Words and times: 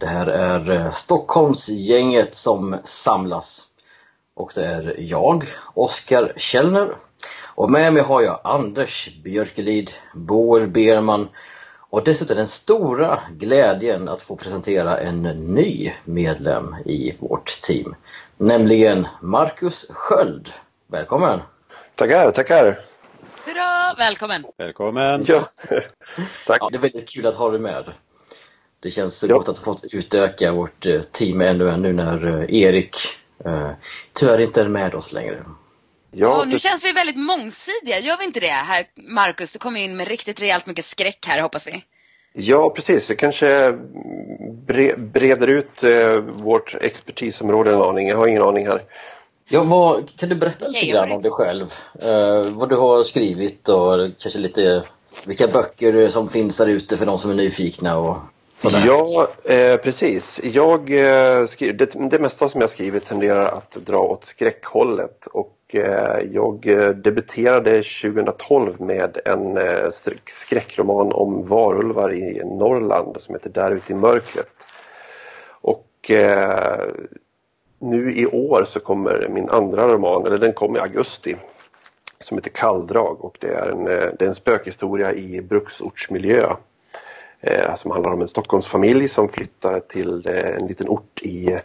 Det 0.00 0.06
här 0.06 0.26
är 0.26 0.70
eh, 0.70 0.90
Stockholmsgänget 0.90 2.34
som 2.34 2.76
samlas. 2.84 3.68
Och 4.34 4.52
det 4.54 4.64
är 4.64 4.94
jag, 4.98 5.44
Oskar 5.74 6.32
Källner. 6.36 6.96
Och 7.54 7.70
med 7.70 7.92
mig 7.92 8.02
har 8.02 8.22
jag 8.22 8.40
Anders 8.44 9.10
Björkelid, 9.24 9.90
Boel 10.14 10.68
Berman 10.68 11.28
och 11.90 12.04
dessutom 12.04 12.36
den 12.36 12.46
stora 12.46 13.20
glädjen 13.30 14.08
att 14.08 14.22
få 14.22 14.36
presentera 14.36 14.98
en 14.98 15.22
ny 15.54 15.92
medlem 16.04 16.76
i 16.84 17.16
vårt 17.20 17.60
team. 17.62 17.94
Nämligen 18.36 19.06
Marcus 19.22 19.86
Sköld. 19.90 20.50
Välkommen! 20.86 21.40
Tackar, 21.94 22.30
tackar! 22.30 22.78
Hurra! 23.44 23.94
Välkommen! 23.98 24.44
Välkommen! 24.58 25.24
Ja, 25.26 25.48
tack! 26.46 26.58
Ja, 26.60 26.68
det 26.70 26.76
är 26.76 26.80
väldigt 26.80 27.08
kul 27.08 27.26
att 27.26 27.34
ha 27.34 27.50
dig 27.50 27.60
med. 27.60 27.92
Det 28.82 28.90
känns 28.90 29.24
Ja. 29.28 29.34
gott 29.34 29.48
att 29.48 29.58
ha 29.58 29.64
fått 29.64 29.84
utöka 29.92 30.52
vårt 30.52 30.86
eh, 30.86 31.00
team 31.00 31.40
ännu 31.40 31.76
nu 31.76 31.92
när 31.92 32.40
eh, 32.42 32.54
Erik 32.62 32.96
eh, 33.44 33.70
tyvärr 34.12 34.40
inte 34.40 34.60
är 34.60 34.68
med 34.68 34.94
oss 34.94 35.12
längre. 35.12 35.44
Ja, 36.12 36.38
och 36.40 36.48
nu 36.48 36.58
känns 36.58 36.84
vi 36.84 36.92
väldigt 36.92 37.16
mångsidiga, 37.18 37.98
gör 38.00 38.16
vi 38.18 38.24
inte 38.24 38.40
det? 38.40 38.46
Här, 38.46 38.86
Marcus, 38.94 39.52
du 39.52 39.58
kom 39.58 39.76
in 39.76 39.96
med 39.96 40.08
riktigt 40.08 40.42
rejält 40.42 40.66
mycket 40.66 40.84
skräck 40.84 41.26
här 41.26 41.42
hoppas 41.42 41.66
vi. 41.66 41.84
ja, 42.32 42.70
precis. 42.70 43.06
Det 43.08 43.14
kanske 43.14 43.72
bre 44.66 44.96
breder 44.96 45.46
ut 45.46 45.84
eh, 45.84 46.16
vårt 46.20 46.74
expertisområde 46.80 47.72
en 47.72 47.82
aning. 47.82 48.08
Jag 48.08 48.16
har 48.16 48.26
ingen 48.26 48.42
aning 48.42 48.66
här. 48.66 48.82
Ja, 49.48 49.62
vad, 49.62 50.18
kan 50.18 50.28
du 50.28 50.34
berätta 50.34 50.68
lite 50.68 50.86
grann 50.86 51.12
om 51.12 51.22
dig 51.22 51.30
själv? 51.30 51.74
Eh, 52.02 52.50
vad 52.50 52.68
du 52.68 52.76
har 52.76 53.04
skrivit 53.04 53.68
och 53.68 54.10
kanske 54.18 54.38
lite 54.38 54.82
vilka 55.24 55.48
böcker 55.48 56.08
som 56.08 56.28
finns 56.28 56.56
där 56.58 56.66
ute 56.66 56.96
för 56.96 57.06
de 57.06 57.18
som 57.18 57.30
är 57.30 57.34
nyfikna 57.34 57.98
och 57.98 58.16
sådär. 58.60 58.84
Ja, 58.86 59.28
eh, 59.44 59.76
precis. 59.76 60.40
Jag, 60.44 60.90
eh, 60.90 61.46
skri- 61.46 61.72
det, 61.72 61.92
det 62.10 62.18
mesta 62.18 62.48
som 62.48 62.60
jag 62.60 62.70
skriver 62.70 63.00
tenderar 63.00 63.46
att 63.46 63.70
dra 63.72 63.98
åt 63.98 64.24
skräckhållet 64.24 65.26
och 65.26 65.56
eh, 65.72 66.18
jag 66.32 66.66
eh, 66.66 66.88
debuterade 66.88 67.82
2012 67.82 68.80
med 68.80 69.18
en 69.24 69.56
eh, 69.56 69.88
skräckroman 70.26 71.12
om 71.12 71.46
varulvar 71.46 72.12
i 72.12 72.42
Norrland 72.44 73.16
som 73.20 73.34
heter 73.34 73.50
Där 73.50 73.70
ute 73.70 73.92
i 73.92 73.96
mörkret. 73.96 74.48
Och 75.48 76.10
eh, 76.10 76.88
nu 77.78 78.12
i 78.14 78.26
år 78.26 78.64
så 78.68 78.80
kommer 78.80 79.28
min 79.28 79.48
andra 79.50 79.88
roman, 79.88 80.26
eller 80.26 80.38
den 80.38 80.52
kom 80.52 80.76
i 80.76 80.80
augusti, 80.80 81.36
som 82.18 82.38
heter 82.38 82.50
Kalldrag 82.50 83.24
och 83.24 83.36
det 83.40 83.48
är 83.48 83.68
en, 83.68 83.86
eh, 83.86 84.08
det 84.18 84.24
är 84.24 84.28
en 84.28 84.34
spökhistoria 84.34 85.12
i 85.12 85.40
bruksortsmiljö 85.40 86.56
Eh, 87.40 87.70
alltså, 87.70 87.82
som 87.82 87.90
handlar 87.90 88.12
om 88.12 88.20
en 88.20 88.28
Stockholmsfamilj 88.28 89.08
som 89.08 89.28
flyttar 89.28 89.80
till 89.80 90.26
eh, 90.26 90.54
en 90.56 90.66
liten 90.66 90.88
ort 90.88 91.22
i 91.22 91.52
eh, 91.52 91.60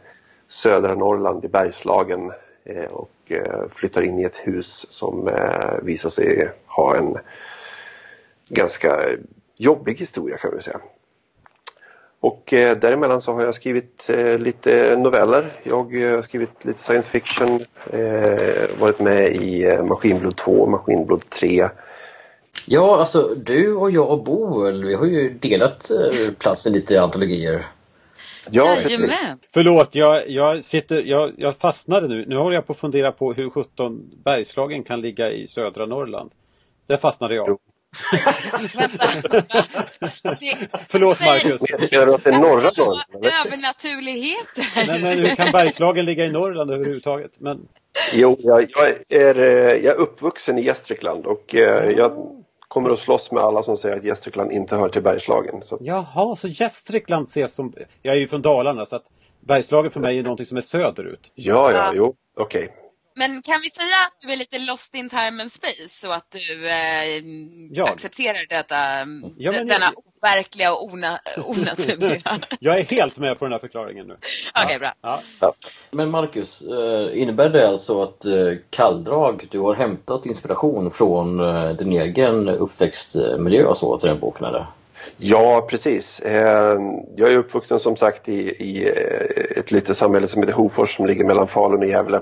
södra 0.47 0.95
Norrland 0.95 1.45
i 1.45 1.47
Bergslagen 1.47 2.31
eh, 2.63 2.85
och 2.85 3.11
eh, 3.27 3.67
flyttar 3.75 4.01
in 4.01 4.19
i 4.19 4.23
ett 4.23 4.37
hus 4.37 4.85
som 4.89 5.27
eh, 5.27 5.73
visar 5.81 6.09
sig 6.09 6.49
ha 6.65 6.97
en 6.97 7.17
ganska 8.49 8.99
jobbig 9.57 9.99
historia 9.99 10.37
kan 10.37 10.51
vi 10.55 10.61
säga. 10.61 10.79
Och 12.19 12.53
eh, 12.53 12.77
däremellan 12.77 13.21
så 13.21 13.33
har 13.33 13.43
jag 13.43 13.55
skrivit 13.55 14.09
eh, 14.09 14.39
lite 14.39 14.95
noveller. 14.97 15.51
Jag 15.63 16.01
eh, 16.01 16.15
har 16.15 16.21
skrivit 16.21 16.65
lite 16.65 16.79
science 16.79 17.09
fiction, 17.09 17.65
eh, 17.91 18.79
varit 18.79 18.99
med 18.99 19.35
i 19.35 19.63
eh, 19.63 19.83
Maskinblod 19.83 20.37
2, 20.37 20.65
Maskinblod 20.65 21.29
3. 21.29 21.69
Ja, 22.65 22.99
alltså 22.99 23.35
du 23.35 23.75
och 23.75 23.91
jag 23.91 24.09
och 24.09 24.23
Boel, 24.23 24.85
vi 24.85 24.95
har 24.95 25.05
ju 25.05 25.29
delat 25.29 25.91
eh, 25.91 26.33
platsen 26.39 26.73
lite 26.73 26.93
i 26.93 26.97
antologier. 26.97 27.65
Ja. 28.49 28.77
Jajamän! 28.81 29.39
Förlåt, 29.53 29.89
jag, 29.95 30.29
jag, 30.29 30.63
sitter, 30.63 30.95
jag, 30.95 31.33
jag 31.37 31.57
fastnade 31.57 32.07
nu. 32.07 32.25
Nu 32.27 32.37
håller 32.37 32.55
jag 32.55 32.67
på 32.67 32.73
att 32.73 32.79
fundera 32.79 33.11
på 33.11 33.33
hur 33.33 33.49
17 33.49 34.11
Bergslagen 34.25 34.83
kan 34.83 35.01
ligga 35.01 35.31
i 35.31 35.47
södra 35.47 35.85
Norrland. 35.85 36.31
Där 36.87 36.97
fastnade 36.97 37.35
jag. 37.35 37.45
Jo. 37.49 37.59
Vänta. 38.73 39.07
Det, 40.39 40.57
Förlåt 40.89 41.19
Marcus. 41.19 41.61
Menar 41.91 42.05
du 42.05 42.13
att 42.13 42.23
det 42.23 42.29
är 42.29 42.39
norra 42.39 42.71
Norrland? 42.77 43.25
Övernaturligheter! 43.45 44.87
Nej, 44.87 45.01
men 45.01 45.17
hur 45.17 45.35
kan 45.35 45.51
Bergslagen 45.51 46.05
ligga 46.05 46.25
i 46.25 46.31
Norrland 46.31 46.71
överhuvudtaget? 46.71 47.31
Men, 47.37 47.67
Jo, 48.13 48.37
jag, 48.39 48.67
jag, 48.69 48.89
är, 49.09 49.39
eh, 49.39 49.85
jag 49.85 49.95
är 49.95 49.99
uppvuxen 49.99 50.57
i 50.57 50.61
Gästrikland 50.61 51.25
och 51.25 51.55
eh, 51.55 51.89
jag 51.89 52.41
kommer 52.67 52.89
att 52.89 52.99
slåss 52.99 53.31
med 53.31 53.43
alla 53.43 53.63
som 53.63 53.77
säger 53.77 53.97
att 53.97 54.03
Gästrikland 54.03 54.51
inte 54.51 54.75
hör 54.75 54.89
till 54.89 55.03
Bergslagen. 55.03 55.61
Så, 55.61 55.77
jaha, 55.81 56.35
så 56.35 56.47
Gästrikland 56.47 57.27
ses 57.27 57.53
som... 57.53 57.73
Jag 58.01 58.15
är 58.15 58.19
ju 58.19 58.27
från 58.27 58.41
Dalarna 58.41 58.85
så 58.85 58.95
att 58.95 59.05
Bergslagen 59.39 59.91
för 59.91 59.99
mig 59.99 60.19
är 60.19 60.23
någonting 60.23 60.45
som 60.45 60.57
är 60.57 60.61
söderut. 60.61 61.31
ja, 61.35 61.71
ja, 61.71 61.77
Ja. 61.77 61.91
jo, 61.95 62.15
okej. 62.37 62.69
Men 63.17 63.41
kan 63.41 63.59
vi 63.63 63.69
säga 63.69 63.95
att 64.07 64.21
du 64.21 64.31
är 64.33 64.37
lite 64.37 64.59
lost 64.59 64.95
in 64.95 65.09
time 65.09 65.41
and 65.41 65.51
space 65.51 65.89
så 65.89 66.11
att 66.11 66.31
du 66.31 66.67
eh, 66.69 67.21
Ja. 67.71 67.89
accepterar 67.93 68.45
detta, 68.49 68.75
Ja, 69.37 69.51
men 69.51 69.67
d- 69.67 69.73
denna 69.73 69.85
jag- 69.85 70.03
overkliga 70.33 70.73
och 70.73 70.83
ona, 70.85 71.19
onaturliga? 71.45 72.39
Jag 72.59 72.79
är 72.79 72.83
helt 72.83 73.17
med 73.17 73.39
på 73.39 73.45
den 73.45 73.51
här 73.51 73.59
förklaringen 73.59 74.07
nu. 74.07 74.17
Okej, 74.65 74.79
bra. 74.79 74.93
Ja. 75.01 75.53
Men 75.91 76.11
Marcus, 76.11 76.61
eh, 76.61 77.21
innebär 77.21 77.49
det 77.49 77.67
alltså 77.69 78.01
att 78.01 78.25
eh, 78.25 78.33
Kalldrag, 78.69 79.47
du 79.51 79.59
har 79.59 79.75
hämtat 79.75 80.25
inspiration 80.25 80.91
från 80.91 81.39
eh, 81.39 81.69
din 81.69 81.91
egen 81.91 82.49
uppväxtmiljö 82.49 83.65
och 83.65 83.77
så 83.77 83.97
till 83.99 84.09
den 84.09 84.19
boken 84.19 84.45
eller? 84.45 84.65
Ja, 85.17 85.67
precis. 85.69 86.21
Jag 87.15 87.31
är 87.31 87.37
uppvuxen 87.37 87.79
som 87.79 87.95
sagt 87.95 88.29
i, 88.29 88.39
i 88.49 88.87
ett 89.57 89.71
litet 89.71 89.97
samhälle 89.97 90.27
som 90.27 90.41
heter 90.41 90.53
Hofors 90.53 90.95
som 90.95 91.05
ligger 91.05 91.25
mellan 91.25 91.47
Falun 91.47 91.79
och 91.79 91.87
Gävle. 91.89 92.21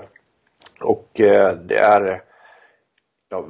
Och 0.83 1.19
eh, 1.19 1.55
det 1.55 1.77
är 1.77 2.21
ja, 3.29 3.45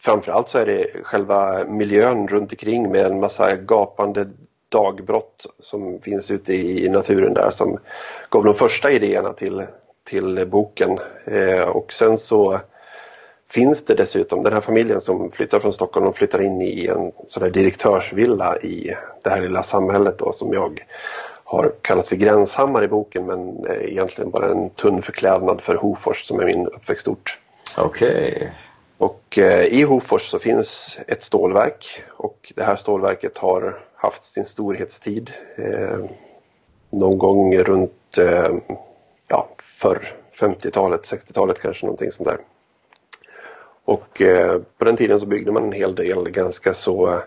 framförallt 0.00 0.48
så 0.48 0.58
är 0.58 0.66
det 0.66 0.86
själva 1.02 1.64
miljön 1.64 2.28
runt 2.28 2.52
omkring 2.52 2.90
med 2.90 3.06
en 3.06 3.20
massa 3.20 3.56
gapande 3.56 4.26
dagbrott 4.68 5.46
som 5.60 6.00
finns 6.00 6.30
ute 6.30 6.54
i 6.54 6.88
naturen 6.88 7.34
där 7.34 7.50
som 7.50 7.78
gav 8.30 8.44
de 8.44 8.54
första 8.54 8.90
idéerna 8.90 9.32
till, 9.32 9.64
till 10.04 10.48
boken. 10.48 10.98
Eh, 11.24 11.62
och 11.62 11.92
sen 11.92 12.18
så 12.18 12.60
finns 13.50 13.84
det 13.84 13.94
dessutom 13.94 14.42
den 14.42 14.52
här 14.52 14.60
familjen 14.60 15.00
som 15.00 15.30
flyttar 15.30 15.58
från 15.58 15.72
Stockholm 15.72 16.06
och 16.06 16.16
flyttar 16.16 16.42
in 16.42 16.62
i 16.62 16.86
en 16.86 17.12
sån 17.26 17.52
direktörsvilla 17.52 18.58
i 18.58 18.96
det 19.22 19.30
här 19.30 19.40
lilla 19.40 19.62
samhället 19.62 20.18
då, 20.18 20.32
som 20.32 20.52
jag 20.52 20.86
har 21.52 21.72
kallat 21.82 22.08
för 22.08 22.16
Gränshammar 22.16 22.84
i 22.84 22.88
boken 22.88 23.26
men 23.26 23.66
eh, 23.66 23.92
egentligen 23.92 24.30
bara 24.30 24.48
en 24.50 24.70
tunn 24.70 25.02
förklädnad 25.02 25.60
för 25.60 25.74
Hofors 25.74 26.24
som 26.24 26.40
är 26.40 26.44
min 26.44 26.66
uppväxtort. 26.66 27.38
Okej. 27.78 28.52
Och 28.98 29.38
eh, 29.38 29.64
i 29.64 29.82
Hofors 29.82 30.22
så 30.22 30.38
finns 30.38 31.00
ett 31.06 31.22
stålverk 31.22 32.02
och 32.08 32.52
det 32.56 32.62
här 32.62 32.76
stålverket 32.76 33.38
har 33.38 33.78
haft 33.94 34.24
sin 34.24 34.44
storhetstid 34.44 35.30
eh, 35.56 35.98
någon 36.90 37.18
gång 37.18 37.58
runt 37.58 38.18
eh, 38.18 38.54
ja, 39.28 39.48
förr, 39.62 40.02
50-talet, 40.40 41.00
60-talet 41.00 41.60
kanske 41.60 41.86
någonting 41.86 42.12
sånt 42.12 42.28
där. 42.28 42.38
Och 43.84 44.22
eh, 44.22 44.60
på 44.78 44.84
den 44.84 44.96
tiden 44.96 45.20
så 45.20 45.26
byggde 45.26 45.52
man 45.52 45.64
en 45.64 45.72
hel 45.72 45.94
del 45.94 46.30
ganska 46.30 46.74
så 46.74 47.22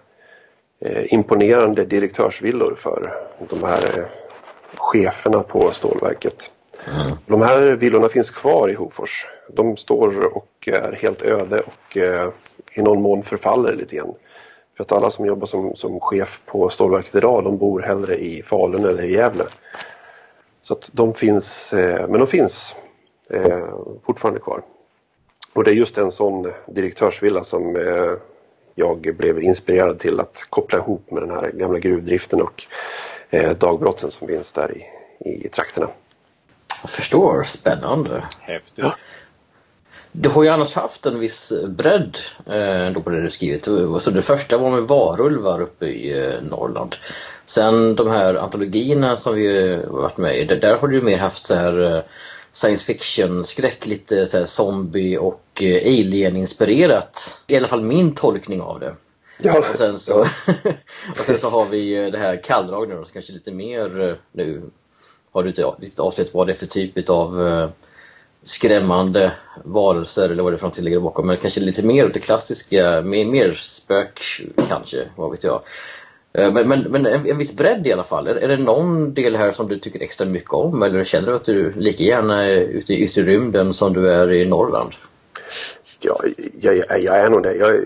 eh, 0.80 1.14
imponerande 1.14 1.86
direktörsvillor 1.86 2.76
för 2.76 3.14
de 3.50 3.64
här 3.64 4.08
cheferna 4.78 5.44
på 5.44 5.72
stålverket. 5.72 6.52
De 7.26 7.42
här 7.42 7.62
villorna 7.62 8.10
finns 8.10 8.32
kvar 8.32 8.70
i 8.70 8.74
Hofors. 8.74 9.28
De 9.50 9.78
står 9.78 10.36
och 10.38 10.68
är 10.68 10.92
helt 10.92 11.22
öde 11.22 11.60
och 11.62 11.98
eh, 11.98 12.30
i 12.74 12.82
någon 12.82 13.02
mån 13.02 13.24
förfaller 13.24 13.76
lite 13.76 13.96
grann. 13.96 14.14
För 14.78 14.84
att 14.84 14.92
alla 14.92 15.10
som 15.10 15.26
jobbar 15.26 15.46
som, 15.46 15.76
som 15.76 16.00
chef 16.00 16.40
på 16.46 16.70
stålverket 16.70 17.16
idag 17.16 17.44
de 17.44 17.58
bor 17.58 17.82
hellre 17.82 18.18
i 18.18 18.44
Falun 18.44 18.86
eller 18.86 19.04
i 19.04 19.14
Gävle. 19.14 19.46
Så 20.62 20.74
att 20.74 20.90
de 20.94 21.14
finns, 21.14 21.74
eh, 21.74 22.08
men 22.08 22.20
de 22.20 22.28
finns 22.28 22.76
eh, 23.30 23.66
fortfarande 24.06 24.40
kvar. 24.40 24.62
Och 25.54 25.64
det 25.64 25.72
är 25.72 25.76
just 25.76 25.98
en 25.98 26.12
sån 26.12 26.52
direktörsvilla 26.68 27.44
som 27.44 27.78
jag 28.76 29.16
blev 29.18 29.44
inspirerad 29.44 30.00
till 30.00 30.20
att 30.20 30.46
koppla 30.50 30.80
ihop 30.80 31.12
med 31.12 31.24
den 31.24 31.32
här 31.32 31.52
gamla 31.52 31.80
gruvdriften 31.80 32.42
och 32.42 32.64
dagbrotten 33.60 34.12
som 34.12 34.28
finns 34.28 34.52
där 34.52 34.78
i, 34.78 35.46
i 35.46 35.50
trakterna. 35.50 35.90
Jag 36.82 36.90
förstår, 36.90 37.44
spännande. 37.44 38.24
Häftigt. 38.40 38.74
Ja. 38.76 38.96
Du 40.12 40.30
har 40.30 40.44
ju 40.44 40.50
annars 40.50 40.76
haft 40.76 41.06
en 41.06 41.20
viss 41.20 41.54
bredd 41.68 42.18
eh, 42.46 42.94
då 42.94 43.02
på 43.02 43.10
det 43.10 43.22
du 43.22 43.30
skrivit. 43.30 43.66
Så 44.00 44.12
det 44.12 44.22
första 44.22 44.58
var 44.58 44.72
med 44.72 44.84
varulvar 44.84 45.62
uppe 45.62 45.86
i 45.86 46.24
eh, 46.24 46.42
Norrland. 46.42 46.96
Sen 47.46 47.96
de 47.96 48.08
här 48.08 48.36
antologierna 48.36 49.18
som 49.18 49.36
vi 49.36 49.72
eh, 49.72 49.90
varit 49.90 50.18
med 50.18 50.38
i, 50.38 50.46
där, 50.46 50.56
där 50.56 50.78
har 50.78 50.88
du 50.88 50.96
ju 50.96 51.02
mer 51.02 51.18
haft 51.18 51.46
så 51.46 51.56
här 51.56 51.96
eh, 51.96 52.04
science 52.52 52.86
fiction, 52.86 53.44
skräck, 53.44 53.86
lite 53.86 54.26
så 54.26 54.38
här 54.38 54.46
zombie 54.46 55.18
och 55.18 55.44
eh, 55.62 55.86
alien-inspirerat. 55.86 57.44
I 57.48 57.58
alla 57.58 57.68
fall 57.68 57.82
min 57.82 58.16
tolkning 58.16 58.62
av 58.62 58.80
det. 58.80 58.96
Ja, 59.38 59.58
Och 59.58 59.76
sen 59.76 60.00
så, 60.00 60.20
och 61.10 61.26
sen 61.26 61.38
så 61.38 61.50
har 61.50 61.66
vi 61.66 62.12
det 62.12 62.18
här 62.18 62.44
kalldrag 62.44 62.90
nu 62.90 62.96
då, 62.96 63.06
så 63.06 63.14
kanske 63.14 63.34
lite 63.34 63.52
mer 63.52 64.10
eh, 64.10 64.16
nu 64.32 64.62
har 65.32 65.44
du 65.44 65.50
inte 65.50 65.62
riktigt 65.62 66.00
avslöjat 66.00 66.34
vad 66.34 66.48
det 66.48 66.54
är 66.54 66.56
för 66.56 66.66
typ 66.66 67.10
av 67.10 67.48
eh, 67.48 67.70
skrämmande 68.44 69.32
varelser 69.64 70.30
eller 70.30 70.44
vad 70.44 70.52
det 70.52 70.56
är 70.56 70.58
för 70.58 70.68
något 70.68 70.76
som 70.76 70.86
ligger 70.86 71.00
bakom. 71.00 71.28
Men 71.28 71.38
kanske 71.38 71.62
lite 71.62 71.86
mer 71.86 72.06
åt 72.06 72.14
det 72.14 72.20
klassiska, 72.20 73.02
mer, 73.02 73.26
mer 73.26 73.54
spök 73.54 74.42
kanske, 74.70 75.10
vad 75.16 75.32
vet 75.32 75.44
jag. 75.44 75.62
Eh, 76.34 76.52
men, 76.52 76.68
men, 76.68 76.82
men 76.82 77.06
en, 77.06 77.30
en 77.30 77.38
viss 77.38 77.58
bredd 77.58 77.88
i 77.88 77.94
alla 77.94 78.04
fall. 78.04 78.28
Är, 78.28 78.36
är 78.36 78.48
det 78.48 78.58
någon 78.58 79.14
del 79.14 79.36
här 79.36 79.52
som 79.52 79.68
du 79.68 79.80
tycker 79.80 80.04
extra 80.04 80.28
mycket 80.28 80.54
om 80.54 80.84
eller 80.84 81.04
känner 81.04 81.28
du 81.28 81.36
att 81.36 81.46
du 81.46 81.72
lika 81.72 82.04
gärna 82.04 82.44
är 82.44 82.56
ute 82.56 82.94
i 82.94 83.04
yttre 83.04 83.22
rymden 83.22 83.74
som 83.74 83.94
du 83.94 84.12
är 84.12 84.34
i 84.34 84.46
Norrland? 84.46 84.92
Ja, 86.00 86.22
jag, 86.54 86.76
jag, 87.02 87.18
är 87.18 87.30
nog 87.30 87.44
det. 87.44 87.56
Jag, 87.56 87.84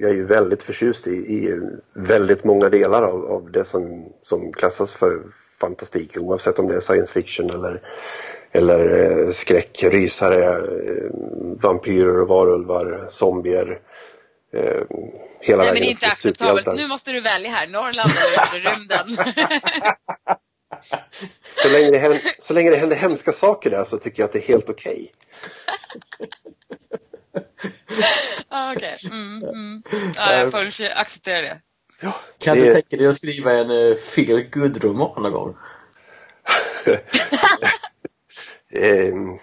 jag 0.00 0.10
är 0.10 0.14
ju 0.14 0.26
väldigt 0.26 0.62
förtjust 0.62 1.06
i, 1.06 1.10
i 1.10 1.60
väldigt 1.92 2.44
många 2.44 2.68
delar 2.68 3.02
av, 3.02 3.24
av 3.24 3.50
det 3.50 3.64
som, 3.64 4.12
som 4.22 4.52
klassas 4.52 4.94
för 4.94 5.22
fantastik 5.60 6.16
oavsett 6.16 6.58
om 6.58 6.68
det 6.68 6.76
är 6.76 6.80
science 6.80 7.12
fiction 7.12 7.50
eller, 7.50 7.82
eller 8.52 9.00
eh, 9.00 9.30
skräck, 9.30 9.82
rysare, 9.82 10.44
eh, 10.44 11.10
vampyrer 11.62 12.20
och 12.20 12.28
varulvar, 12.28 13.06
zombier. 13.10 13.80
Eh, 14.52 14.82
hela 15.40 15.62
Nej 15.62 15.72
men 15.72 15.82
det 15.82 15.88
är 15.88 15.90
inte 15.90 16.06
acceptabelt. 16.06 16.66
Nu 16.76 16.88
måste 16.88 17.12
du 17.12 17.20
välja 17.20 17.50
här, 17.50 17.66
Norrland 17.66 18.10
eller 18.10 18.70
rymden. 18.70 19.26
Så 21.54 21.68
länge, 21.68 21.90
det 21.90 21.98
händer, 21.98 22.20
så 22.38 22.54
länge 22.54 22.70
det 22.70 22.76
händer 22.76 22.96
hemska 22.96 23.32
saker 23.32 23.70
där 23.70 23.84
så 23.84 23.98
tycker 23.98 24.22
jag 24.22 24.26
att 24.26 24.32
det 24.32 24.38
är 24.38 24.48
helt 24.48 24.68
okej. 24.68 25.12
ah, 28.48 28.72
Okej, 28.72 28.96
mm, 29.04 29.42
mm. 29.42 29.82
ja, 30.16 30.34
jag 30.34 30.50
får 30.50 30.66
acceptera 30.94 31.42
det. 31.42 31.60
Kan 32.38 32.56
Det- 32.56 32.64
du 32.64 32.72
tänka 32.72 32.96
dig 32.96 33.06
att 33.06 33.16
skriva 33.16 33.52
en 33.52 33.70
uh, 33.70 33.96
feel 33.96 34.50
good 34.50 34.84
roman 34.84 35.22
någon 35.22 35.32
gång? 35.32 35.56
Ehm, 38.72 39.38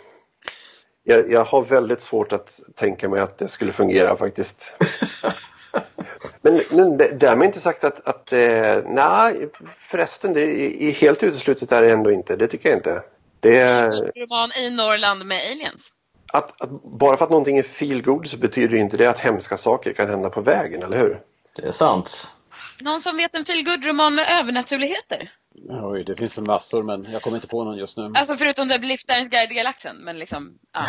jag, 1.04 1.32
jag 1.32 1.44
har 1.44 1.64
väldigt 1.64 2.02
svårt 2.02 2.34
att 2.34 2.60
tänka 2.76 3.10
mig 3.10 3.20
att 3.20 3.38
det 3.38 3.48
skulle 3.48 3.72
fungera 3.72 4.18
faktiskt. 4.18 4.78
Men, 6.42 6.62
men 6.72 6.98
därmed 6.98 7.46
inte 7.46 7.60
sagt 7.60 7.84
att, 7.84 8.08
att 8.08 8.34
eh, 8.34 8.84
nej 8.86 9.50
förresten 9.78 10.34
det 10.34 10.42
är, 10.42 10.82
är 10.82 10.92
helt 10.92 11.24
uteslutet 11.24 11.72
är 11.72 11.82
det 11.82 11.92
ändå 11.92 12.12
inte. 12.12 12.36
Det 12.36 12.48
tycker 12.48 12.70
jag 12.70 12.78
inte. 12.78 13.04
Det 13.40 13.58
är, 13.58 13.92
Roman 13.92 14.50
i 14.62 14.70
Norrland 14.70 15.26
med 15.26 15.38
aliens. 15.52 15.92
Att, 16.34 16.62
att, 16.62 16.84
bara 16.84 17.18
för 17.18 17.26
att 17.26 17.32
någonting 17.32 17.58
är 17.58 17.64
feel 17.64 18.02
good 18.02 18.28
så 18.28 18.38
betyder 18.38 18.78
inte 18.78 18.98
det 18.98 19.08
att 19.08 19.20
hemska 19.20 19.58
saker 19.58 19.94
kan 19.94 20.10
hända 20.10 20.30
på 20.30 20.42
vägen, 20.42 20.84
eller 20.84 20.98
hur? 20.98 21.20
Det 21.56 21.68
är 21.68 21.72
sant. 21.72 22.36
Någon 22.80 23.02
som 23.02 23.18
vet 23.18 23.36
en 23.36 23.46
feelgood-roman 23.46 24.16
med 24.16 24.26
övernaturligheter? 24.40 25.32
Oj, 25.70 26.04
det 26.04 26.16
finns 26.16 26.38
väl 26.38 26.46
massor 26.46 26.84
men 26.84 27.12
jag 27.12 27.22
kommer 27.22 27.38
inte 27.38 27.48
på 27.48 27.64
någon 27.64 27.78
just 27.78 27.98
nu. 27.98 28.12
Alltså 28.16 28.38
förutom 28.38 28.70
The 28.70 28.78
Liftarens 28.78 29.30
guide 29.30 29.48
till 29.48 29.58
galaxen, 29.58 29.98
men 29.98 30.20
liksom, 30.20 30.60
ja. 30.74 30.86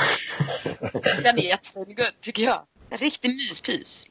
Den 1.22 1.38
är 1.38 1.42
jättefeelgood 1.42 2.20
tycker 2.20 2.42
jag. 2.42 2.60
En 2.90 2.98
riktig 2.98 3.28
myspys. 3.28 4.06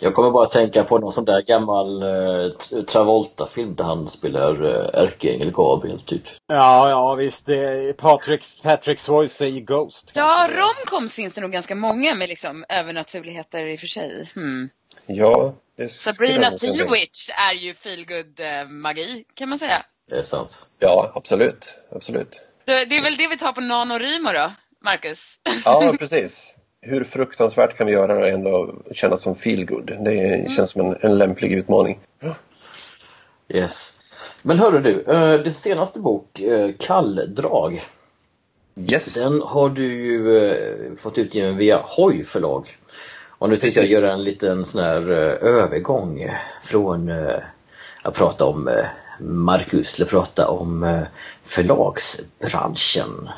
Jag 0.00 0.14
kommer 0.14 0.30
bara 0.30 0.46
att 0.46 0.52
tänka 0.52 0.84
på 0.84 0.98
någon 0.98 1.12
sån 1.12 1.24
där 1.24 1.42
gammal 1.42 2.02
uh, 2.02 2.50
Travolta-film 2.84 3.74
där 3.74 3.84
han 3.84 4.08
spelar 4.08 4.64
uh, 4.64 5.02
ärkeängel 5.02 5.50
Gabriel 5.50 6.00
typ. 6.00 6.22
Ja, 6.46 6.90
ja 6.90 7.14
visst. 7.14 7.46
Det 7.46 7.58
är 7.58 7.92
Patrick, 7.92 8.62
Patrick 8.62 9.00
Swayze 9.00 9.46
i 9.46 9.60
Ghost. 9.60 10.10
Ja, 10.14 10.48
romcoms 10.50 11.14
finns 11.14 11.34
det 11.34 11.40
nog 11.40 11.52
ganska 11.52 11.74
många 11.74 12.14
med 12.14 12.28
liksom 12.28 12.64
övernaturligheter 12.68 13.66
i 13.66 13.76
och 13.76 13.80
för 13.80 13.86
sig. 13.86 14.30
Hmm. 14.34 14.68
Ja, 15.06 15.54
det 15.76 15.88
Sabrina. 15.88 16.50
T-Witch 16.50 17.30
är 17.50 17.54
ju 17.54 17.74
feelgood 17.74 18.40
eh, 18.40 18.68
magi 18.68 19.24
kan 19.34 19.48
man 19.48 19.58
säga. 19.58 19.82
Det 20.08 20.18
är 20.18 20.22
sant. 20.22 20.66
Ja, 20.78 21.12
absolut. 21.14 21.74
absolut. 21.90 22.42
Det, 22.64 22.84
det 22.84 22.96
är 22.96 23.02
väl 23.02 23.16
det 23.16 23.28
vi 23.28 23.38
tar 23.38 23.52
på 23.52 23.60
NaNoWriMo 23.60 24.32
då, 24.32 24.52
Marcus? 24.84 25.38
Ja, 25.64 25.94
precis. 25.98 26.54
Hur 26.84 27.04
fruktansvärt 27.04 27.76
kan 27.76 27.86
vi 27.86 27.92
göra 27.92 28.14
det 28.14 28.20
och 28.20 28.28
ändå 28.28 28.74
kännas 28.92 29.22
som 29.22 29.34
feel 29.34 29.66
good? 29.66 29.86
Det 30.04 30.50
känns 30.50 30.70
som 30.70 30.80
en, 30.80 30.96
en 31.00 31.18
lämplig 31.18 31.52
utmaning. 31.52 31.98
Yes. 33.48 34.00
Men 34.42 34.58
hörru 34.58 34.80
du, 34.80 35.12
uh, 35.12 35.42
din 35.42 35.54
senaste 35.54 36.00
bok, 36.00 36.40
uh, 36.40 36.70
Kalldrag, 36.78 37.80
Yes! 38.74 39.14
den 39.14 39.42
har 39.42 39.70
du 39.70 39.84
ju 39.84 40.36
eh, 40.36 40.94
fått 40.96 41.18
utgiven 41.18 41.56
via 41.56 41.82
Hoj 41.84 42.24
förlag. 42.24 42.78
Och 43.28 43.50
nu 43.50 43.56
tänkte 43.56 43.80
jag 43.80 43.88
göra 43.88 44.12
en 44.12 44.24
liten 44.24 44.64
sån 44.64 44.84
här 44.84 45.10
eh, 45.10 45.48
övergång 45.48 46.30
från 46.62 47.08
eh, 47.08 47.38
att 48.02 48.14
prata 48.14 48.44
om 48.44 48.68
eh, 48.68 48.86
Marcus 49.20 50.00
att 50.00 50.10
prata 50.10 50.48
om 50.48 50.82
eh, 50.82 51.02
förlagsbranschen. 51.42 53.28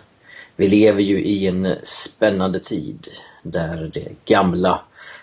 Vi 0.57 0.69
lever 0.69 1.03
ju 1.03 1.25
i 1.25 1.47
en 1.47 1.75
spännande 1.83 2.59
tid 2.59 3.09
där 3.43 3.91
det 3.95 4.09
gamla 4.25 4.81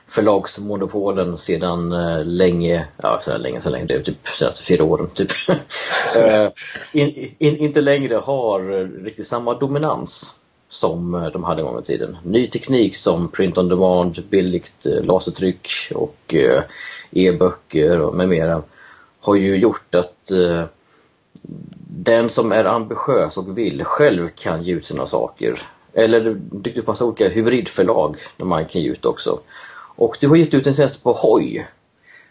förlagsmonopolen 0.07 1.37
sedan 1.37 1.91
eh, 1.91 2.25
länge, 2.25 2.87
ja 2.97 3.19
sedan 3.21 3.41
länge, 3.41 3.61
sedan 3.61 3.71
länge, 3.71 3.85
det 3.85 3.93
är 3.93 4.01
typ 4.01 4.27
senaste 4.27 4.63
fyra 4.63 4.83
åren 4.83 5.07
typ, 5.13 5.31
eh, 6.15 6.49
in, 6.91 7.35
in, 7.37 7.57
inte 7.57 7.81
längre 7.81 8.15
har 8.15 8.87
riktigt 9.03 9.27
samma 9.27 9.53
dominans 9.53 10.35
som 10.69 11.15
eh, 11.15 11.27
de 11.27 11.43
hade 11.43 11.61
en 11.61 11.65
gång 11.65 11.79
i 11.79 11.83
tiden. 11.83 12.17
Ny 12.23 12.47
teknik 12.47 12.95
som 12.95 13.31
print 13.31 13.57
on 13.57 13.69
demand, 13.69 14.23
billigt 14.29 14.87
lasertryck 15.03 15.69
och 15.93 16.33
e-böcker 17.11 18.11
med 18.11 18.29
mera 18.29 18.63
har 19.19 19.35
ju 19.35 19.57
gjort 19.57 19.95
att 19.95 20.31
den 21.93 22.29
som 22.29 22.51
är 22.51 22.65
ambitiös 22.65 23.37
och 23.37 23.57
vill 23.57 23.83
själv 23.83 24.29
kan 24.35 24.63
ge 24.63 24.73
ut 24.73 24.85
sina 24.85 25.05
saker. 25.05 25.59
Eller 25.93 26.19
det 26.19 26.33
dyker 26.33 26.81
upp 26.81 26.87
massa 26.87 27.05
olika 27.05 27.29
hybridförlag 27.29 28.17
där 28.37 28.45
man 28.45 28.65
kan 28.65 28.81
ge 28.81 28.89
ut 28.89 29.05
också. 29.05 29.39
Och 29.95 30.17
du 30.21 30.27
har 30.27 30.35
gett 30.35 30.53
ut 30.53 30.67
en 30.67 30.73
senaste 30.73 31.03
på 31.03 31.13
Hoj. 31.13 31.67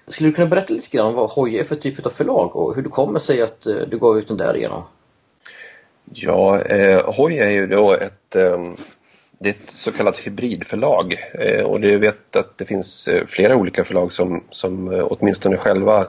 Skulle 0.07 0.31
du 0.31 0.35
kunna 0.35 0.49
berätta 0.49 0.75
lite 0.75 0.97
grann 0.97 1.15
vad 1.15 1.31
Hoj 1.31 1.59
är 1.59 1.65
för 1.65 1.77
typ 1.77 2.07
av 2.07 2.11
förlag 2.11 2.57
och 2.57 2.75
hur 2.75 2.83
det 2.83 2.89
kommer 2.89 3.19
sig 3.19 3.43
att 3.43 3.67
eh, 3.67 3.77
du 3.77 3.99
gav 3.99 4.19
ut 4.19 4.29
den 4.29 4.37
där 4.37 4.57
igenom? 4.57 4.83
Ja, 6.13 6.61
eh, 6.61 7.15
Hoj 7.15 7.39
är 7.39 7.51
ju 7.51 7.67
då 7.67 7.93
ett, 7.93 8.37
eh, 8.37 8.59
det 9.39 9.49
är 9.49 9.55
ett 9.55 9.71
så 9.71 9.93
kallat 9.93 10.19
hybridförlag 10.19 11.17
eh, 11.35 11.65
och 11.65 11.81
det 11.81 11.99
vet 11.99 12.37
att 12.37 12.59
det 12.59 12.65
finns 12.65 13.09
eh, 13.09 13.27
flera 13.27 13.57
olika 13.57 13.85
förlag 13.85 14.13
som, 14.13 14.45
som 14.51 14.93
eh, 14.93 15.07
åtminstone 15.11 15.57
själva 15.57 16.07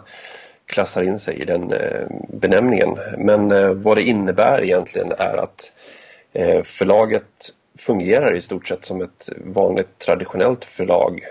klassar 0.72 1.02
in 1.02 1.20
sig 1.20 1.42
i 1.42 1.46
den 1.46 1.74
eh, 1.74 2.06
benämningen. 2.30 2.98
Men 3.18 3.52
eh, 3.52 3.70
vad 3.70 3.98
det 3.98 4.04
innebär 4.04 4.64
egentligen 4.64 5.12
är 5.12 5.38
att 5.38 5.74
eh, 6.34 6.64
förlaget 6.64 7.54
fungerar 7.78 8.36
i 8.36 8.42
stort 8.42 8.68
sett 8.68 8.86
som 8.86 9.02
ett 9.02 9.30
vanligt 9.38 10.00
traditionellt 10.00 10.66
förlag 10.66 11.22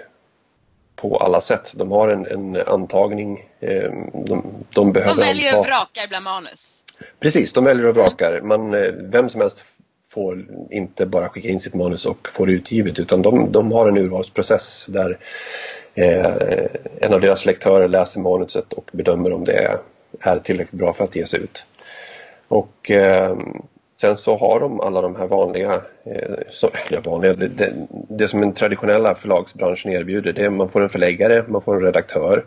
på 0.96 1.16
alla 1.16 1.40
sätt. 1.40 1.72
De 1.76 1.90
har 1.90 2.08
en, 2.08 2.26
en 2.26 2.56
antagning, 2.66 3.48
de, 4.12 4.44
de 4.74 4.92
behöver 4.92 5.14
De 5.14 5.20
väljer 5.20 5.58
och 5.58 5.66
vrakar 5.66 6.08
bland 6.08 6.24
manus. 6.24 6.82
Precis, 7.20 7.52
de 7.52 7.64
väljer 7.64 7.86
och 7.86 7.94
vrakar. 7.94 8.40
Man, 8.40 8.70
vem 9.10 9.28
som 9.28 9.40
helst 9.40 9.64
får 10.08 10.46
inte 10.70 11.06
bara 11.06 11.28
skicka 11.28 11.48
in 11.48 11.60
sitt 11.60 11.74
manus 11.74 12.06
och 12.06 12.28
få 12.28 12.44
det 12.44 12.52
utgivet 12.52 12.98
utan 12.98 13.22
de, 13.22 13.52
de 13.52 13.72
har 13.72 13.88
en 13.88 13.98
urvalsprocess 13.98 14.86
där 14.88 15.18
eh, 15.94 16.66
en 17.00 17.12
av 17.12 17.20
deras 17.20 17.46
lektörer 17.46 17.88
läser 17.88 18.20
manuset 18.20 18.72
och 18.72 18.90
bedömer 18.92 19.32
om 19.32 19.44
det 19.44 19.78
är 20.20 20.38
tillräckligt 20.38 20.78
bra 20.80 20.92
för 20.92 21.04
att 21.04 21.16
ges 21.16 21.34
ut. 21.34 21.66
Och 22.48 22.90
eh, 22.90 23.36
sen 24.00 24.16
så 24.16 24.36
har 24.36 24.60
de 24.60 24.80
alla 24.80 25.00
de 25.00 25.16
här 25.16 25.26
vanliga, 25.26 25.74
eh, 26.04 26.34
så, 26.50 26.70
ja, 26.90 27.00
vanliga 27.04 27.32
det, 27.32 27.48
det, 27.48 27.72
det 28.08 28.28
som 28.28 28.40
den 28.40 28.52
traditionella 28.52 29.14
förlagsbranschen 29.14 29.92
erbjuder 29.92 30.32
det 30.32 30.44
är 30.44 30.50
man 30.50 30.68
får 30.68 30.80
en 30.80 30.88
förläggare, 30.88 31.44
man 31.48 31.62
får 31.62 31.76
en 31.76 31.82
redaktör 31.82 32.44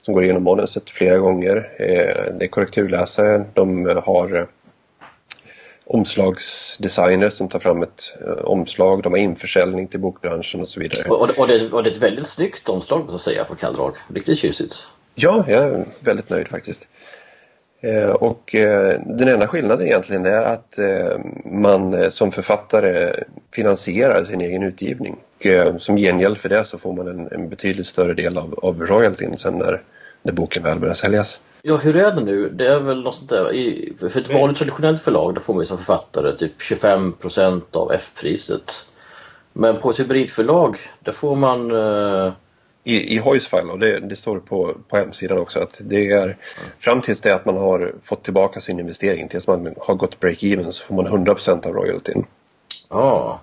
som 0.00 0.14
går 0.14 0.24
igenom 0.24 0.44
manuset 0.44 0.90
flera 0.90 1.18
gånger. 1.18 1.56
Eh, 1.76 2.34
det 2.38 2.44
är 2.44 2.48
korrekturläsare, 2.48 3.44
de 3.54 3.86
har 4.04 4.36
eh, 4.36 4.44
omslagsdesigner 5.86 7.30
som 7.30 7.48
tar 7.48 7.58
fram 7.58 7.82
ett 7.82 8.14
eh, 8.20 8.44
omslag, 8.44 9.02
de 9.02 9.12
har 9.12 9.18
införsäljning 9.18 9.86
till 9.86 10.00
bokbranschen 10.00 10.60
och 10.60 10.68
så 10.68 10.80
vidare. 10.80 11.08
Och, 11.08 11.38
och, 11.38 11.48
det, 11.48 11.72
och 11.72 11.82
det 11.82 11.90
är 11.90 11.92
ett 11.92 12.02
väldigt 12.02 12.26
snyggt 12.26 12.68
omslag 12.68 13.04
så 13.08 13.14
att 13.14 13.20
säga 13.20 13.44
på 13.44 13.54
kalldrag. 13.54 13.94
Riktigt 14.14 14.38
tjusigt. 14.38 14.88
Ja, 15.14 15.44
jag 15.48 15.64
är 15.64 15.84
väldigt 16.00 16.30
nöjd 16.30 16.48
faktiskt. 16.48 16.88
Eh, 17.80 18.10
och 18.10 18.54
eh, 18.54 19.00
den 19.06 19.28
enda 19.28 19.46
skillnaden 19.46 19.86
egentligen 19.86 20.26
är 20.26 20.42
att 20.42 20.78
eh, 20.78 21.18
man 21.44 22.10
som 22.10 22.32
författare 22.32 23.12
finansierar 23.54 24.24
sin 24.24 24.40
egen 24.40 24.62
utgivning. 24.62 25.16
Och 25.74 25.82
som 25.82 25.96
gengäld 25.96 26.38
för 26.38 26.48
det 26.48 26.64
så 26.64 26.78
får 26.78 26.92
man 26.92 27.08
en, 27.08 27.28
en 27.32 27.48
betydligt 27.48 27.86
större 27.86 28.14
del 28.14 28.38
av, 28.38 28.58
av 28.62 28.86
royaltyn 28.86 29.38
sen 29.38 29.58
när, 29.58 29.82
när 30.22 30.32
boken 30.32 30.62
väl 30.62 30.78
börjar 30.78 30.94
säljas. 30.94 31.40
Ja, 31.68 31.76
hur 31.76 31.96
är 31.96 32.14
det 32.14 32.20
nu? 32.20 32.48
Det 32.48 32.66
är 32.66 32.80
väl 32.80 33.02
något 33.02 33.14
sånt 33.14 33.30
där, 33.30 33.54
i, 33.54 33.92
för 33.98 34.18
ett 34.18 34.34
vanligt 34.34 34.58
traditionellt 34.58 35.02
förlag 35.02 35.34
då 35.34 35.40
får 35.40 35.54
man 35.54 35.62
ju 35.62 35.66
som 35.66 35.78
författare 35.78 36.36
typ 36.36 36.60
25% 36.60 37.62
av 37.76 37.92
F-priset. 37.92 38.72
Men 39.52 39.80
på 39.80 39.90
ett 39.90 40.00
hybridförlag, 40.00 40.76
där 41.00 41.12
får 41.12 41.36
man 41.36 41.70
eh, 41.70 42.32
i, 42.84 43.14
i 43.14 43.18
Hoisfile 43.18 43.72
och 43.72 43.78
det, 43.78 44.00
det, 44.00 44.16
står 44.16 44.38
på, 44.38 44.76
på 44.88 44.96
hemsidan 44.96 45.38
också 45.38 45.60
att 45.60 45.80
det 45.84 46.10
är 46.10 46.36
fram 46.78 47.00
tills 47.00 47.20
det 47.20 47.34
att 47.34 47.44
man 47.44 47.56
har 47.56 47.94
fått 48.02 48.22
tillbaka 48.22 48.60
sin 48.60 48.80
investering 48.80 49.28
tills 49.28 49.46
man 49.46 49.74
har 49.78 49.94
gått 49.94 50.20
break-even 50.20 50.70
så 50.70 50.84
får 50.84 50.94
man 50.94 51.06
100% 51.06 51.66
av 51.66 51.72
royaltyn. 51.72 52.26
Ja. 52.88 53.40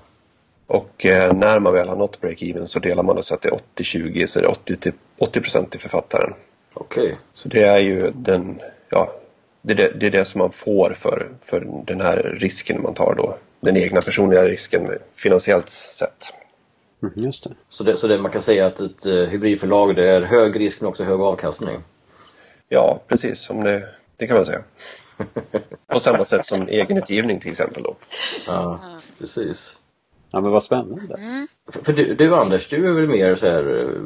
Och 0.68 1.06
eh, 1.06 1.34
när 1.34 1.60
man 1.60 1.74
väl 1.74 1.89
har 1.89 1.96
nått 1.96 2.22
break-even 2.22 2.65
så 2.65 2.80
delar 2.80 3.03
man 3.03 3.15
det 3.15 3.24
så 3.24 3.34
att 3.34 3.42
det 3.42 3.50
är 3.50 3.60
80-20 3.77 4.25
så 4.25 4.39
det 4.39 4.46
är 4.46 4.51
80 4.51 4.75
till, 4.75 4.94
80% 5.20 5.70
till 5.70 5.80
författaren. 5.80 6.34
Okej. 6.74 7.03
Okay. 7.03 7.15
Så 7.34 7.50
det 7.50 7.63
är 7.63 7.80
ju 7.80 8.12
den, 8.15 8.60
ja, 8.89 9.12
det, 9.62 9.74
det, 9.74 9.89
det 10.00 10.06
är 10.06 10.12
det 10.12 10.25
som 10.25 10.39
man 10.39 10.51
får 10.51 10.94
för, 10.98 11.30
för 11.42 11.84
den 11.86 12.01
här 12.01 12.38
risken 12.39 12.82
man 12.82 12.94
tar 12.94 13.15
då. 13.15 13.38
Den 13.60 13.77
egna 13.77 14.01
personliga 14.01 14.46
risken 14.46 14.92
finansiellt 15.15 15.70
sett. 15.70 16.34
Mm, 17.01 17.13
just 17.15 17.44
det. 17.44 17.51
Så, 17.70 17.84
det, 17.84 17.98
så 17.98 18.08
det, 18.08 18.22
man 18.22 18.32
kan 18.32 18.42
säga 18.42 18.65
att 18.65 18.80
ett 18.80 19.08
uh, 19.08 19.25
hybridförlag 19.25 19.96
det 19.96 20.10
är 20.10 20.22
hög 20.22 20.60
risk 20.60 20.82
men 20.82 20.89
också 20.89 21.03
hög 21.03 21.22
avkastning? 21.22 21.77
Ja, 22.70 23.01
precis. 23.08 23.50
Om 23.50 23.63
det, 23.63 23.89
det 24.18 24.27
kan 24.27 24.36
man 24.36 24.46
säga. 24.46 24.63
På 25.88 26.00
samma 26.00 26.25
sätt 26.25 26.46
som 26.46 26.68
egenutgivning 26.68 27.39
till 27.39 27.51
exempel 27.51 27.84
då. 27.84 27.96
Ja, 28.48 28.80
precis. 29.20 29.77
Ja 30.32 30.42
men 30.42 30.51
vad 30.51 30.63
spännande. 30.63 31.15
Mm. 31.15 31.48
För, 31.72 31.84
för 31.84 31.94
du, 31.94 32.15
du, 32.15 32.36
Anders, 32.36 32.68
du 32.68 32.88
är 32.88 32.94
väl 32.94 33.08
mer 33.08 33.36
så 33.36 33.46
här 33.46 33.82
eh, 33.82 34.01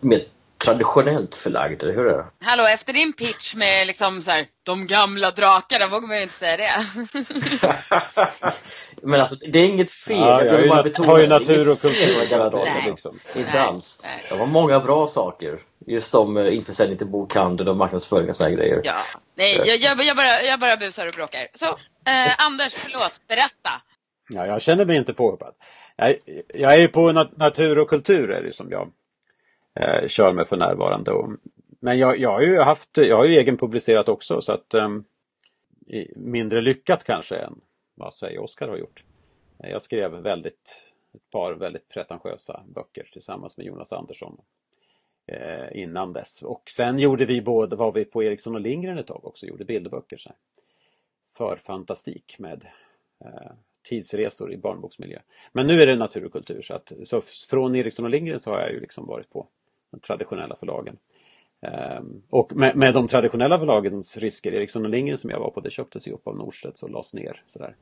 mer 0.00 0.20
traditionellt 0.64 1.34
förlagd, 1.34 1.82
eller 1.82 1.94
hur 1.94 2.06
är 2.06 2.16
det? 2.16 2.24
Hallå, 2.40 2.64
efter 2.74 2.92
din 2.92 3.12
pitch 3.12 3.54
med 3.54 3.86
liksom 3.86 4.22
så 4.22 4.30
här, 4.30 4.46
de 4.62 4.86
gamla 4.86 5.30
drakarna 5.30 5.88
vågar 5.88 6.08
man 6.08 6.16
ju 6.16 6.22
inte 6.22 6.34
säga 6.34 6.56
det. 6.56 6.72
Men 9.02 9.20
alltså, 9.20 9.36
det 9.52 9.58
är 9.58 9.68
inget 9.68 9.90
fel. 9.90 10.18
Ja, 10.18 10.44
jag, 10.44 10.66
jag 10.66 10.68
bara 10.68 11.06
har 11.06 11.18
ju 11.18 11.26
natur 11.26 11.70
och 11.70 11.80
kultur. 11.80 12.90
Liksom. 12.90 13.20
Inte 13.34 13.62
alls. 13.62 14.02
Det 14.28 14.36
var 14.36 14.46
många 14.46 14.80
bra 14.80 15.06
saker. 15.06 15.58
Just 15.86 16.10
som 16.10 16.36
uh, 16.36 16.56
införsäljning 16.56 16.98
till 16.98 17.06
bokhandel 17.06 17.68
och 17.68 17.76
marknadsföring 17.76 18.28
och 18.28 18.36
sådana 18.36 18.56
grejer. 18.56 18.80
Ja, 18.84 18.96
nej, 19.34 19.62
jag, 19.64 19.82
jag, 19.82 20.04
jag, 20.04 20.16
bara, 20.16 20.42
jag 20.42 20.60
bara 20.60 20.76
busar 20.76 21.06
och 21.06 21.12
bråkar. 21.12 21.48
Så, 21.54 21.66
eh, 21.66 22.44
Anders, 22.46 22.72
förlåt, 22.72 23.20
berätta. 23.28 23.70
Ja, 24.28 24.46
jag 24.46 24.62
känner 24.62 24.84
mig 24.84 24.96
inte 24.96 25.14
påhoppad. 25.14 25.54
Jag, 25.96 26.16
jag 26.54 26.74
är 26.74 26.78
ju 26.78 26.88
på 26.88 27.12
nat 27.12 27.36
natur 27.36 27.78
och 27.78 27.88
kultur 27.88 28.30
är 28.30 28.42
det 28.42 28.52
som 28.52 28.70
jag 28.70 28.92
eh, 29.74 30.08
kör 30.08 30.32
med 30.32 30.48
för 30.48 30.56
närvarande. 30.56 31.12
Och, 31.12 31.30
men 31.80 31.98
jag, 31.98 32.18
jag, 32.18 32.30
har 32.30 32.40
ju 32.40 32.58
haft, 32.58 32.96
jag 32.96 33.16
har 33.16 33.24
ju 33.24 33.34
egenpublicerat 33.34 34.08
också 34.08 34.40
så 34.40 34.52
att 34.52 34.74
eh, 34.74 34.88
mindre 36.16 36.60
lyckat 36.60 37.04
kanske 37.04 37.36
än 37.36 37.60
vad 37.94 38.14
säger 38.14 38.42
Oskar 38.42 38.68
har 38.68 38.76
gjort. 38.76 39.04
Eh, 39.58 39.70
jag 39.70 39.82
skrev 39.82 40.10
väldigt, 40.10 40.76
ett 41.14 41.30
par 41.30 41.52
väldigt 41.52 41.88
pretentiösa 41.88 42.62
böcker 42.74 43.08
tillsammans 43.12 43.56
med 43.56 43.66
Jonas 43.66 43.92
Andersson 43.92 44.40
eh, 45.26 45.82
innan 45.82 46.12
dess. 46.12 46.42
Och 46.42 46.62
sen 46.70 46.98
gjorde 46.98 47.24
vi 47.26 47.42
både, 47.42 47.76
var 47.76 47.92
vi 47.92 48.04
på 48.04 48.22
Eriksson 48.22 48.54
och 48.54 48.60
Lindgren 48.60 48.98
ett 48.98 49.06
tag 49.06 49.24
också, 49.24 49.46
gjorde 49.46 49.64
bilderböcker. 49.64 50.18
Så 50.18 50.32
för 51.36 51.56
fantastik 51.56 52.38
med 52.38 52.66
eh, 53.24 53.52
tidsresor 53.82 54.52
i 54.52 54.56
barnboksmiljö. 54.56 55.18
Men 55.52 55.66
nu 55.66 55.82
är 55.82 55.86
det 55.86 55.96
natur 55.96 56.24
och 56.24 56.32
kultur 56.32 56.62
så 56.62 56.74
att 56.74 56.92
så 57.04 57.20
från 57.50 57.76
Eriksson 57.76 58.04
och 58.04 58.10
Lindgren 58.10 58.40
så 58.40 58.50
har 58.50 58.60
jag 58.60 58.72
ju 58.72 58.80
liksom 58.80 59.06
varit 59.06 59.30
på 59.30 59.48
de 59.92 60.00
traditionella 60.00 60.56
förlagen. 60.56 60.98
Ehm, 61.60 62.22
och 62.30 62.56
med, 62.56 62.76
med, 62.76 62.94
de 62.94 63.08
traditionella 63.08 63.58
förlagens 63.58 64.16
risker, 64.16 64.54
Eriksson 64.54 64.84
och 64.84 64.90
Lindgren 64.90 65.18
som 65.18 65.30
jag 65.30 65.40
var 65.40 65.50
på, 65.50 65.60
det 65.60 65.70
köptes 65.70 66.08
ju 66.08 66.12
upp 66.12 66.26
av 66.26 66.36
Norstedts 66.36 66.82
och 66.82 66.90
lades 66.90 67.14
ner 67.14 67.42
sådär 67.46 67.76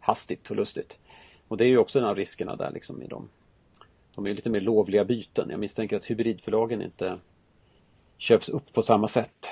hastigt 0.00 0.50
och 0.50 0.56
lustigt. 0.56 0.98
Och 1.48 1.56
det 1.56 1.64
är 1.64 1.68
ju 1.68 1.78
också 1.78 1.98
en 1.98 2.04
av 2.04 2.16
riskerna 2.16 2.56
där 2.56 2.70
liksom 2.70 3.02
i 3.02 3.06
dem. 3.06 3.28
De 4.14 4.26
är 4.26 4.34
lite 4.34 4.50
mer 4.50 4.60
lovliga 4.60 5.04
byten. 5.04 5.50
Jag 5.50 5.60
misstänker 5.60 5.96
att 5.96 6.04
hybridförlagen 6.04 6.82
inte 6.82 7.18
köps 8.18 8.48
upp 8.48 8.72
på 8.72 8.82
samma 8.82 9.08
sätt. 9.08 9.50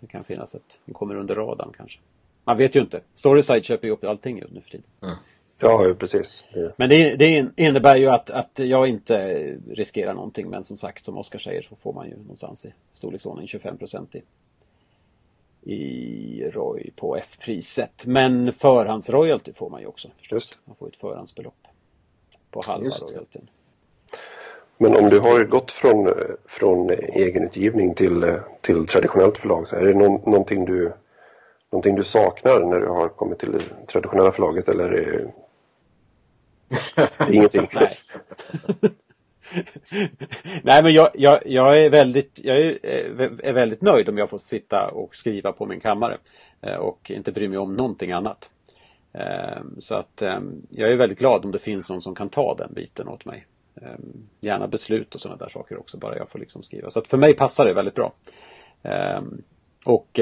Det 0.00 0.06
kan 0.06 0.24
finnas 0.24 0.54
ett, 0.54 0.78
de 0.84 0.92
kommer 0.92 1.14
under 1.14 1.34
radarn 1.34 1.72
kanske. 1.76 2.00
Man 2.44 2.56
vet 2.56 2.76
ju 2.76 2.80
inte. 2.80 3.00
Storyside 3.14 3.64
köper 3.64 3.86
ju 3.86 3.92
upp 3.92 4.04
allting 4.04 4.42
nu 4.50 4.60
för 4.60 4.70
tiden. 4.70 4.86
Mm. 5.02 5.14
Ja, 5.62 5.94
precis. 5.98 6.44
Det. 6.54 6.72
Men 6.76 6.88
det, 6.88 7.16
det, 7.16 7.50
innebär 7.56 7.96
ju 7.96 8.08
att, 8.08 8.30
att 8.30 8.58
jag 8.58 8.88
inte 8.88 9.16
riskerar 9.70 10.14
någonting. 10.14 10.50
Men 10.50 10.64
som 10.64 10.76
sagt, 10.76 11.04
som 11.04 11.18
Oskar 11.18 11.38
säger 11.38 11.62
så 11.62 11.76
får 11.76 11.92
man 11.92 12.08
ju 12.08 12.16
någonstans 12.16 12.66
i 12.66 12.74
storleksordning 12.92 13.48
25 13.48 13.78
procent 13.78 14.14
i, 14.14 14.22
i 15.72 16.50
ROY 16.50 16.90
på 16.96 17.16
F-priset. 17.16 18.06
Men 18.06 18.52
förhandsroyalty 18.52 19.52
får 19.52 19.70
man 19.70 19.80
ju 19.80 19.86
också 19.86 20.08
förstås. 20.18 20.36
Just. 20.36 20.58
Man 20.64 20.76
får 20.76 20.88
ett 20.88 20.96
förhandsbelopp 20.96 21.66
på 22.50 22.60
halva 22.68 22.88
royaltyn. 22.88 23.48
Men 24.78 24.96
om 24.96 25.10
du 25.10 25.20
har 25.20 25.44
gått 25.44 25.72
från, 25.72 26.14
från 26.46 26.90
egenutgivning 26.90 27.94
till, 27.94 28.38
till 28.60 28.86
traditionellt 28.86 29.38
förlag 29.38 29.68
så 29.68 29.76
är 29.76 29.86
det 29.86 29.94
no 29.94 30.22
någonting, 30.26 30.64
du, 30.64 30.92
någonting 31.70 31.94
du 31.94 32.04
saknar 32.04 32.60
när 32.60 32.80
du 32.80 32.86
har 32.86 33.08
kommit 33.08 33.38
till 33.38 33.52
det 33.52 33.86
traditionella 33.86 34.32
förlaget 34.32 34.68
eller 34.68 35.32
ingenting? 37.30 37.68
Nej. 37.74 37.88
Nej 40.62 40.82
men 40.82 40.92
jag, 40.92 41.10
jag, 41.14 41.38
jag, 41.46 41.78
är 41.78 41.90
väldigt, 41.90 42.40
jag 42.44 42.60
är, 42.60 42.78
eh, 42.82 43.48
är, 43.48 43.52
väldigt 43.52 43.82
nöjd 43.82 44.08
om 44.08 44.18
jag 44.18 44.30
får 44.30 44.38
sitta 44.38 44.88
och 44.88 45.16
skriva 45.16 45.52
på 45.52 45.66
min 45.66 45.80
kammare 45.80 46.18
eh, 46.60 46.76
och 46.76 47.10
inte 47.10 47.32
bry 47.32 47.48
mig 47.48 47.58
om 47.58 47.76
någonting 47.76 48.12
annat. 48.12 48.50
Ehm, 49.12 49.80
så 49.80 49.94
att 49.94 50.22
ehm, 50.22 50.66
jag 50.70 50.92
är 50.92 50.96
väldigt 50.96 51.18
glad 51.18 51.44
om 51.44 51.52
det 51.52 51.58
finns 51.58 51.90
någon 51.90 52.02
som 52.02 52.14
kan 52.14 52.28
ta 52.28 52.54
den 52.54 52.74
biten 52.74 53.08
åt 53.08 53.24
mig. 53.24 53.46
Ehm, 53.82 54.28
gärna 54.40 54.68
beslut 54.68 55.14
och 55.14 55.20
sådana 55.20 55.44
där 55.44 55.48
saker 55.48 55.78
också, 55.78 55.98
bara 55.98 56.16
jag 56.16 56.30
får 56.30 56.38
liksom 56.38 56.62
skriva. 56.62 56.90
Så 56.90 56.98
att 56.98 57.08
för 57.08 57.18
mig 57.18 57.34
passar 57.34 57.64
det 57.64 57.74
väldigt 57.74 57.94
bra. 57.94 58.12
Och 59.84 60.20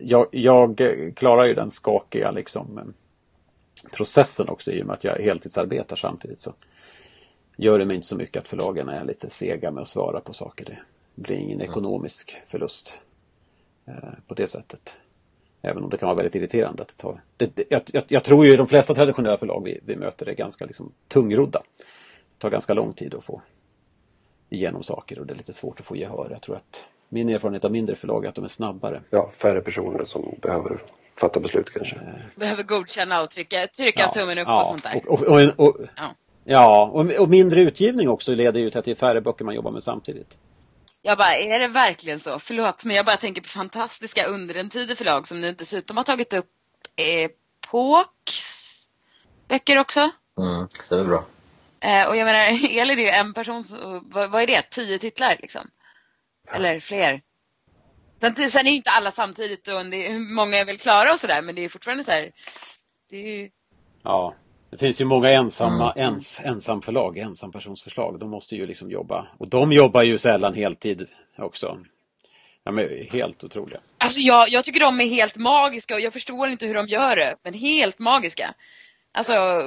jag, 0.00 0.26
jag 0.30 0.80
klarar 1.16 1.46
ju 1.46 1.54
den 1.54 1.70
skakiga 1.70 2.30
liksom 2.30 2.94
processen 3.92 4.48
också 4.48 4.72
i 4.72 4.82
och 4.82 4.86
med 4.86 4.94
att 4.94 5.04
jag 5.04 5.16
heltidsarbetar 5.18 5.96
samtidigt. 5.96 6.40
Så 6.40 6.54
gör 7.56 7.78
det 7.78 7.86
mig 7.86 7.96
inte 7.96 8.08
så 8.08 8.16
mycket 8.16 8.42
att 8.42 8.48
förlagen 8.48 8.88
är 8.88 9.04
lite 9.04 9.30
sega 9.30 9.70
med 9.70 9.82
att 9.82 9.88
svara 9.88 10.20
på 10.20 10.32
saker. 10.32 10.64
Det 10.64 11.22
blir 11.22 11.36
ingen 11.36 11.60
ekonomisk 11.60 12.36
förlust 12.48 12.94
eh, 13.86 13.94
på 14.26 14.34
det 14.34 14.46
sättet. 14.46 14.94
Även 15.62 15.82
om 15.82 15.90
det 15.90 15.96
kan 15.96 16.06
vara 16.06 16.16
väldigt 16.16 16.34
irriterande 16.34 16.82
att 16.82 16.88
det 16.88 17.02
tar... 17.02 17.20
Det, 17.36 17.56
det, 17.56 17.64
jag, 17.68 18.04
jag, 18.08 18.24
tror 18.24 18.46
ju 18.46 18.56
de 18.56 18.66
flesta 18.66 18.94
traditionella 18.94 19.38
förlag 19.38 19.64
vi, 19.64 19.80
vi 19.84 19.96
möter 19.96 20.28
är 20.28 20.34
ganska 20.34 20.66
liksom 20.66 20.92
tungrodda. 21.08 21.62
Det 21.78 22.38
tar 22.38 22.50
ganska 22.50 22.74
lång 22.74 22.92
tid 22.92 23.14
att 23.14 23.24
få 23.24 23.42
igenom 24.50 24.82
saker 24.82 25.18
och 25.18 25.26
det 25.26 25.32
är 25.32 25.36
lite 25.36 25.52
svårt 25.52 25.80
att 25.80 25.86
få 25.86 25.96
gehör. 25.96 26.28
Jag 26.30 26.42
tror 26.42 26.56
att 26.56 26.84
min 27.08 27.28
erfarenhet 27.28 27.64
av 27.64 27.72
mindre 27.72 27.96
förlag 27.96 28.24
är 28.24 28.28
att 28.28 28.34
de 28.34 28.44
är 28.44 28.48
snabbare. 28.48 29.02
Ja, 29.10 29.30
färre 29.34 29.60
personer 29.60 30.04
som 30.04 30.34
behöver 30.42 30.78
fatta 31.20 31.40
beslut 31.40 31.70
kanske. 31.70 31.96
Eh. 31.96 32.02
Behöver 32.36 32.62
godkänna 32.62 33.22
och 33.22 33.30
trycka, 33.30 33.66
trycka 33.66 34.02
ja, 34.02 34.12
tummen 34.12 34.38
upp 34.38 34.46
ja, 34.46 34.60
och 34.60 34.66
sånt 34.66 34.82
där. 34.82 35.02
Och, 35.08 35.22
och, 35.22 35.40
och, 35.56 35.76
ja. 35.96 36.14
Ja, 36.44 36.90
och, 36.92 37.10
och 37.10 37.28
mindre 37.28 37.62
utgivning 37.62 38.08
också 38.08 38.34
leder 38.34 38.60
ju 38.60 38.70
till 38.70 38.78
att 38.78 38.84
det 38.84 38.90
är 38.90 38.94
färre 38.94 39.20
böcker 39.20 39.44
man 39.44 39.54
jobbar 39.54 39.70
med 39.70 39.82
samtidigt. 39.82 40.36
Jag 41.02 41.18
bara, 41.18 41.34
är 41.34 41.58
det 41.58 41.68
verkligen 41.68 42.20
så? 42.20 42.38
Förlåt, 42.38 42.84
men 42.84 42.96
jag 42.96 43.06
bara 43.06 43.16
tänker 43.16 43.42
på 43.42 43.48
fantastiska 43.48 44.26
under 44.26 44.54
en 44.54 44.70
tid 44.70 44.98
förlag 44.98 45.26
som 45.26 45.40
nu 45.40 45.52
dessutom 45.52 45.96
har 45.96 46.04
tagit 46.04 46.32
upp 46.32 46.50
Epoks 46.96 48.70
böcker 49.48 49.78
också. 49.78 50.10
Mm, 50.38 50.68
stämmer 50.80 51.04
bra. 51.04 51.24
Eh, 51.80 52.08
och 52.08 52.16
jag 52.16 52.24
menar, 52.24 52.46
Eli 52.78 52.94
det 52.94 53.02
är 53.02 53.12
ju 53.12 53.28
en 53.28 53.34
person, 53.34 53.64
vad, 54.02 54.30
vad, 54.30 54.42
är 54.42 54.46
det? 54.46 54.70
Tio 54.70 54.98
titlar 54.98 55.36
liksom? 55.40 55.70
Eller 56.52 56.80
fler? 56.80 57.22
Sen, 58.20 58.50
sen 58.50 58.66
är 58.66 58.70
ju 58.70 58.76
inte 58.76 58.90
alla 58.90 59.10
samtidigt 59.10 59.68
och 59.68 59.86
det, 59.86 60.18
många 60.18 60.56
är 60.56 60.64
väl 60.64 60.76
klara 60.76 61.12
och 61.12 61.20
sådär, 61.20 61.42
men 61.42 61.54
det 61.54 61.64
är 61.64 61.68
fortfarande 61.68 62.04
så 62.04 62.10
här, 62.10 62.30
det 63.10 63.16
är 63.16 63.38
ju... 63.38 63.50
Ja, 64.02 64.34
det 64.70 64.78
finns 64.78 65.00
ju 65.00 65.04
många 65.04 65.28
ensamma, 65.28 65.92
mm. 65.92 66.08
ens, 66.08 66.40
ensamförlag, 66.40 67.18
ensampersonsförslag. 67.18 68.18
De 68.20 68.30
måste 68.30 68.54
ju 68.54 68.66
liksom 68.66 68.90
jobba. 68.90 69.28
Och 69.38 69.48
de 69.48 69.72
jobbar 69.72 70.02
ju 70.02 70.18
sällan 70.18 70.54
heltid 70.54 71.08
också. 71.38 71.78
De 72.64 72.78
är 72.78 73.12
helt 73.12 73.44
otroliga. 73.44 73.80
Alltså 73.98 74.20
jag, 74.20 74.48
jag 74.48 74.64
tycker 74.64 74.80
de 74.80 75.00
är 75.00 75.04
helt 75.04 75.36
magiska 75.36 75.94
och 75.94 76.00
jag 76.00 76.12
förstår 76.12 76.48
inte 76.48 76.66
hur 76.66 76.74
de 76.74 76.86
gör 76.86 77.16
det. 77.16 77.36
Men 77.42 77.54
helt 77.54 77.98
magiska. 77.98 78.54
Alltså 79.12 79.62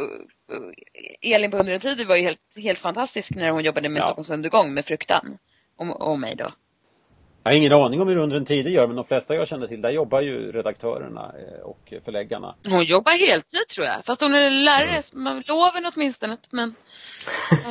Elin 1.22 1.51
på 1.51 1.57
Under 1.57 1.74
en 1.74 1.79
tid 1.79 2.07
var 2.07 2.15
ju 2.15 2.24
helt, 2.24 2.57
helt 2.63 2.79
fantastisk 2.79 3.36
när 3.36 3.50
hon 3.50 3.63
jobbade 3.63 3.89
med 3.89 4.00
ja. 4.00 4.03
Stockholms 4.03 4.29
undergång 4.29 4.74
med 4.74 4.86
Fruktan. 4.86 5.38
Och, 5.77 6.01
och 6.01 6.19
mig 6.19 6.36
då. 6.36 6.48
Jag 7.44 7.52
har 7.52 7.58
ingen 7.58 7.74
aning 7.74 8.02
om 8.02 8.08
hur 8.08 8.18
Under 8.18 8.38
en 8.38 8.46
tid 8.46 8.68
gör, 8.68 8.88
men 8.88 8.96
de 8.96 9.06
flesta 9.06 9.36
jag 9.36 9.48
känner 9.48 9.68
till, 9.68 9.82
där 9.82 9.90
jobbar 9.90 10.22
ju 10.22 10.52
redaktörerna 10.52 11.32
eh, 11.40 11.64
och 11.64 11.94
förläggarna. 12.06 12.56
Hon 12.68 12.84
jobbar 12.84 13.12
heltid 13.12 13.68
tror 13.76 13.88
jag. 13.88 14.06
Fast 14.06 14.22
hon 14.22 14.36
är 14.36 14.52
lärare, 14.52 15.02
mm. 15.14 15.44
loven 15.48 15.92
åtminstone. 15.96 16.38
Men, 16.50 16.76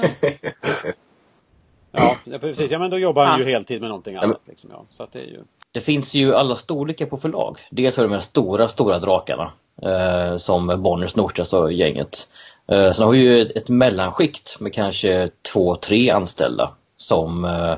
ja. 1.93 2.17
ja, 2.25 2.39
precis. 2.39 2.71
Ja, 2.71 2.79
men 2.79 2.91
då 2.91 2.99
jobbar 2.99 3.27
hon 3.27 3.41
ja. 3.41 3.47
ju 3.47 3.53
heltid 3.53 3.81
med 3.81 3.89
någonting 3.89 4.17
annat. 4.17 4.41
Liksom, 4.45 4.71
ja. 4.73 4.85
Så 4.91 5.03
att 5.03 5.13
det, 5.13 5.19
är 5.19 5.27
ju... 5.27 5.43
det 5.73 5.81
finns 5.81 6.15
ju 6.15 6.35
alla 6.35 6.57
storlekar 6.57 7.07
på 7.07 7.17
förlag. 7.17 7.59
Dels 7.71 7.97
har 7.97 8.05
de 8.05 8.13
här 8.13 8.21
stora, 8.21 8.69
stora 8.69 8.99
drakarna. 8.99 9.53
Eh, 9.83 10.37
som 10.37 10.83
Bonniers, 10.83 11.17
Norstedts 11.17 11.53
och 11.53 11.73
gänget. 11.73 12.19
Eh, 12.67 12.91
sen 12.91 13.05
har 13.05 13.13
vi 13.13 13.19
ju 13.19 13.43
ett, 13.43 13.57
ett 13.57 13.69
mellanskikt 13.69 14.61
med 14.61 14.75
kanske 14.75 15.31
två, 15.53 15.77
tre 15.77 16.11
anställda 16.11 16.71
som 16.97 17.45
eh, 17.45 17.75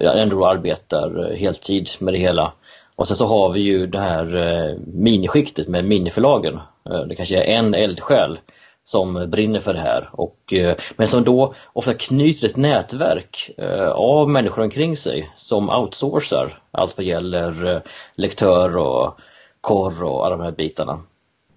ändå 0.00 0.46
arbetar 0.46 1.34
heltid 1.34 1.88
med 2.00 2.14
det 2.14 2.18
hela. 2.18 2.52
Och 2.96 3.08
sen 3.08 3.16
så 3.16 3.26
har 3.26 3.52
vi 3.52 3.60
ju 3.60 3.86
det 3.86 4.00
här 4.00 4.36
eh, 4.36 4.76
miniskiktet 4.86 5.68
med 5.68 5.84
miniförlagen. 5.84 6.60
Eh, 6.90 7.00
det 7.00 7.16
kanske 7.16 7.36
är 7.36 7.58
en 7.58 7.74
eldsjäl 7.74 8.38
som 8.84 9.30
brinner 9.30 9.60
för 9.60 9.74
det 9.74 9.80
här. 9.80 10.10
Och, 10.12 10.52
eh, 10.52 10.76
men 10.96 11.08
som 11.08 11.24
då 11.24 11.54
ofta 11.72 11.94
knyter 11.94 12.46
ett 12.46 12.56
nätverk 12.56 13.50
av 13.94 14.30
människor 14.30 14.62
omkring 14.62 14.96
sig 14.96 15.32
som 15.36 15.70
outsourcar 15.70 16.58
allt 16.70 16.96
vad 16.96 17.06
gäller 17.06 17.82
lektör 18.14 18.76
och 18.76 19.18
korr 19.60 20.04
och 20.04 20.26
alla 20.26 20.36
de 20.36 20.44
här 20.44 20.50
bitarna. 20.50 21.00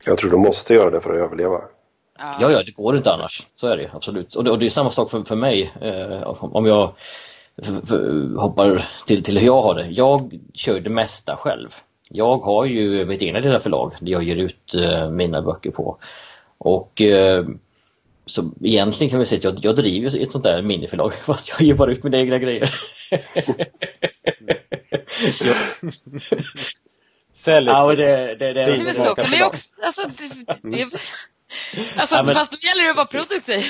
Jag 0.06 0.18
tror 0.18 0.32
de 0.32 0.42
måste 0.42 0.74
göra 0.74 0.90
det 0.90 1.02
för 1.02 1.10
att 1.10 1.18
överleva. 1.18 1.62
Ja, 2.20 2.52
ja, 2.52 2.64
det 2.64 2.72
går 2.72 2.98
inte 2.98 3.14
annars. 3.14 3.48
Så 3.56 3.68
är 3.68 3.78
det 3.78 3.90
absolut. 3.94 4.36
Och 4.36 4.44
det, 4.44 4.52
och 4.52 4.60
det 4.60 4.66
är 4.66 4.70
samma 4.70 4.92
sak 4.92 5.10
för, 5.10 5.22
för 5.22 5.36
mig. 5.36 5.74
om 6.40 6.66
jag 6.66 6.94
hoppar 8.38 8.86
till, 9.06 9.24
till 9.24 9.38
hur 9.38 9.46
jag 9.46 9.62
har 9.62 9.76
det. 9.76 9.88
Jag 9.88 10.40
kör 10.54 10.80
det 10.80 10.90
mesta 10.90 11.36
själv. 11.36 11.70
Jag 12.10 12.38
har 12.38 12.66
ju 12.66 13.06
mitt 13.06 13.22
egna 13.22 13.40
lilla 13.40 13.60
förlag 13.60 13.94
där 14.00 14.12
jag 14.12 14.24
ger 14.24 14.36
ut 14.36 14.76
uh, 14.76 15.10
mina 15.10 15.42
böcker 15.42 15.72
på. 15.72 15.98
Och 16.58 17.02
uh, 17.02 17.46
så 18.26 18.52
egentligen 18.62 19.12
kan 19.12 19.20
vi 19.20 19.26
säga 19.26 19.38
att 19.38 19.44
jag, 19.44 19.66
jag 19.66 19.76
driver 19.76 20.22
ett 20.22 20.32
sånt 20.32 20.44
där 20.44 20.62
miniförlag 20.62 21.14
fast 21.26 21.50
jag 21.50 21.62
ger 21.62 21.74
bara 21.74 21.92
ut 21.92 22.04
mina 22.04 22.18
egna 22.18 22.40
grejer. 22.40 22.70
Sälj. 27.34 27.68
Ja, 27.68 27.96
det, 27.96 28.36
det, 28.36 28.54
det, 28.54 28.84
men 28.84 28.94
så 28.94 29.16
kan 29.16 29.38
ju 29.38 29.44
också, 29.44 29.82
alltså, 29.82 30.02
det, 30.62 30.70
det, 30.70 30.88
Alltså, 31.96 32.16
ja, 32.16 32.24
men, 32.24 32.36
fast 32.36 32.52
då 32.52 32.58
gäller 32.68 32.84
det 32.84 32.90
att 32.90 32.96
vara 32.98 33.08
produktiv. 33.08 33.64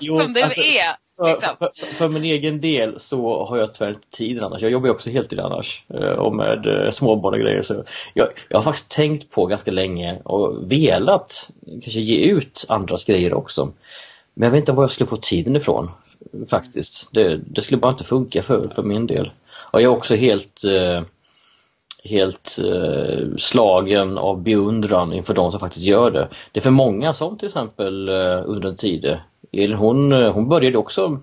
Jo, 0.00 0.20
som 0.20 0.32
det 0.32 0.42
alltså, 0.42 0.60
är. 0.60 0.96
För, 1.20 1.56
för, 1.56 1.94
för, 1.94 2.08
min 2.08 2.24
egen 2.24 2.60
del 2.60 3.00
så 3.00 3.44
har 3.44 3.58
jag 3.58 3.74
tyvärr 3.74 3.88
inte 3.88 4.10
tiden 4.10 4.44
annars. 4.44 4.62
Jag 4.62 4.70
jobbar 4.70 4.86
ju 4.86 4.92
också 4.92 5.10
heltid 5.10 5.40
annars 5.40 5.84
eh, 5.94 6.00
och 6.00 6.34
med 6.34 6.66
eh, 6.66 6.90
småbarn 6.90 7.34
och 7.34 7.40
grejer. 7.40 7.62
Så 7.62 7.84
jag, 8.14 8.28
jag 8.48 8.58
har 8.58 8.62
faktiskt 8.62 8.90
tänkt 8.90 9.30
på 9.30 9.46
ganska 9.46 9.70
länge 9.70 10.18
och 10.24 10.72
velat 10.72 11.50
kanske 11.66 12.00
ge 12.00 12.18
ut 12.18 12.64
andras 12.68 13.04
grejer 13.04 13.34
också. 13.34 13.72
Men 14.34 14.46
jag 14.46 14.50
vet 14.50 14.58
inte 14.58 14.72
var 14.72 14.84
jag 14.84 14.90
skulle 14.90 15.08
få 15.08 15.16
tiden 15.16 15.56
ifrån 15.56 15.90
faktiskt. 16.50 17.12
Det, 17.12 17.40
det 17.46 17.62
skulle 17.62 17.80
bara 17.80 17.92
inte 17.92 18.04
funka 18.04 18.42
för, 18.42 18.68
för 18.68 18.82
min 18.82 19.06
del. 19.06 19.32
Och 19.72 19.82
jag 19.82 19.92
är 19.92 19.96
också 19.96 20.14
helt 20.14 20.64
eh, 20.64 21.02
helt 22.04 22.58
eh, 22.64 23.36
slagen 23.36 24.18
av 24.18 24.42
beundran 24.42 25.12
inför 25.12 25.34
de 25.34 25.50
som 25.50 25.60
faktiskt 25.60 25.86
gör 25.86 26.10
det. 26.10 26.28
Det 26.52 26.58
är 26.58 26.62
för 26.62 26.70
många 26.70 27.12
som 27.12 27.38
till 27.38 27.46
exempel 27.46 28.08
eh, 28.08 28.42
under 28.44 28.68
en 28.68 28.76
tid 28.76 29.18
hon, 29.52 30.12
eh, 30.12 30.32
hon 30.32 30.48
började 30.48 30.78
också 30.78 31.20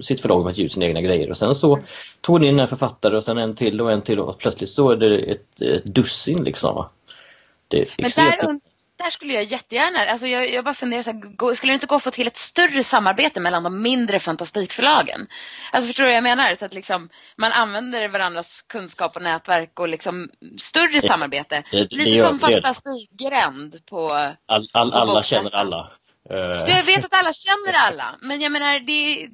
sitt 0.00 0.20
förlag 0.20 0.44
med 0.44 0.50
att 0.50 0.58
ge 0.58 0.64
ut 0.64 0.72
sina 0.72 0.86
egna 0.86 1.00
grejer 1.00 1.30
och 1.30 1.36
sen 1.36 1.54
så 1.54 1.78
tog 2.20 2.34
hon 2.34 2.44
in 2.44 2.60
en 2.60 2.68
författare 2.68 3.16
och 3.16 3.24
sen 3.24 3.38
en 3.38 3.54
till 3.54 3.80
och 3.80 3.92
en 3.92 4.02
till 4.02 4.20
och 4.20 4.38
plötsligt 4.38 4.70
så 4.70 4.90
är 4.90 4.96
det 4.96 5.18
ett, 5.18 5.62
ett 5.62 5.84
dussin 5.84 6.44
liksom. 6.44 6.88
Det 7.68 7.98
Men 7.98 8.10
där, 8.16 8.60
där 9.04 9.10
skulle 9.10 9.32
jag 9.32 9.44
jättegärna, 9.44 9.98
alltså 9.98 10.26
jag, 10.26 10.52
jag 10.52 10.64
bara 10.64 10.74
funderar 10.74 11.02
så 11.02 11.10
här, 11.10 11.54
skulle 11.54 11.72
det 11.72 11.74
inte 11.74 11.86
gå 11.86 11.94
att 11.94 12.02
få 12.02 12.10
till 12.10 12.26
ett 12.26 12.36
större 12.36 12.82
samarbete 12.82 13.40
mellan 13.40 13.62
de 13.62 13.82
mindre 13.82 14.18
fantastikförlagen? 14.18 15.26
Alltså 15.72 15.86
förstår 15.86 16.04
du 16.04 16.08
vad 16.08 16.16
jag 16.16 16.22
menar? 16.22 16.54
Så 16.54 16.64
att 16.64 16.74
liksom, 16.74 17.08
man 17.36 17.52
använder 17.52 18.08
varandras 18.08 18.62
kunskap 18.62 19.16
och 19.16 19.22
nätverk 19.22 19.80
och 19.80 19.88
liksom 19.88 20.28
större 20.58 21.00
samarbete. 21.00 21.62
Det, 21.70 21.78
det, 21.78 21.96
Lite 21.96 22.10
det, 22.10 22.22
som 22.22 22.38
fantastikgränd 22.38 23.86
på, 23.86 24.12
all, 24.46 24.68
all, 24.72 24.90
på 24.90 24.96
Alla 24.96 25.22
känner 25.22 25.56
alla. 25.56 25.90
Uh. 26.30 26.70
Jag 26.70 26.84
vet 26.84 27.04
att 27.04 27.14
alla 27.14 27.32
känner 27.32 27.72
alla, 27.78 28.18
men 28.20 28.40
jag 28.40 28.52
menar 28.52 28.80
det 28.80 29.28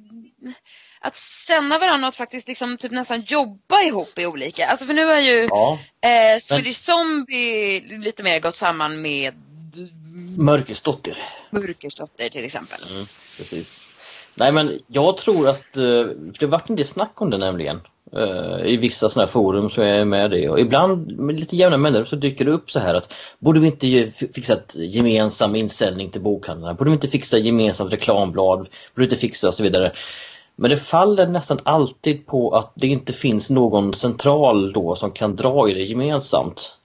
att 0.99 1.17
känna 1.47 1.79
varandra 1.79 2.07
och 2.07 2.15
faktiskt 2.15 2.47
liksom 2.47 2.77
typ 2.77 2.91
nästan 2.91 3.21
jobba 3.21 3.81
ihop 3.81 4.19
i 4.19 4.25
olika. 4.25 4.67
Alltså 4.67 4.85
för 4.85 4.93
nu 4.93 5.05
har 5.05 5.19
ju 5.19 5.47
ja, 5.49 5.79
eh, 6.01 6.39
Swedish 6.39 6.65
men... 6.65 6.73
Zombie 6.73 7.97
lite 7.97 8.23
mer 8.23 8.39
gått 8.39 8.55
samman 8.55 9.01
med 9.01 9.33
Mörkersdotter. 10.37 11.29
Mörkersdotter 11.49 12.29
till 12.29 12.45
exempel. 12.45 12.83
Mm, 12.89 13.07
precis. 13.37 13.86
Nej 14.39 14.51
men 14.51 14.79
jag 14.87 15.17
tror 15.17 15.49
att, 15.49 15.77
eh, 15.77 15.83
för 15.83 16.39
det 16.39 16.45
har 16.45 16.51
varit 16.51 16.69
en 16.69 16.75
del 16.75 16.85
snack 16.85 17.21
om 17.21 17.29
det 17.29 17.37
nämligen. 17.37 17.81
Eh, 18.13 18.65
I 18.65 18.77
vissa 18.77 19.09
sådana 19.09 19.25
här 19.25 19.31
forum 19.31 19.69
så 19.69 19.81
är 19.81 19.95
jag 19.95 20.07
med 20.07 20.31
det 20.31 20.49
och 20.49 20.59
ibland 20.59 21.19
med 21.19 21.39
lite 21.39 21.55
jämna 21.55 21.77
människor 21.77 22.05
så 22.05 22.15
dyker 22.15 22.45
det 22.45 22.51
upp 22.51 22.71
så 22.71 22.79
här 22.79 22.95
att 22.95 23.13
borde 23.39 23.59
vi 23.59 23.67
inte 23.67 24.11
fixa 24.33 24.53
ett 24.53 24.75
gemensam 24.75 25.55
inställning 25.55 26.09
till 26.09 26.21
bokhandlarna? 26.21 26.73
Borde 26.73 26.89
vi 26.89 26.93
inte 26.93 27.07
fixa 27.07 27.37
gemensamt 27.37 27.93
reklamblad? 27.93 28.57
Borde 28.57 28.69
vi 28.95 29.03
inte 29.03 29.15
fixa 29.15 29.47
och 29.47 29.53
så 29.53 29.63
vidare? 29.63 29.91
Men 30.55 30.69
det 30.69 30.77
faller 30.77 31.27
nästan 31.27 31.59
alltid 31.63 32.25
på 32.25 32.55
att 32.55 32.71
det 32.75 32.87
inte 32.87 33.13
finns 33.13 33.49
någon 33.49 33.93
central 33.93 34.73
då 34.73 34.95
som 34.95 35.11
kan 35.11 35.35
dra 35.35 35.69
i 35.69 35.73
det 35.73 35.83
gemensamt. 35.83 36.77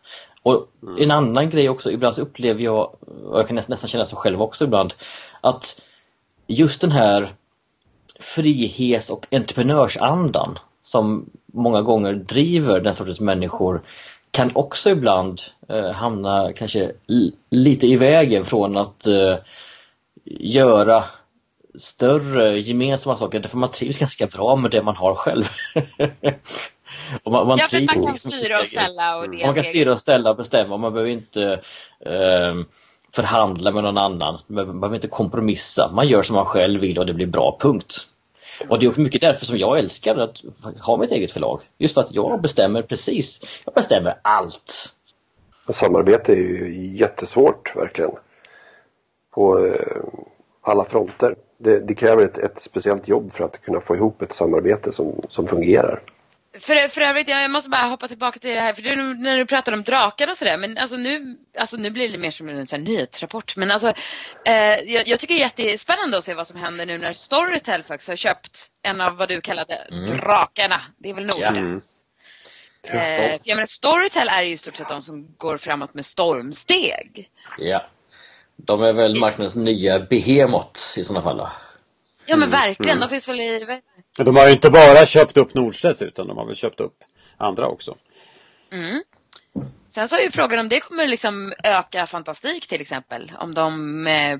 Och 0.43 0.67
en 0.99 1.11
annan 1.11 1.51
grej 1.51 1.69
också, 1.69 1.91
ibland 1.91 2.15
så 2.15 2.21
upplever 2.21 2.63
jag, 2.63 2.95
och 3.27 3.39
jag 3.39 3.47
kan 3.47 3.57
nästan 3.57 3.89
känna 3.89 4.05
så 4.05 4.17
själv 4.17 4.43
också 4.43 4.65
ibland, 4.65 4.95
att 5.41 5.83
just 6.47 6.81
den 6.81 6.93
här 6.93 7.33
frihets 8.21 9.11
och 9.11 9.27
entreprenörsandan 9.31 10.59
som 10.83 11.31
många 11.53 11.83
gånger 11.83 12.13
driver 12.13 12.81
den 12.81 12.95
sortens 12.95 13.21
människor 13.21 13.83
kan 14.31 14.51
också 14.55 14.91
ibland 14.91 15.41
eh, 15.69 15.91
hamna 15.91 16.53
kanske 16.53 16.93
lite 17.51 17.87
i 17.87 17.97
vägen 17.97 18.45
från 18.45 18.77
att 18.77 19.07
eh, 19.07 19.37
göra 20.25 21.05
större 21.79 22.59
gemensamma 22.59 23.17
saker 23.17 23.41
därför 23.41 23.59
man 23.59 23.71
trivs 23.71 23.99
ganska 23.99 24.27
bra 24.27 24.57
med 24.57 24.71
det 24.71 24.83
man 24.83 24.97
har 24.97 25.15
själv. 25.15 25.45
man, 27.25 27.47
man 27.47 27.59
ja, 27.61 27.67
för 27.71 27.97
man 27.97 28.07
kan 28.07 28.17
styra 28.17 28.61
och 28.61 28.67
ställa. 28.67 29.17
Och 29.17 29.31
det 29.31 29.47
man 29.47 29.55
kan 29.55 29.65
styra 29.65 29.93
och 29.93 30.01
ställa 30.01 30.31
och 30.31 30.37
bestämma. 30.37 30.77
Man 30.77 30.93
behöver 30.93 31.11
inte 31.11 31.53
eh, 32.07 32.55
förhandla 33.15 33.73
med 33.73 33.85
någon 33.85 33.99
annan. 33.99 34.39
Man 34.47 34.81
behöver 34.81 34.95
inte 34.95 35.09
kompromissa. 35.09 35.91
Man 35.93 36.07
gör 36.07 36.23
som 36.23 36.37
man 36.37 36.47
själv 36.47 36.81
vill 36.81 36.99
och 36.99 37.07
det 37.07 37.15
blir 37.15 37.27
bra, 37.27 37.59
punkt. 37.61 38.07
Och 38.69 38.79
det 38.79 38.87
är 38.87 39.01
mycket 39.01 39.21
därför 39.21 39.47
som 39.47 39.57
jag 39.57 39.79
älskar 39.79 40.17
att 40.17 40.43
ha 40.81 40.97
mitt 40.97 41.11
eget 41.11 41.33
förlag. 41.33 41.61
Just 41.79 41.95
för 41.95 42.01
att 42.01 42.15
jag 42.15 42.43
bestämmer 42.43 42.83
precis, 42.83 43.45
jag 43.65 43.75
bestämmer 43.75 44.19
allt. 44.23 44.97
Samarbete 45.69 46.33
är 46.33 46.37
ju 46.37 46.97
jättesvårt 46.97 47.77
verkligen. 47.77 48.11
På 49.31 49.67
eh, 49.67 50.03
alla 50.63 50.85
fronter. 50.85 51.35
Det, 51.59 51.81
det 51.81 51.95
kräver 51.95 52.25
ett, 52.25 52.39
ett, 52.39 52.63
speciellt 52.63 53.09
jobb 53.09 53.33
för 53.33 53.45
att 53.45 53.63
kunna 53.63 53.81
få 53.81 53.97
ihop 53.97 54.23
ett 54.23 54.33
samarbete 54.33 54.93
som, 54.93 55.23
som 55.29 55.47
fungerar. 55.47 56.03
För, 56.61 56.89
för 56.89 57.01
övrigt, 57.01 57.29
jag 57.29 57.51
måste 57.51 57.71
bara 57.71 57.83
hoppa 57.83 58.09
tillbaka 58.09 58.39
till 58.39 58.51
det 58.51 58.61
här, 58.61 58.73
för 58.73 58.83
du, 58.83 58.97
när 58.97 59.37
du 59.37 59.47
pratar 59.47 59.73
om 59.73 59.83
drakar 59.83 60.31
och 60.31 60.37
sådär, 60.37 60.59
men 60.59 60.79
alltså 60.79 60.97
nu, 60.97 61.37
alltså 61.59 61.77
nu 61.77 61.91
blir 61.91 62.09
det 62.09 62.19
mer 62.19 62.31
som 62.31 62.49
en 62.49 62.67
sån 62.67 62.85
nyhetsrapport. 62.85 63.57
Men 63.57 63.71
alltså, 63.71 63.89
eh, 64.47 64.55
jag, 64.85 65.09
jag, 65.09 65.21
tycker 65.21 65.35
det 65.35 65.41
är 65.41 65.67
jättespännande 65.67 66.19
att 66.19 66.25
se 66.25 66.35
vad 66.35 66.47
som 66.47 66.61
händer 66.61 66.87
nu 66.87 66.99
när 66.99 67.13
Storytel 67.13 67.83
faktiskt 67.83 68.09
har 68.09 68.17
köpt 68.17 68.67
en 68.83 69.01
av 69.01 69.17
vad 69.17 69.29
du 69.29 69.41
kallade 69.41 69.75
mm. 69.75 70.05
drakarna. 70.07 70.83
Det 70.99 71.11
är 71.11 71.15
väl 71.15 71.27
Nordstedts? 71.27 71.99
Mm. 72.83 73.23
Eh, 73.23 73.41
jag 73.45 73.57
menar, 73.57 73.67
Storytel 73.67 74.29
är 74.29 74.43
ju 74.43 74.53
i 74.53 74.57
stort 74.57 74.77
sett 74.77 74.89
de 74.89 75.03
som 75.03 75.35
går 75.37 75.59
framåt 75.59 75.95
med 75.95 76.05
stormsteg. 76.05 77.31
Ja. 77.59 77.87
De 78.57 78.83
är 78.83 78.93
väl 78.93 79.21
marknadens 79.21 79.57
nya 79.57 80.01
behemot 80.01 80.81
i 80.97 81.05
sådana 81.05 81.23
fall 81.23 81.37
då? 81.37 81.51
Ja 82.27 82.37
men 82.37 82.51
verkligen, 82.51 82.97
mm. 82.97 83.01
de 83.01 83.09
finns 83.09 83.29
väl 83.29 83.41
i... 83.41 83.81
De 84.17 84.37
har 84.37 84.47
ju 84.47 84.53
inte 84.53 84.71
bara 84.71 85.07
köpt 85.07 85.37
upp 85.37 85.55
Nordstedts 85.55 86.03
utan 86.03 86.27
de 86.27 86.37
har 86.37 86.47
väl 86.47 86.57
köpt 86.57 86.81
upp 86.81 86.97
andra 87.37 87.69
också. 87.69 87.97
Mm. 88.73 89.03
Sen 89.91 90.09
så 90.09 90.17
är 90.17 90.21
ju 90.21 90.31
frågan 90.31 90.59
om 90.59 90.69
det 90.69 90.81
kommer 90.81 91.07
liksom 91.07 91.53
öka 91.65 92.07
fantastik 92.07 92.67
till 92.67 92.81
exempel. 92.81 93.33
Om 93.39 93.55
de 93.55 94.07
eh, 94.07 94.39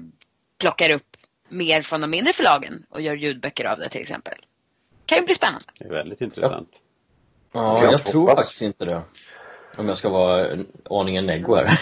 plockar 0.59 0.91
upp 0.91 1.17
mer 1.49 1.83
från 1.83 2.01
de 2.01 2.11
mindre 2.11 2.33
förlagen 2.33 2.87
och 2.89 3.01
gör 3.01 3.15
ljudböcker 3.15 3.65
av 3.65 3.79
det 3.79 3.89
till 3.89 4.01
exempel. 4.03 4.35
Kan 5.07 5.19
ju 5.19 5.25
bli 5.25 5.35
spännande. 5.35 5.65
Det 5.79 5.85
är 5.85 5.89
väldigt 5.89 6.21
intressant. 6.21 6.81
Ja, 7.53 7.79
ja 7.79 7.85
jag, 7.85 7.93
jag 7.93 8.05
tror 8.05 8.37
faktiskt 8.37 8.63
inte 8.63 8.85
det. 8.85 9.03
Om 9.77 9.89
jag 9.89 9.97
ska 9.97 10.09
vara 10.09 10.51
en 10.51 10.67
aningen 10.91 11.27
neggo 11.27 11.55
här. 11.55 11.79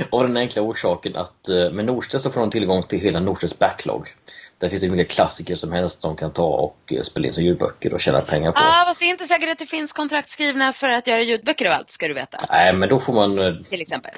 Av 0.10 0.22
den 0.22 0.36
enkla 0.36 0.62
orsaken 0.62 1.16
att 1.16 1.48
eh, 1.48 1.70
med 1.72 1.84
Norstedts 1.84 2.24
så 2.24 2.30
får 2.30 2.40
de 2.40 2.50
tillgång 2.50 2.82
till 2.82 3.00
hela 3.00 3.20
Norstedts 3.20 3.58
backlog. 3.58 4.14
Där 4.60 4.68
finns 4.68 4.80
det 4.82 4.88
hur 4.88 4.96
mycket 4.96 5.14
klassiker 5.14 5.54
som 5.54 5.72
helst 5.72 6.02
de 6.02 6.16
kan 6.16 6.32
ta 6.32 6.46
och 6.46 6.92
eh, 6.92 7.02
spela 7.02 7.26
in 7.26 7.32
som 7.32 7.44
ljudböcker 7.44 7.94
och 7.94 8.00
tjäna 8.00 8.20
pengar 8.20 8.52
på. 8.52 8.58
Ja, 8.60 8.84
fast 8.86 9.00
det 9.00 9.06
är 9.06 9.10
inte 9.10 9.26
säkert 9.26 9.50
att 9.50 9.58
det 9.58 9.66
finns 9.66 9.92
kontrakt 9.92 10.30
skrivna 10.30 10.72
för 10.72 10.90
att 10.90 11.06
göra 11.06 11.22
ljudböcker 11.22 11.66
av 11.66 11.72
allt, 11.72 11.90
ska 11.90 12.08
du 12.08 12.14
veta. 12.14 12.38
Nej, 12.50 12.72
men 12.72 12.88
då 12.88 13.00
får 13.00 13.12
man, 13.12 13.38
eh, 13.38 13.44
Till 13.70 13.80
exempel. 13.82 14.12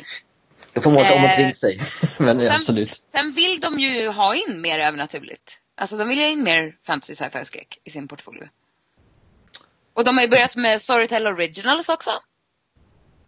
då 0.72 0.80
får 0.80 0.90
man 0.90 1.04
ta 1.04 1.14
om 1.14 1.18
Eh, 1.18 1.30
omkring 1.30 1.54
sig. 1.54 1.80
Men 2.18 2.42
sen- 2.42 2.52
absolut. 2.56 2.94
Sen 2.94 3.32
vill 3.32 3.60
de 3.60 3.78
ju 3.80 4.08
ha 4.08 4.34
in 4.34 4.60
mer 4.60 4.78
övernaturligt. 4.78 5.58
Alltså 5.76 5.96
de 5.96 6.08
vill 6.08 6.18
ha 6.18 6.26
in 6.26 6.44
mer 6.44 6.74
fantasy, 6.86 7.14
sci-fi 7.14 7.42
och 7.42 7.46
skräck 7.46 7.78
i 7.84 7.90
sin 7.90 8.08
portfolio. 8.08 8.48
Och 9.94 10.04
de 10.04 10.16
har 10.16 10.22
ju 10.24 10.30
börjat 10.30 10.56
med 10.56 10.80
Storytel 10.80 11.26
Originals 11.26 11.88
också. 11.88 12.10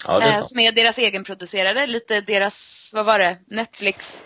Ja, 0.06 0.18
det 0.18 0.24
är 0.24 0.28
eh, 0.28 0.34
sant. 0.34 0.48
som 0.48 0.58
är 0.60 0.72
deras 0.72 0.98
egenproducerade, 0.98 1.86
lite 1.86 2.20
deras, 2.20 2.90
vad 2.92 3.06
var 3.06 3.18
det, 3.18 3.38
Netflix. 3.46 4.22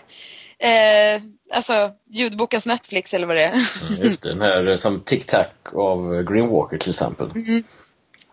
Eh, 0.61 1.21
alltså 1.53 1.91
ljudbokens 2.09 2.65
Netflix 2.65 3.13
eller 3.13 3.27
vad 3.27 3.35
det 3.35 3.43
är. 3.43 3.51
Mm, 3.51 4.03
Just 4.03 4.23
det, 4.23 4.29
den 4.29 4.41
här 4.41 4.67
eh, 4.67 4.75
som 4.75 4.99
Tic 5.01 5.25
Tac 5.25 5.45
av 5.73 6.23
Green 6.23 6.47
Walker 6.49 6.77
till 6.77 6.89
exempel. 6.89 7.27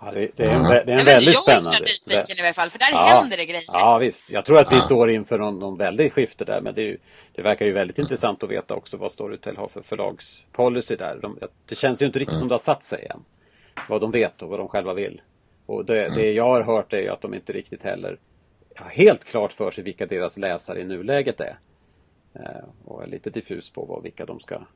Ja, 0.00 0.10
det, 0.12 0.28
det 0.36 0.42
är 0.44 0.50
en, 0.50 0.64
Mm. 0.66 0.86
det 0.86 0.92
är 0.92 0.98
en 0.98 1.04
väldigt 1.04 1.34
jag 1.34 1.48
är 1.48 1.54
spännande. 1.54 1.78
nyfiken 1.80 2.38
i 2.38 2.40
alla 2.40 2.52
fall, 2.52 2.70
för 2.70 2.78
där 2.78 2.88
Ja. 2.92 2.98
händer 3.20 3.36
det 3.36 3.44
grejer. 3.44 3.64
Ja 3.66 3.98
visst, 3.98 4.30
jag 4.30 4.44
tror 4.44 4.58
att 4.58 4.72
vi 4.72 4.76
Ja. 4.76 4.80
står 4.82 5.10
inför 5.10 5.38
någon, 5.38 5.58
någon 5.58 5.78
väldigt 5.78 6.12
skifte 6.12 6.44
där 6.44 6.60
men 6.60 6.74
det, 6.74 6.80
är 6.80 6.84
ju, 6.86 6.98
det 7.32 7.42
verkar 7.42 7.66
ju 7.66 7.72
väldigt 7.72 7.98
intressant 7.98 8.42
att 8.42 8.50
veta 8.50 8.74
också 8.74 8.96
vad 8.96 9.12
Storytel 9.12 9.56
har 9.56 9.68
för 9.68 9.82
förlagspolicy 9.82 10.96
där. 10.96 11.18
De, 11.22 11.38
det 11.68 11.74
känns 11.74 12.02
ju 12.02 12.06
inte 12.06 12.18
riktigt 12.18 12.38
som 12.38 12.48
det 12.48 12.54
har 12.54 12.58
satt 12.58 12.84
sig 12.84 13.06
än. 13.10 13.24
Vad 13.88 14.00
de 14.00 14.10
vet 14.10 14.42
och 14.42 14.48
vad 14.48 14.58
de 14.60 14.68
själva 14.68 14.94
vill. 14.94 15.20
Och 15.66 15.84
det, 15.84 16.08
det 16.16 16.32
jag 16.32 16.44
har 16.44 16.62
hört 16.62 16.92
är 16.92 16.98
ju 17.00 17.08
att 17.08 17.20
de 17.22 17.34
inte 17.34 17.52
riktigt 17.52 17.82
heller 17.82 18.18
har 18.76 18.90
helt 18.90 19.24
klart 19.24 19.52
för 19.52 19.70
sig 19.70 19.84
vilka 19.84 20.06
deras 20.06 20.36
läsare 20.36 20.80
i 20.80 20.84
nuläget 20.84 21.40
är. 21.40 21.58
Eh, 22.40 22.64
och 22.84 23.02
är 23.02 23.06
lite 23.06 23.30
diffus 23.30 23.70
på 23.70 23.84
vad, 23.84 24.02
vilka 24.02 24.26
de 24.26 24.40
ska 24.40 24.66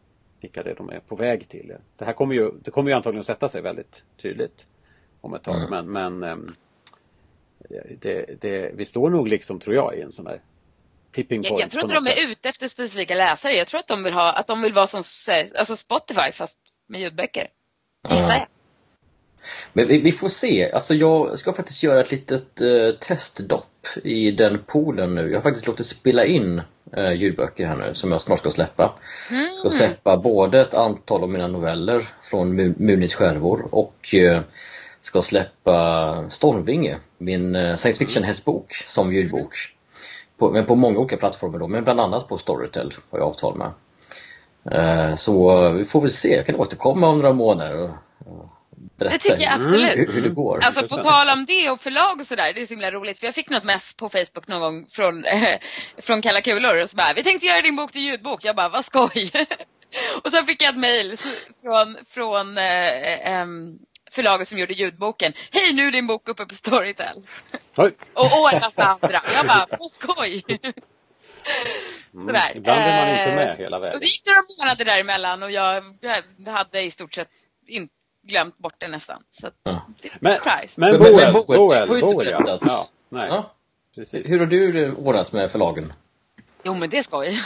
vilka 0.40 0.62
det 0.62 0.70
är 0.70 0.75
de 0.75 0.90
är 0.90 1.01
på 1.01 1.16
väg 1.16 1.49
till. 1.49 1.77
Det 1.96 2.05
här 2.05 2.12
kommer 2.12 2.35
ju, 2.35 2.51
det 2.64 2.70
kommer 2.70 2.90
ju 2.90 2.96
antagligen 2.96 3.20
att 3.20 3.27
sätta 3.27 3.49
sig 3.49 3.62
väldigt 3.62 4.03
tydligt 4.23 4.66
om 5.20 5.35
ett 5.35 5.42
tag. 5.42 5.70
Men, 5.70 5.92
men 5.92 6.23
ehm, 6.23 6.55
det, 8.01 8.40
det, 8.40 8.70
vi 8.75 8.85
står 8.85 9.11
nog 9.11 9.29
liksom, 9.29 9.61
tror 9.61 9.75
jag, 9.75 9.99
i 9.99 10.01
en 10.01 10.12
sån 10.12 10.25
där 10.25 10.40
tipping 11.12 11.42
point. 11.42 11.51
Jag, 11.51 11.61
jag 11.61 11.70
tror 11.70 11.83
inte 11.83 11.94
de 11.94 12.05
sätt. 12.05 12.18
är 12.18 12.31
ute 12.31 12.49
efter 12.49 12.68
specifika 12.68 13.14
läsare. 13.14 13.53
Jag 13.53 13.66
tror 13.66 13.79
att 13.79 13.88
de 13.88 14.03
vill 14.03 14.12
ha, 14.12 14.33
att 14.33 14.46
de 14.46 14.62
vill 14.62 14.73
vara 14.73 14.87
som 14.87 15.03
alltså 15.59 15.77
Spotify 15.77 16.33
fast 16.33 16.59
med 16.87 17.01
ljudböcker. 17.01 17.49
Gissar 18.09 18.35
jag. 18.35 18.46
Men 19.73 19.88
vi, 19.88 20.01
vi 20.01 20.12
får 20.12 20.29
se. 20.29 20.70
Alltså 20.73 20.94
jag 20.94 21.38
ska 21.38 21.53
faktiskt 21.53 21.83
göra 21.83 22.01
ett 22.01 22.11
litet 22.11 22.61
eh, 22.61 22.90
testdopp 23.01 23.69
i 24.04 24.30
den 24.30 24.58
poolen 24.66 25.14
nu. 25.14 25.28
Jag 25.28 25.36
har 25.36 25.42
faktiskt 25.42 25.66
låtit 25.66 25.86
spela 25.86 26.24
in 26.24 26.62
eh, 26.92 27.12
ljudböcker 27.12 27.66
här 27.66 27.76
nu 27.76 27.94
som 27.94 28.12
jag 28.12 28.20
snart 28.20 28.38
ska 28.38 28.50
släppa. 28.50 28.92
Mm. 29.30 29.48
Ska 29.50 29.70
släppa 29.70 30.16
både 30.16 30.60
ett 30.60 30.74
antal 30.74 31.22
av 31.22 31.30
mina 31.30 31.46
noveller 31.46 32.08
från 32.22 32.60
Mu- 32.60 32.74
Munis 32.78 33.14
skärvor 33.14 33.68
och 33.70 34.14
eh, 34.14 34.42
ska 35.00 35.22
släppa 35.22 36.24
Stormvinge, 36.30 36.96
min 37.18 37.56
eh, 37.56 37.76
science 37.76 38.04
fiction 38.04 38.22
hästbok 38.22 38.74
som 38.86 39.12
ljudbok. 39.14 39.54
På, 40.38 40.50
men 40.50 40.66
på 40.66 40.74
många 40.74 40.98
olika 40.98 41.16
plattformar 41.16 41.58
då, 41.58 41.68
men 41.68 41.84
bland 41.84 42.00
annat 42.00 42.28
på 42.28 42.38
Storytel 42.38 42.94
har 43.10 43.18
jag 43.18 43.28
avtal 43.28 43.56
med. 43.56 43.70
Eh, 44.64 45.16
så 45.16 45.68
vi 45.70 45.84
får 45.84 46.00
väl 46.00 46.10
se, 46.10 46.36
jag 46.36 46.46
kan 46.46 46.56
återkomma 46.56 47.08
om 47.08 47.18
några 47.18 47.32
månader 47.32 47.80
och 47.80 47.90
berätta 48.98 49.14
Det 49.16 49.18
tycker 49.18 49.42
jag 49.42 49.50
hur- 49.50 49.56
absolut. 49.58 49.96
hur, 50.08 50.12
hur 50.12 50.22
det 50.22 50.28
går. 50.28 50.60
Alltså 50.64 50.88
på 50.88 50.96
tal 50.96 51.28
om 51.28 51.44
det 51.46 51.70
och 51.70 51.80
förlag 51.80 52.20
och 52.20 52.26
sådär, 52.26 52.52
det 52.54 52.60
är 52.60 52.66
så 52.66 52.74
himla 52.74 52.90
roligt. 52.90 53.18
För 53.18 53.26
jag 53.26 53.34
fick 53.34 53.50
något 53.50 53.64
mess 53.64 53.94
på 53.96 54.08
Facebook 54.08 54.48
någon 54.48 54.60
gång 54.60 54.86
från, 54.90 55.24
från 56.02 56.22
Kalla 56.22 56.40
kulor 56.40 56.82
och 56.82 56.90
så 56.90 56.96
bara, 56.96 57.12
vi 57.12 57.22
tänkte 57.22 57.46
göra 57.46 57.62
din 57.62 57.76
bok 57.76 57.92
till 57.92 58.02
ljudbok. 58.02 58.44
Jag 58.44 58.56
bara, 58.56 58.68
vad 58.68 58.84
skoj! 58.84 59.30
och 60.24 60.32
så 60.32 60.44
fick 60.44 60.62
jag 60.62 60.68
ett 60.74 60.78
mail 60.80 61.12
s- 61.12 61.26
från, 61.62 61.96
från 62.10 62.58
eh, 62.58 63.28
em, 63.30 63.78
förlaget 64.10 64.48
som 64.48 64.58
gjorde 64.58 64.72
ljudboken. 64.74 65.32
Hej, 65.52 65.72
nu 65.72 65.86
är 65.88 65.92
din 65.92 66.06
bok 66.06 66.28
uppe 66.28 66.46
på 66.46 66.54
Storytel. 66.54 67.16
Oj. 67.76 67.96
Och, 68.14 68.24
och 68.24 68.52
en 68.52 68.60
massa 68.60 68.82
andra. 68.82 69.20
Jag 69.34 69.46
bara, 69.46 69.66
vad 69.78 69.90
skoj! 69.90 70.42
Sådär. 72.12 72.46
Mm. 72.50 72.56
Ibland 72.58 72.80
är 72.80 72.96
man 73.00 73.08
inte 73.10 73.22
Eh, 73.22 73.34
med 73.36 73.56
hela 73.58 73.76
Och 73.76 73.82
vägen. 73.82 73.98
det 74.00 74.06
gick 74.06 74.22
några 74.26 74.42
månader 74.60 74.84
däremellan 74.84 75.42
och 75.42 75.50
jag, 75.52 75.84
hade 76.46 76.82
i 76.82 76.90
stort 76.90 77.14
sett 77.14 77.28
in, 77.66 77.88
glömt 78.22 78.59
bort 78.59 78.74
det 78.78 78.88
nästan. 78.88 79.22
Så 79.30 79.46
att, 79.46 79.54
Ja. 79.62 79.87
det 80.02 80.09
var 80.09 80.16
Men, 80.20 80.33
surprise. 80.35 80.80
men 80.80 80.90
Men- 80.92 81.00
men 81.02 81.12
Boel, 81.12 81.33
Boel, 81.33 81.59
Boel, 81.59 81.88
har 81.88 81.96
ju 81.96 82.02
inte 82.02 82.14
Boel, 82.14 82.26
ja. 82.30 82.40
berättat. 82.40 82.68
ja. 82.68 82.88
Nej, 83.09 83.28
Ja. 83.28 83.54
precis. 83.94 84.26
Hur 84.30 84.38
har 84.38 84.46
du 84.46 84.87
eh, 84.87 84.94
ordnat 84.94 85.33
med 85.33 85.50
förlagen? 85.50 85.92
Jo 86.62 86.74
men 86.74 86.90
det 86.90 86.98
är 86.98 87.02
skoj. 87.02 87.28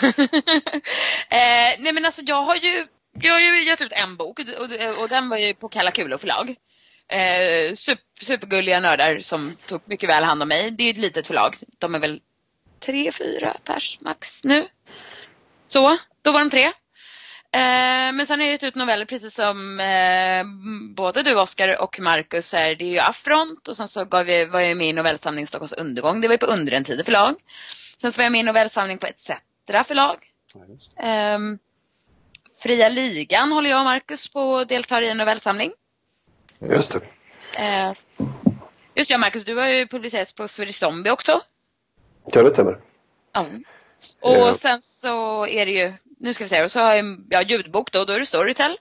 eh, 1.28 1.78
nej 1.78 1.92
men 1.92 2.04
alltså 2.04 2.22
jag 2.22 2.42
har 2.42 2.56
ju, 2.56 2.87
jag 3.22 3.32
har 3.32 3.40
ju 3.40 3.66
gett 3.66 3.80
ut 3.80 3.92
en 3.92 4.16
bok 4.16 4.38
och, 4.58 5.02
och, 5.02 5.08
den 5.08 5.28
var 5.28 5.37
ju 5.38 5.54
på 5.54 5.68
Kalla 5.68 5.90
Kulor 5.90 6.18
förlag. 6.18 6.54
Eh, 7.08 7.74
super, 7.74 8.24
supergulliga 8.24 8.80
nördar 8.80 9.18
som 9.18 9.56
tog 9.66 9.80
mycket 9.84 10.08
väl 10.08 10.24
hand 10.24 10.42
om 10.42 10.48
mig. 10.48 10.70
Det 10.70 10.82
är 10.82 10.87
ju 10.87 10.90
ett 10.90 10.98
litet 10.98 11.26
förlag. 11.26 11.54
De 11.78 11.94
är 11.94 11.98
väl 11.98 12.20
tre, 12.87 13.12
fyra 13.12 13.56
pers 13.64 13.98
max 14.00 14.44
nu. 14.44 14.66
Så, 15.66 15.96
då 16.22 16.32
var 16.32 16.40
de 16.40 16.50
tre. 16.50 16.72
Eh, 17.54 18.12
men 18.12 18.26
sen 18.26 18.40
har 18.40 18.46
jag 18.46 18.52
gett 18.52 18.62
ut 18.62 18.74
noveller 18.74 19.04
precis 19.04 19.34
som 19.34 19.80
eh, 19.80 20.44
både 20.94 21.22
du 21.22 21.34
Oskar 21.40 21.82
och 21.82 22.00
Marcus 22.00 22.52
här. 22.52 22.74
Det 22.74 22.84
är 22.84 22.88
ju 22.88 22.98
Affront 22.98 23.68
och 23.68 23.76
sen 23.76 23.88
så 23.88 24.04
gav 24.04 24.26
vi, 24.26 24.44
var 24.44 24.60
jag 24.60 24.76
med 24.76 24.88
i 24.88 24.92
novellsamling 24.92 25.46
Stockholms 25.46 25.72
undergång. 25.72 26.20
Det 26.20 26.28
var 26.28 26.34
ju 26.34 26.38
på 26.38 26.46
Under 26.46 26.72
en 26.72 26.84
tid 26.84 27.04
förlag. 27.04 27.34
Sen 28.00 28.12
så 28.12 28.18
var 28.18 28.24
jag 28.24 28.32
med 28.32 28.40
i 28.40 28.44
novellsamling 28.44 28.98
på 28.98 29.06
ETC 29.06 29.30
förlag. 29.86 30.16
Ehm, 30.96 31.58
Fria 32.62 32.88
ligan 32.88 33.52
håller 33.52 33.70
jag 33.70 33.78
och 33.78 33.84
Marcus 33.84 34.28
på 34.28 34.40
och 34.40 34.66
deltar 34.66 35.02
i 35.02 35.08
en 35.10 35.16
novellsamling. 35.16 35.72
Just 36.70 36.92
det. 36.92 37.00
Eh, 37.64 37.92
just 38.94 39.10
ja 39.10 39.18
Marcus, 39.18 39.44
du 39.44 39.54
har 39.56 39.68
ju 39.68 39.86
publicerats 39.86 40.32
på 40.32 40.48
Swedish 40.48 40.78
Zombie 40.78 41.10
också. 41.10 41.40
Ja, 42.26 42.42
det 42.42 42.50
stämmer. 42.52 42.80
Ja. 43.32 43.46
Och 44.20 44.36
Ja. 44.36 44.54
sen 44.54 44.82
så 44.82 45.46
är 45.46 45.66
det 45.66 45.72
ju, 45.72 45.92
nu 46.24 46.34
ska 46.34 46.44
vi 46.44 46.48
se, 46.48 46.64
och 46.64 46.70
så 46.70 46.80
har 46.80 46.94
jag 46.94 47.24
ja, 47.30 47.42
ljudbok 47.42 47.92
då, 47.92 48.04
då 48.04 48.12
är 48.12 48.18
det 48.18 48.26
Storytel. 48.26 48.76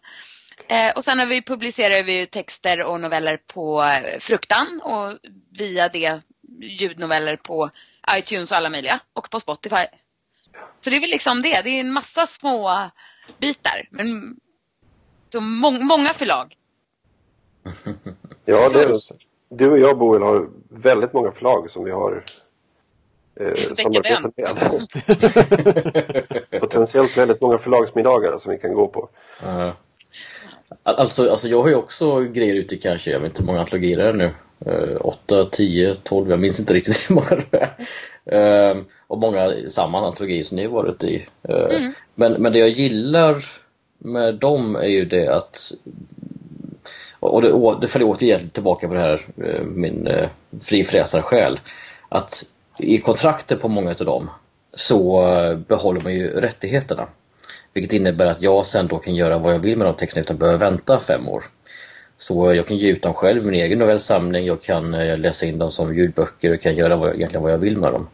Eh, 0.68 0.92
och 0.96 1.04
sen 1.04 1.20
har 1.20 1.26
vi, 1.26 1.42
publicerar 1.42 2.04
vi 2.04 2.28
texter 2.28 2.82
och 2.82 3.02
noveller 3.02 3.38
på 3.38 3.84
eh, 3.84 4.20
Fruktan 4.20 4.82
och 4.84 5.14
via 5.58 5.90
det 5.90 6.22
ljudnoveller 6.62 7.36
på 7.36 7.70
iTunes 8.18 8.52
och 8.52 8.58
alla 8.58 8.70
möjliga 8.70 9.00
och 9.14 9.30
på 9.30 9.40
Spotify. 9.40 9.86
Så 10.82 10.90
det 10.90 10.96
är 10.96 11.02
väl 11.02 11.10
liksom 11.10 11.42
det, 11.42 11.62
det 11.62 11.70
är 11.70 11.80
en 11.80 11.94
massa 11.94 12.26
små 12.26 12.90
bitar. 13.38 13.88
Men 13.92 14.40
så 15.30 15.42
må- 15.42 15.72
många 15.72 16.10
förlag. 16.10 16.56
Ja, 18.46 18.70
det, 18.70 19.00
du 19.50 19.72
och 19.72 19.80
jag 19.80 19.98
Boel 19.98 20.22
har 20.22 20.50
väldigt 20.70 21.14
många 21.14 21.32
förlag 21.32 21.70
som 21.70 21.84
vi 21.84 21.92
har 21.92 22.24
eh, 23.40 23.54
samarbete 23.54 24.32
med. 24.36 24.48
Potentiellt 26.62 27.18
väldigt 27.18 27.42
många 27.42 27.58
förlagsmiddagar 27.58 28.38
som 28.38 28.52
vi 28.52 28.58
kan 28.58 28.74
gå 28.74 28.88
på. 28.88 29.10
Uh, 29.44 29.72
alltså, 30.84 31.30
alltså 31.30 31.48
jag 31.48 31.62
har 31.62 31.70
ju 31.70 31.76
också 31.76 32.20
grejer 32.20 32.56
ute 32.56 32.78
kanske, 32.78 33.12
jag 33.12 33.20
vet 33.20 33.30
inte 33.30 33.42
hur 33.42 33.48
många 33.48 33.60
antologier 33.60 33.98
det 33.98 34.10
är 34.10 34.14
nu. 34.14 34.32
Uh, 34.68 34.98
8, 35.02 35.46
10, 35.52 35.96
12, 35.96 36.30
jag 36.30 36.40
minns 36.40 36.60
inte 36.60 36.74
riktigt 36.74 36.96
hur 37.10 37.16
många 37.16 37.44
det 37.52 37.70
är. 38.26 38.74
Uh, 38.76 38.82
och 39.08 39.18
många 39.18 39.54
samma 39.70 40.08
antologier 40.08 40.44
som 40.44 40.58
ni 40.58 40.66
har 40.66 40.72
varit 40.72 41.04
i. 41.04 41.26
Uh, 41.50 41.90
men, 42.16 42.34
men 42.34 42.54
det 42.54 42.60
jag 42.60 42.70
gillar 42.70 43.46
med 43.98 44.36
dem 44.36 44.76
är 44.76 44.88
ju 44.88 45.06
det 45.06 45.36
att 45.36 45.72
och 47.24 47.42
det, 47.42 47.78
det 47.82 47.88
följer 47.88 48.10
återigen 48.10 48.50
tillbaka 48.50 48.88
på 48.88 48.94
det 48.94 49.00
här, 49.00 49.22
eh, 49.38 49.64
min 49.64 50.08
eh, 50.08 50.28
frifräsarsjäl. 50.62 51.60
Att 52.10 52.44
i 52.80 52.98
kontrakten 53.00 53.60
på 53.60 53.68
många 53.68 53.90
av 53.90 54.06
dem 54.06 54.30
så 54.74 55.28
eh, 55.32 55.58
behåller 55.58 56.02
man 56.02 56.14
ju 56.14 56.28
rättigheterna. 56.28 57.08
Vilket 57.74 57.94
innebär 57.94 58.26
att 58.26 58.42
jag 58.42 58.66
sen 58.66 58.88
då 58.88 58.98
kan 58.98 59.16
göra 59.16 59.38
vad 59.38 59.54
jag 59.54 59.60
vill 59.60 59.78
med 59.78 59.88
de 59.88 59.94
texterna 59.96 60.22
utan 60.22 60.36
att 60.36 60.40
behöva 60.40 60.58
vänta 60.70 61.00
fem 61.00 61.30
år. 61.30 61.44
Så 62.18 62.50
eh, 62.50 62.56
jag 62.58 62.68
kan 62.68 62.78
ge 62.78 62.90
ut 62.92 63.02
dem 63.02 63.14
själv 63.14 63.46
min 63.46 63.56
egen 63.62 63.80
novellsamling, 63.80 64.46
jag 64.46 64.62
kan 64.62 64.94
eh, 64.94 65.18
läsa 65.18 65.46
in 65.46 65.58
dem 65.60 65.72
som 65.72 65.94
ljudböcker 65.96 66.54
och 66.54 66.62
kan 66.62 66.76
göra 66.76 66.96
vad, 66.96 67.10
jag- 67.10 67.16
egentligen 67.16 67.44
vad 67.44 67.52
jag 67.52 67.58
vill 67.58 67.78
med 67.78 67.92
dem. 67.94 68.08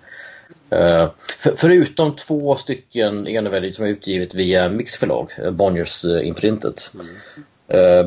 För, 1.40 1.52
förutom 1.56 2.16
två 2.16 2.56
stycken 2.56 3.28
e-noveller 3.28 3.72
som 3.72 3.86
är 3.86 3.90
utgivet 3.90 4.34
via 4.36 4.70
Mix 4.70 4.96
förlag, 4.96 5.32
Bonniers-imprintet. 5.52 6.92
Mm 6.94 7.06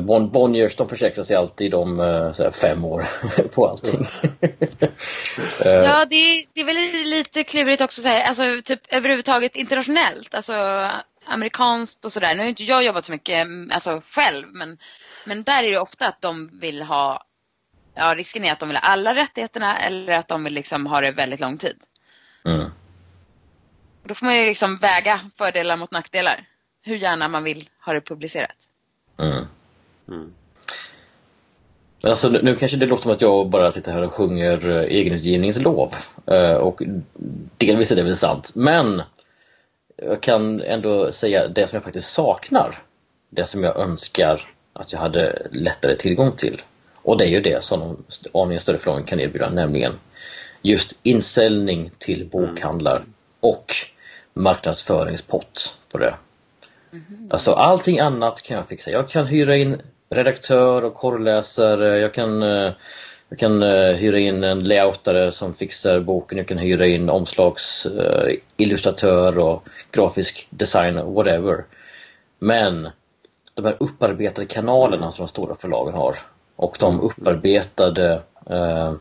bon, 0.05 0.31
Bonniers 0.31 0.75
de 0.75 0.89
försäkrar 0.89 1.23
sig 1.23 1.35
alltid 1.35 1.73
om 1.73 1.99
eh, 1.99 2.05
här, 2.05 2.51
fem 2.51 2.85
år 2.85 3.05
på 3.55 3.67
allting. 3.67 4.07
Eh, 5.65 5.71
Ja, 5.71 6.05
det, 6.05 6.15
är- 6.15 6.45
det 6.53 6.61
är 6.61 6.65
väl 6.65 7.09
lite 7.09 7.43
klurigt 7.43 7.81
också 7.81 8.01
så 8.01 8.07
här, 8.07 8.23
alltså 8.27 8.43
typ 8.63 8.79
överhuvudtaget 8.93 9.55
internationellt, 9.55 10.35
alltså 10.35 10.53
amerikanskt 11.25 12.05
och 12.05 12.11
sådär. 12.11 12.31
Nu 12.33 12.37
har 12.37 12.43
ju 12.43 12.49
inte 12.49 12.63
jag 12.63 12.83
jobbat 12.83 13.05
så 13.05 13.11
mycket 13.11 13.35
mm, 13.35 13.71
alltså, 13.73 14.01
själv, 14.09 14.47
men, 14.51 14.77
men 15.25 15.43
där 15.43 15.63
är 15.63 15.69
det 15.71 15.77
ofta 15.79 16.07
att 16.07 16.21
de 16.21 16.59
vill 16.61 16.81
ha 16.81 17.23
ja, 17.95 18.13
risken 18.15 18.43
är 18.45 18.51
att 18.51 18.59
de 18.59 18.69
vill 18.69 18.77
ha 18.77 18.81
alla 18.83 19.15
rättigheterna 19.15 19.77
eller 19.77 20.19
att 20.19 20.27
de 20.27 20.43
vill 20.43 20.53
liksom 20.53 20.85
ha 20.85 21.01
det 21.01 21.11
väldigt 21.11 21.39
lång 21.39 21.57
tid. 21.57 21.77
Mm. 22.45 22.65
Då 24.03 24.13
får 24.15 24.25
man 24.25 24.37
ju 24.37 24.45
liksom 24.45 24.77
väga 24.77 25.19
fördelar 25.37 25.77
mot 25.77 25.91
nackdelar. 25.91 26.39
Hur 26.81 26.95
gärna 26.95 27.27
man 27.27 27.43
vill 27.43 27.69
ha 27.85 27.93
det 27.93 28.01
publicerat. 28.01 28.55
Mm. 29.17 29.45
Mm. 30.07 30.33
Alltså, 32.01 32.29
nu, 32.29 32.55
kanske 32.55 32.77
det 32.77 32.85
låter 32.85 33.03
som 33.03 33.11
att 33.11 33.21
jag 33.21 33.49
bara 33.49 33.71
sitter 33.71 33.91
här 33.91 34.01
och 34.01 34.13
sjunger 34.13 34.69
eh, 34.69 34.97
egenutgivningslov. 34.97 35.93
Eh, 36.25 36.53
och 36.53 36.81
delvis 37.57 37.91
är 37.91 37.95
det 37.95 38.03
väl 38.03 38.17
sant. 38.17 38.51
Men 38.55 39.01
jag 39.95 40.21
kan 40.21 40.61
ändå 40.61 41.11
säga 41.11 41.47
det 41.47 41.67
som 41.67 41.75
jag 41.77 41.83
faktiskt 41.83 42.13
saknar. 42.13 42.75
Det 43.29 43.45
som 43.45 43.63
jag 43.63 43.77
önskar 43.77 44.41
att 44.73 44.93
jag 44.93 44.99
hade 44.99 45.47
lättare 45.51 45.95
tillgång 45.95 46.31
till. 46.31 46.61
Och 46.95 47.17
det 47.17 47.25
är 47.25 47.29
ju 47.29 47.41
det 47.41 47.63
som 47.63 48.03
de 48.23 48.39
aningen 48.39 48.61
större 48.61 48.77
förlagen 48.77 49.03
kan 49.03 49.19
erbjuda, 49.19 49.49
nämligen 49.49 49.93
just 50.61 50.99
insäljning 51.03 51.91
till 51.97 52.25
bokhandlar 52.25 53.05
och 53.39 53.75
marknadsföringspott 54.33 55.77
på 55.91 55.97
det. 55.97 56.13
Alltså 57.29 57.53
allting 57.53 57.99
annat 57.99 58.41
kan 58.41 58.57
jag 58.57 58.67
fixa. 58.67 58.91
Jag 58.91 59.09
kan 59.09 59.27
hyra 59.27 59.57
in 59.57 59.81
redaktör 60.09 60.85
och 60.85 60.95
korrläsare, 60.95 61.97
jag 61.97 62.13
kan, 62.13 62.43
eh, 62.43 62.71
jag 63.29 63.39
kan 63.39 63.63
eh, 63.63 63.93
hyra 63.93 64.19
in 64.19 64.43
en 64.43 64.63
layoutare 64.63 65.31
som 65.31 65.53
fixar 65.53 65.99
boken, 65.99 66.37
jag 66.37 66.47
kan 66.47 66.57
hyra 66.57 66.87
in 66.87 67.09
omslagsillustratör 67.09 69.39
och 69.39 69.63
grafisk 69.91 70.47
designer, 70.49 71.03
whatever. 71.03 71.65
Men 72.39 72.89
de 73.55 73.65
här 73.65 73.77
upparbetade 73.79 74.47
kanalerna 74.47 75.11
som 75.11 75.25
de 75.25 75.29
stora 75.29 75.55
förlagen 75.55 75.93
har 75.93 76.15
och 76.55 76.77
de 76.79 77.01
upparbetade 77.01 78.21
eh, 78.49 78.93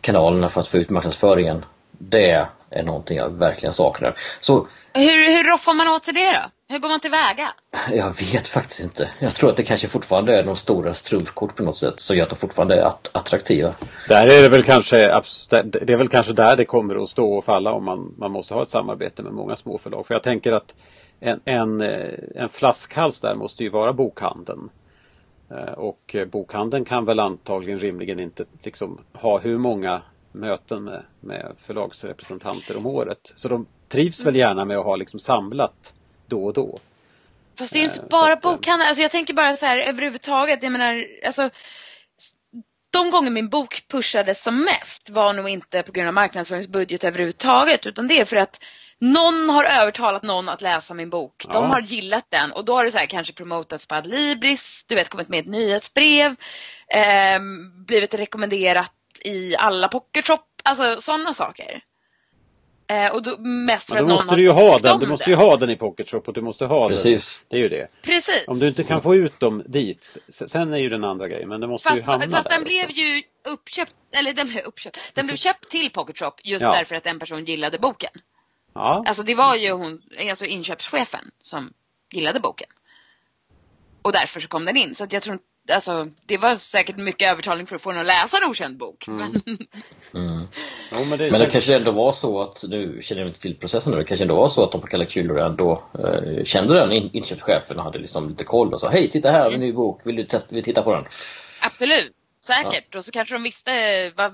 kanalerna 0.00 0.48
för 0.48 0.60
att 0.60 0.68
få 0.68 0.76
ut 0.76 0.90
marknadsföringen, 0.90 1.64
det 1.98 2.46
är 2.70 2.82
någonting 2.82 3.16
jag 3.16 3.30
verkligen 3.30 3.72
saknar. 3.72 4.16
Så 4.40 4.66
Hur, 4.94 5.36
hur 5.36 5.52
roffar 5.52 5.74
man 5.74 5.88
åt 5.88 6.04
sig 6.04 6.14
det 6.14 6.32
då? 6.32 6.50
Hur 6.72 6.78
går 6.78 6.88
man 6.88 7.00
tillväga? 7.00 7.48
jag 8.04 8.32
vet 8.32 8.48
faktiskt 8.48 8.84
inte. 8.84 9.08
Jag 9.18 9.34
tror 9.34 9.50
att 9.50 9.56
det 9.56 9.62
kanske 9.62 9.88
fortfarande 9.88 10.38
är 10.38 10.42
de 10.42 10.56
stora 10.56 10.92
trumfkort 10.92 11.56
på 11.56 11.62
något 11.62 11.76
sätt 11.76 12.00
som 12.00 12.16
gör 12.16 12.22
att 12.22 12.30
de 12.30 12.36
fortfarande 12.36 12.74
är 12.74 12.86
att- 12.86 13.10
attraktiva. 13.12 13.74
Där 14.08 14.26
är 14.26 14.42
det 14.42 14.48
väl 14.48 14.62
kanske, 14.62 14.96
det 14.96 15.92
är 15.92 15.96
väl 15.96 16.08
kanske 16.08 16.32
där 16.32 16.56
det 16.56 16.64
kommer 16.64 17.02
att 17.02 17.08
stå 17.08 17.32
och 17.32 17.44
falla 17.44 17.72
om 17.72 17.84
man, 17.84 18.14
man 18.18 18.30
måste 18.30 18.54
ha 18.54 18.62
ett 18.62 18.68
samarbete 18.68 19.22
med 19.22 19.32
många 19.32 19.56
småförlag. 19.56 20.06
För 20.06 20.14
jag 20.14 20.22
tänker 20.22 20.52
att 20.52 20.74
en, 21.20 21.40
en, 21.44 21.80
eh, 21.80 22.14
en 22.34 22.48
flaskhals 22.48 23.20
där 23.20 23.34
måste 23.34 23.64
ju 23.64 23.70
vara 23.70 23.92
bokhandeln. 23.92 24.70
Eh, 25.50 25.72
Och 25.72 26.16
bokhandeln 26.32 26.84
kan 26.84 27.04
väl 27.04 27.20
antagligen 27.20 27.78
rimligen 27.78 28.20
inte 28.20 28.44
liksom 28.62 29.00
ha 29.12 29.38
hur 29.38 29.58
många 29.58 30.02
möten 30.32 30.84
med, 30.84 31.02
med 31.20 31.52
förlagsrepresentanter 31.66 32.76
om 32.76 32.86
året. 32.86 33.32
Så 33.36 33.48
de 33.48 33.66
trivs 33.88 34.26
väl 34.26 34.36
gärna 34.36 34.64
med 34.64 34.78
att 34.78 34.84
ha 34.84 34.96
liksom 34.96 35.20
samlat 35.20 35.94
då 36.30 36.44
och 36.44 36.52
då. 36.52 36.78
Fast 37.58 37.72
det 37.72 37.78
är 37.78 37.80
ju 37.80 37.86
inte 37.86 38.00
Eh, 38.00 38.08
bara 38.08 38.32
att, 38.32 38.44
eh, 38.44 38.50
bokhandel. 38.50 38.86
Alltså 38.88 39.02
jag 39.02 39.10
tänker 39.10 39.34
bara 39.34 39.56
så 39.56 39.66
här 39.66 39.78
överhuvudtaget. 39.78 40.62
Jag 40.62 40.72
menar, 40.72 41.06
alltså. 41.26 41.50
De 42.92 43.10
gånger 43.10 43.30
min 43.30 43.48
bok 43.48 43.84
pushades 43.88 44.42
som 44.42 44.60
mest 44.60 45.10
var 45.10 45.32
nog 45.32 45.48
inte 45.48 45.82
på 45.82 45.92
grund 45.92 46.08
av 46.08 46.14
marknadsföringsbudget 46.14 47.04
överhuvudtaget. 47.04 47.86
Utan 47.86 48.08
det 48.08 48.20
är 48.20 48.24
för 48.24 48.36
att 48.36 48.64
någon 48.98 49.48
har 49.50 49.64
övertalat 49.64 50.22
någon 50.22 50.48
att 50.48 50.62
läsa 50.62 50.94
min 50.94 51.10
bok. 51.10 51.44
Ja. 51.46 51.52
De 51.52 51.70
har 51.70 51.80
gillat 51.80 52.26
den 52.28 52.52
och 52.52 52.64
då 52.64 52.76
har 52.76 52.84
det 52.84 52.90
så 52.90 52.98
här 52.98 53.06
kanske 53.06 53.32
promotats 53.32 53.86
på 53.86 53.94
Adlibris, 53.94 54.84
du 54.88 54.94
vet 54.94 55.08
kommit 55.08 55.28
med 55.28 55.40
ett 55.40 55.46
nyhetsbrev, 55.46 56.36
ehm, 56.94 57.84
blivit 57.84 58.14
rekommenderat 58.14 58.92
i 59.24 59.56
alla 59.56 59.88
pocketshop, 59.88 60.40
alltså 60.64 61.00
sådana 61.00 61.34
saker. 61.34 61.82
Eh, 62.90 63.14
och 63.14 63.22
då, 63.22 63.36
mest 63.40 63.88
för 63.88 63.94
Men 63.94 64.04
att 64.04 64.08
då 64.08 64.14
någon 64.14 64.24
måste 64.26 64.36
du 64.36 64.42
ju 64.42 64.50
ha 64.50 64.78
den. 64.78 64.98
Du 64.98 65.06
måste 65.06 65.30
ju 65.30 65.36
ha 65.36 65.56
den 65.56 65.70
i 65.70 65.76
Pocket 65.76 66.10
Shop 66.10 66.22
och 66.26 66.32
du 66.32 66.40
måste 66.42 66.64
ha 66.64 66.80
den. 66.80 66.88
Precis. 66.88 67.46
Det 67.48 67.56
är 67.56 67.60
ju 67.60 67.68
det. 67.68 67.88
Precis. 68.02 68.44
Om 68.48 68.58
du 68.58 68.68
inte 68.68 68.82
kan 68.84 69.02
få 69.02 69.14
ut 69.14 69.40
dem 69.40 69.62
dit, 69.66 70.18
sen 70.28 70.72
är 70.72 70.78
ju 70.78 70.88
den 70.88 71.04
andra 71.04 71.28
grejen, 71.28 71.48
men 71.48 71.60
det 71.60 71.66
måste 71.66 71.88
ju 71.88 71.94
Fast, 71.94 72.06
hamna 72.06 72.28
fast 72.36 72.48
där 72.48 72.56
den 72.56 72.64
blev 72.64 72.84
också. 72.84 72.96
ju 73.00 73.22
uppköpt, 73.52 73.94
eller 74.12 74.32
den 74.32 74.48
blev 74.48 74.64
uppköpt, 74.64 74.98
den 75.14 75.26
blev 75.26 75.36
köpt 75.36 75.68
till 75.70 75.90
Pocket 75.90 76.18
Shop 76.18 76.32
just 76.44 76.62
Ja. 76.62 76.72
därför 76.72 76.94
att 76.96 77.06
en 77.06 77.18
person 77.18 77.44
gillade 77.44 77.78
boken. 77.78 78.10
Ja, 78.74 79.04
Alltså 79.06 79.22
det 79.22 79.34
var 79.34 79.56
ju 79.56 79.70
hon, 79.70 80.02
alltså 80.30 80.44
inköpschefen 80.46 81.30
som 81.42 81.72
gillade 82.12 82.40
boken. 82.40 82.68
Och 84.02 84.12
därför 84.12 84.40
så 84.40 84.48
kom 84.48 84.64
den 84.64 84.76
in. 84.76 84.94
Så 84.94 85.04
att 85.04 85.12
jag 85.12 85.22
tror 85.22 85.38
alltså 85.74 86.08
det 86.26 86.38
var 86.38 86.54
säkert 86.54 86.96
mycket 86.98 87.30
övertalning 87.30 87.66
för 87.66 87.76
att 87.76 87.82
få 87.82 87.90
den 87.92 88.00
att 88.00 88.06
läsa 88.06 88.36
en 88.36 88.50
okänd 88.50 88.76
bok. 88.78 89.04
Men, 89.08 89.42
Mm. 90.14 90.46
Jo, 91.00 91.06
men 91.08 91.18
det, 91.18 91.30
Men 91.30 91.40
det 91.40 91.50
kanske 91.50 91.76
ändå 91.76 91.90
var 91.90 92.12
så 92.12 92.40
att, 92.40 92.64
nu 92.68 92.98
känner 93.02 93.22
jag 93.22 93.28
inte 93.28 93.40
till 93.40 93.56
processen, 93.56 93.92
det 93.92 94.04
kanske 94.04 94.24
ändå 94.24 94.36
var 94.36 94.48
så 94.48 94.64
att 94.64 94.72
de 94.72 94.80
på 94.80 94.86
kalkyler 94.86 95.34
ändå 95.34 95.82
eh, 95.98 96.44
kände 96.44 96.74
den 96.74 96.92
in, 96.92 97.10
inköpschefen 97.12 97.78
och 97.78 97.84
hade 97.84 97.98
liksom 97.98 98.28
lite 98.28 98.44
koll 98.44 98.74
och 98.74 98.80
sa 98.80 98.88
Hej, 98.88 99.10
titta 99.10 99.30
här 99.30 99.52
en 99.52 99.60
ny 99.60 99.72
bok, 99.72 100.00
vill 100.04 100.16
du 100.16 100.24
testa, 100.24 100.54
vi 100.54 100.62
titta 100.62 100.82
på 100.82 100.94
den? 100.94 101.04
absolut, 101.62 102.12
säkert. 102.44 102.94
Och 102.94 103.04
så 103.04 103.10
kanske 103.10 103.34
de 103.34 103.42
visste 103.42 103.70
vad, 104.16 104.32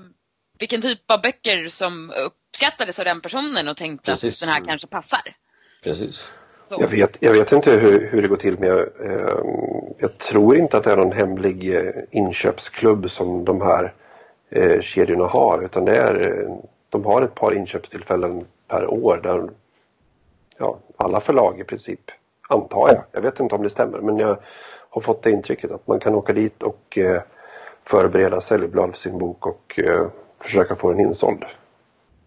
vilken 0.59 0.81
typ 0.81 1.11
av 1.11 1.21
böcker 1.21 1.67
som 1.67 2.11
uppskattades 2.25 2.99
av 2.99 3.05
den 3.05 3.21
personen 3.21 3.67
och 3.67 3.77
tänkte 3.77 4.11
Precis. 4.11 4.43
att 4.43 4.47
den 4.47 4.55
här 4.55 4.63
kanske 4.65 4.87
passar. 4.87 5.35
Precis. 5.83 6.31
Så. 6.69 6.77
Jag 6.79 6.87
vet, 6.87 7.17
jag 7.19 7.33
vet 7.33 7.51
inte 7.51 7.71
hur, 7.71 8.09
hur 8.11 8.21
det 8.21 8.27
går 8.27 8.37
till 8.37 8.59
men 8.59 8.69
jag, 8.69 8.79
eh, 8.79 9.37
jag 9.97 10.17
tror 10.17 10.57
inte 10.57 10.77
att 10.77 10.83
det 10.83 10.91
är 10.91 10.97
någon 10.97 11.11
hemlig 11.17 11.75
eh, 11.75 11.93
inköpsklubb 12.11 13.11
som 13.11 13.45
de 13.45 13.61
här 13.61 13.93
eh, 14.49 14.81
kedjorna 14.81 15.25
har 15.25 15.63
utan 15.63 15.85
det 15.85 15.97
är, 15.97 16.21
eh, 16.21 16.55
de 16.89 17.05
har 17.05 17.21
ett 17.21 17.35
par 17.35 17.53
inköpstillfällen 17.53 18.45
per 18.67 18.87
år 18.87 19.19
där 19.23 19.49
ja, 20.57 20.77
alla 20.97 21.19
förlag 21.19 21.59
i 21.59 21.63
princip, 21.63 22.11
antar 22.49 22.87
jag, 22.87 23.03
jag 23.11 23.21
vet 23.21 23.39
inte 23.39 23.55
om 23.55 23.63
det 23.63 23.69
stämmer 23.69 23.99
men 23.99 24.17
jag 24.17 24.37
har 24.89 25.01
fått 25.01 25.23
det 25.23 25.31
intrycket 25.31 25.71
att 25.71 25.87
man 25.87 25.99
kan 25.99 26.15
åka 26.15 26.33
dit 26.33 26.63
och 26.63 26.97
eh, 26.97 27.21
förbereda 27.83 28.41
säljblad 28.41 28.91
för 28.91 28.99
sin 28.99 29.17
bok 29.17 29.45
och 29.45 29.79
eh, 29.79 30.07
försöka 30.39 30.75
få 30.75 30.91
den 30.91 30.99
insåld. 30.99 31.45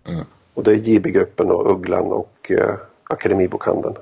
Mm. 0.08 0.24
Och 0.54 0.64
det 0.64 0.70
är 0.70 0.76
JB-gruppen 0.76 1.50
och 1.50 1.70
Ugglan 1.70 2.12
och 2.12 2.50
eh, 2.50 2.74
Akademibokhandeln. 3.04 3.96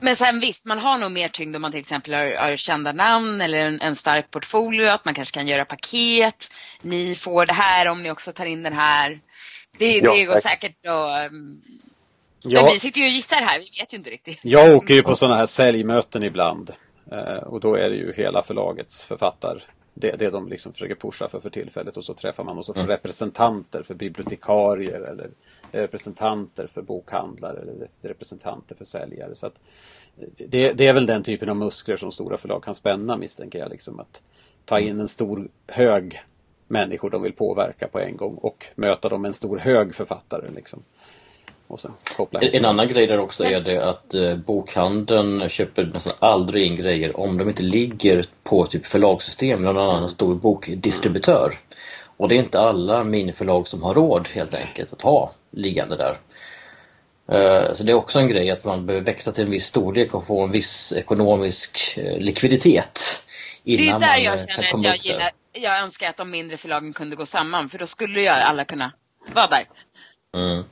Men 0.00 0.16
sen 0.16 0.40
visst, 0.40 0.66
man 0.66 0.78
har 0.78 0.98
nog 0.98 1.12
mer 1.12 1.28
tyngd 1.28 1.56
om 1.56 1.62
man 1.62 1.70
till 1.70 1.80
exempel 1.80 2.14
har, 2.14 2.36
har 2.36 2.56
kända 2.56 2.92
namn 2.92 3.40
eller 3.40 3.58
en, 3.58 3.80
en 3.80 3.94
stark 3.96 4.30
portfolio. 4.30 4.86
Att 4.88 5.04
man 5.04 5.14
kanske 5.14 5.34
kan 5.34 5.46
göra 5.46 5.64
paket. 5.64 6.46
Ni 6.82 7.14
får 7.14 7.46
det 7.46 7.52
här 7.52 7.88
om 7.88 8.02
ni 8.02 8.10
också 8.10 8.32
tar 8.32 8.44
in 8.46 8.62
den 8.62 8.72
här. 8.72 9.20
Det, 9.78 9.98
Ja, 9.98 10.14
det 10.14 10.24
går 10.24 10.36
säkert 10.36 10.86
att... 10.86 11.30
um, 11.32 11.62
Men 12.44 12.52
jag, 12.52 12.72
vi 12.72 12.78
sitter 12.80 13.00
ju 13.00 13.06
och 13.06 13.12
gissar 13.12 13.36
här, 13.42 13.58
vi 13.58 13.80
vet 13.80 13.92
ju 13.92 13.96
inte 13.96 14.10
riktigt. 14.10 14.38
jag 14.42 14.76
åker 14.76 14.94
ju 14.94 15.02
på 15.02 15.16
sådana 15.16 15.36
här 15.36 15.46
säljmöten 15.46 16.22
ibland. 16.22 16.70
Eh, 17.12 17.42
och 17.42 17.60
då 17.60 17.74
är 17.74 17.88
det 17.90 17.96
ju 17.96 18.12
hela 18.16 18.42
förlagets 18.42 19.06
författar. 19.06 19.64
Det, 19.94 20.16
det 20.16 20.30
de 20.30 20.48
liksom 20.48 20.72
försöker 20.72 20.94
pusha 20.94 21.28
för 21.28 21.40
för 21.40 21.50
tillfället 21.50 21.96
och 21.96 22.04
så 22.04 22.14
träffar 22.14 22.44
man 22.44 22.58
och 22.58 22.64
så 22.66 22.74
Mm. 22.74 22.86
representanter 22.86 23.82
för 23.82 23.94
bibliotekarier 23.94 25.00
eller 25.00 25.30
representanter 25.72 26.66
för 26.66 26.82
bokhandlare 26.82 27.60
eller 27.60 27.88
representanter 28.02 28.74
för 28.74 28.84
säljare. 28.84 29.34
Så 29.34 29.46
att 29.46 29.54
det, 30.36 30.72
det 30.72 30.86
är 30.86 30.92
väl 30.92 31.06
den 31.06 31.22
typen 31.22 31.48
av 31.48 31.56
muskler 31.56 31.96
som 31.96 32.12
stora 32.12 32.38
förlag 32.38 32.62
kan 32.62 32.74
spänna 32.74 33.16
misstänker 33.16 33.58
jag. 33.58 33.70
Liksom 33.70 34.00
att 34.00 34.20
ta 34.64 34.80
in 34.80 35.00
en 35.00 35.08
stor 35.08 35.48
hög 35.66 36.22
människor 36.68 37.10
de 37.10 37.22
vill 37.22 37.32
påverka 37.32 37.88
på 37.88 38.00
en 38.00 38.16
gång 38.16 38.34
och 38.34 38.66
möta 38.74 39.08
dem 39.08 39.22
med 39.22 39.28
en 39.28 39.34
stor 39.34 39.58
hög 39.58 39.94
författare. 39.94 40.50
Liksom. 40.54 40.82
En 42.52 42.64
annan 42.64 42.88
grej 42.88 43.06
där 43.06 43.18
också 43.18 43.44
är 43.44 43.60
det 43.60 43.84
att 43.84 44.14
eh, 44.14 44.36
bokhandeln 44.36 45.48
köper 45.48 45.84
nästan 45.84 46.14
aldrig 46.18 46.66
in 46.66 46.76
grejer 46.76 47.20
om 47.20 47.38
de 47.38 47.48
inte 47.48 47.62
ligger 47.62 48.24
på 48.44 48.66
typ 48.66 48.86
förlagssystem 48.86 49.64
eller 49.64 49.72
någon 49.72 49.96
annan 49.96 50.08
stor 50.08 50.34
bokdistributör. 50.34 51.58
Och 52.16 52.28
det 52.28 52.34
är 52.34 52.38
inte 52.38 52.60
alla 52.60 53.04
miniförlag 53.04 53.68
som 53.68 53.82
har 53.82 53.94
råd 53.94 54.28
helt 54.28 54.54
enkelt 54.54 54.92
att 54.92 55.02
ha 55.02 55.32
liggande 55.56 55.96
där. 55.96 56.18
Eh, 57.32 57.74
Så 57.74 57.84
det 57.84 57.92
är 57.92 57.94
också 57.94 58.18
en 58.18 58.28
grej 58.28 58.50
att 58.50 58.64
man 58.64 58.86
behöver 58.86 59.04
växa 59.06 59.32
till 59.32 59.44
en 59.44 59.50
viss 59.50 59.66
storlek 59.66 60.14
och 60.14 60.26
få 60.26 60.44
en 60.44 60.50
viss 60.50 60.92
ekonomisk 60.92 61.94
eh, 61.96 62.18
likviditet. 62.18 63.00
Det 63.64 63.72
är 63.72 63.78
innan 63.78 64.00
där 64.00 64.18
jag 64.18 64.34
eh, 64.34 64.46
känner 64.46 64.74
att 64.74 64.82
jag 64.82 64.96
gillar, 64.96 65.30
jag 65.52 65.80
önskar 65.80 66.08
att 66.08 66.16
de 66.16 66.30
mindre 66.30 66.56
förlagen 66.56 66.92
kunde 66.92 67.16
gå 67.16 67.26
samman 67.26 67.68
för 67.68 67.78
då 67.78 67.86
skulle 67.86 68.20
ju 68.20 68.26
alla 68.26 68.64
kunna 68.64 68.92
vara 69.34 69.46
där 69.46 69.68
Mm. 70.36 70.64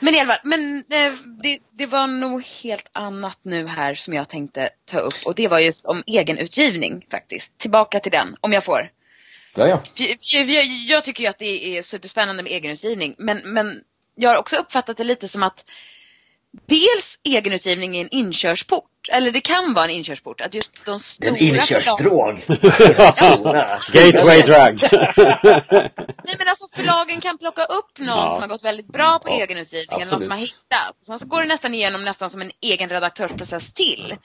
Men 0.00 0.14
i 0.14 0.20
alla 0.20 0.34
fall, 0.34 0.40
men 0.44 0.84
det, 1.42 1.58
det 1.70 1.86
var 1.86 2.06
nog 2.06 2.44
helt 2.62 2.90
annat 2.92 3.38
nu 3.42 3.66
här 3.66 3.94
som 3.94 4.14
jag 4.14 4.28
tänkte 4.28 4.70
ta 4.84 4.98
upp 4.98 5.14
och 5.24 5.34
det 5.34 5.48
var 5.48 5.58
just 5.58 5.86
om 5.86 6.02
egenutgivning 6.06 7.06
faktiskt. 7.10 7.58
Tillbaka 7.58 8.00
till 8.00 8.12
den, 8.12 8.36
om 8.40 8.52
jag 8.52 8.64
får. 8.64 8.90
Ja, 9.54 9.68
ja. 9.68 9.82
Jag, 10.32 10.66
jag 10.66 11.04
tycker 11.04 11.22
ju 11.24 11.30
att 11.30 11.38
det 11.38 11.78
är 11.78 11.82
superspännande 11.82 12.42
med 12.42 12.52
egenutgivning 12.52 13.14
men, 13.18 13.38
men 13.44 13.80
jag 14.16 14.30
har 14.30 14.36
också 14.36 14.56
uppfattat 14.56 14.96
det 14.96 15.04
lite 15.04 15.28
som 15.28 15.42
att 15.42 15.64
dels 16.68 17.18
egenutgivning 17.22 17.96
är 17.96 18.00
en 18.00 18.08
inkörsport 18.10 18.86
eller 19.12 19.30
det 19.30 19.40
kan 19.40 19.74
vara 19.74 19.84
en 19.84 19.90
inkörsport, 19.90 20.40
att 20.40 20.54
just 20.54 20.84
de 20.84 21.00
stora 21.00 21.30
en 21.30 21.36
inkörsdrog. 21.36 22.38
Gateway 23.92 24.42
drag. 24.42 24.78
Nej 26.24 26.34
men 26.38 26.48
alltså 26.48 26.66
förlagen 26.76 27.20
kan 27.20 27.38
plocka 27.38 27.62
upp 27.64 27.98
någon 27.98 28.08
Ja. 28.08 28.32
som 28.32 28.40
har 28.40 28.48
gått 28.48 28.64
väldigt 28.64 28.86
bra 28.92 29.18
på 29.18 29.28
Ja, 29.30 29.34
egenutgivning 29.34 30.00
eller 30.00 30.18
något 30.18 30.28
har 30.28 30.36
hittat. 30.36 30.96
Sen 31.06 31.18
så 31.18 31.26
går 31.26 31.40
det 31.40 31.48
nästan 31.48 31.74
igenom 31.74 32.04
nästan 32.04 32.30
som 32.30 32.40
en 32.40 32.50
egen 32.60 32.88
redaktörsprocess 32.88 33.72
till. 33.72 34.16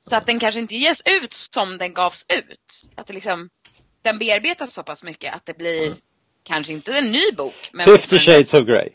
Så 0.00 0.16
att 0.16 0.26
den 0.26 0.38
kanske 0.38 0.60
inte 0.60 0.74
ges 0.74 1.02
ut 1.20 1.32
som 1.32 1.78
den 1.78 1.94
gavs 1.94 2.26
ut. 2.28 2.90
Att 2.96 3.06
det 3.06 3.12
liksom, 3.12 3.48
den 4.02 4.18
bearbetas 4.18 4.72
så 4.72 4.82
pass 4.82 5.02
mycket 5.02 5.34
att 5.34 5.46
det 5.46 5.58
blir 5.58 5.82
Mm. 5.86 5.98
kanske 6.42 6.72
inte 6.72 6.92
en 6.98 7.10
ny 7.10 7.32
bok. 7.36 7.70
Men 7.72 7.86
Fifty 7.86 8.18
shades 8.18 8.54
of 8.54 8.60
Grey. 8.66 8.88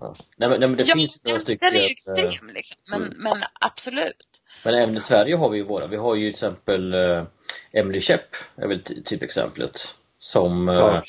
Ja. 0.00 0.14
Nej, 0.36 0.48
men, 0.50 0.60
nej, 0.60 0.68
men 0.68 0.76
det 0.76 0.84
ja, 0.88 0.94
finns 0.94 1.24
några 1.24 1.34
den, 1.34 1.42
stycken. 1.42 1.66
den 1.70 1.74
är 1.74 1.80
ju 1.80 1.84
eh, 1.86 1.90
extrem 1.90 2.50
liksom. 2.54 2.76
Men, 2.90 3.02
men 3.16 3.42
absolut. 3.60 4.16
Men 4.64 4.74
även 4.74 4.96
i 4.96 5.00
Sverige 5.00 5.36
har 5.36 5.50
vi 5.50 5.58
ju 5.58 5.64
våra. 5.64 5.86
Vi 5.86 5.96
har 5.96 6.14
ju 6.14 6.22
till 6.22 6.28
exempel 6.30 6.94
eh, 6.94 7.24
Emily 7.72 8.00
Chepp, 8.00 8.36
är 8.56 8.66
väl 8.68 8.82
ty- 8.82 9.02
typexemplet. 9.02 9.94
Som 10.18 10.68
eh, 10.68 10.74
Ja, 10.74 11.02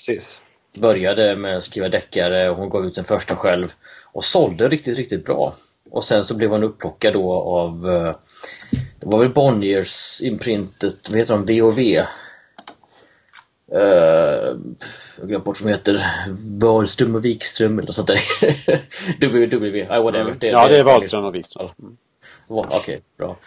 började 0.77 1.35
med 1.35 1.57
att 1.57 1.63
skriva 1.63 1.89
deckare 1.89 2.49
och 2.49 2.57
hon 2.57 2.69
gav 2.69 2.85
ut 2.85 2.95
den 2.95 3.05
första 3.05 3.35
själv 3.35 3.73
och 4.03 4.25
sålde 4.25 4.69
riktigt, 4.69 4.97
riktigt 4.97 5.25
bra. 5.25 5.55
Och 5.89 6.03
sen 6.03 6.25
så 6.25 6.33
blev 6.35 6.49
hon 6.49 6.63
upplockad 6.63 7.13
då 7.13 7.33
av 7.33 7.81
Det 8.99 9.05
var 9.05 9.19
väl 9.19 9.33
Bonniers 9.33 10.21
imprintet, 10.21 11.09
vad 11.09 11.19
heter 11.19 11.37
de, 11.45 11.59
VOV? 11.61 12.05
Uh, 13.75 13.79
jag 15.15 15.21
har 15.21 15.27
glömt 15.27 15.45
bort 15.45 15.61
vad 15.61 15.71
de 15.71 15.73
heter, 15.73 16.03
Wahlström 16.61 17.15
och 17.15 17.25
Wikström 17.25 17.79
eller 17.79 17.91
sånt 17.91 18.07
där. 18.07 18.19
WW, 19.19 19.81
uh, 19.81 20.03
whatever. 20.03 20.31
Mm. 20.31 20.37
Ja, 20.39 20.67
det 20.67 20.77
är 20.77 20.83
Wahlström 20.83 21.25
och 21.25 21.35
Wikström. 21.35 21.69
Mm. 21.79 21.97
Okej, 22.47 23.01
bra. 23.17 23.37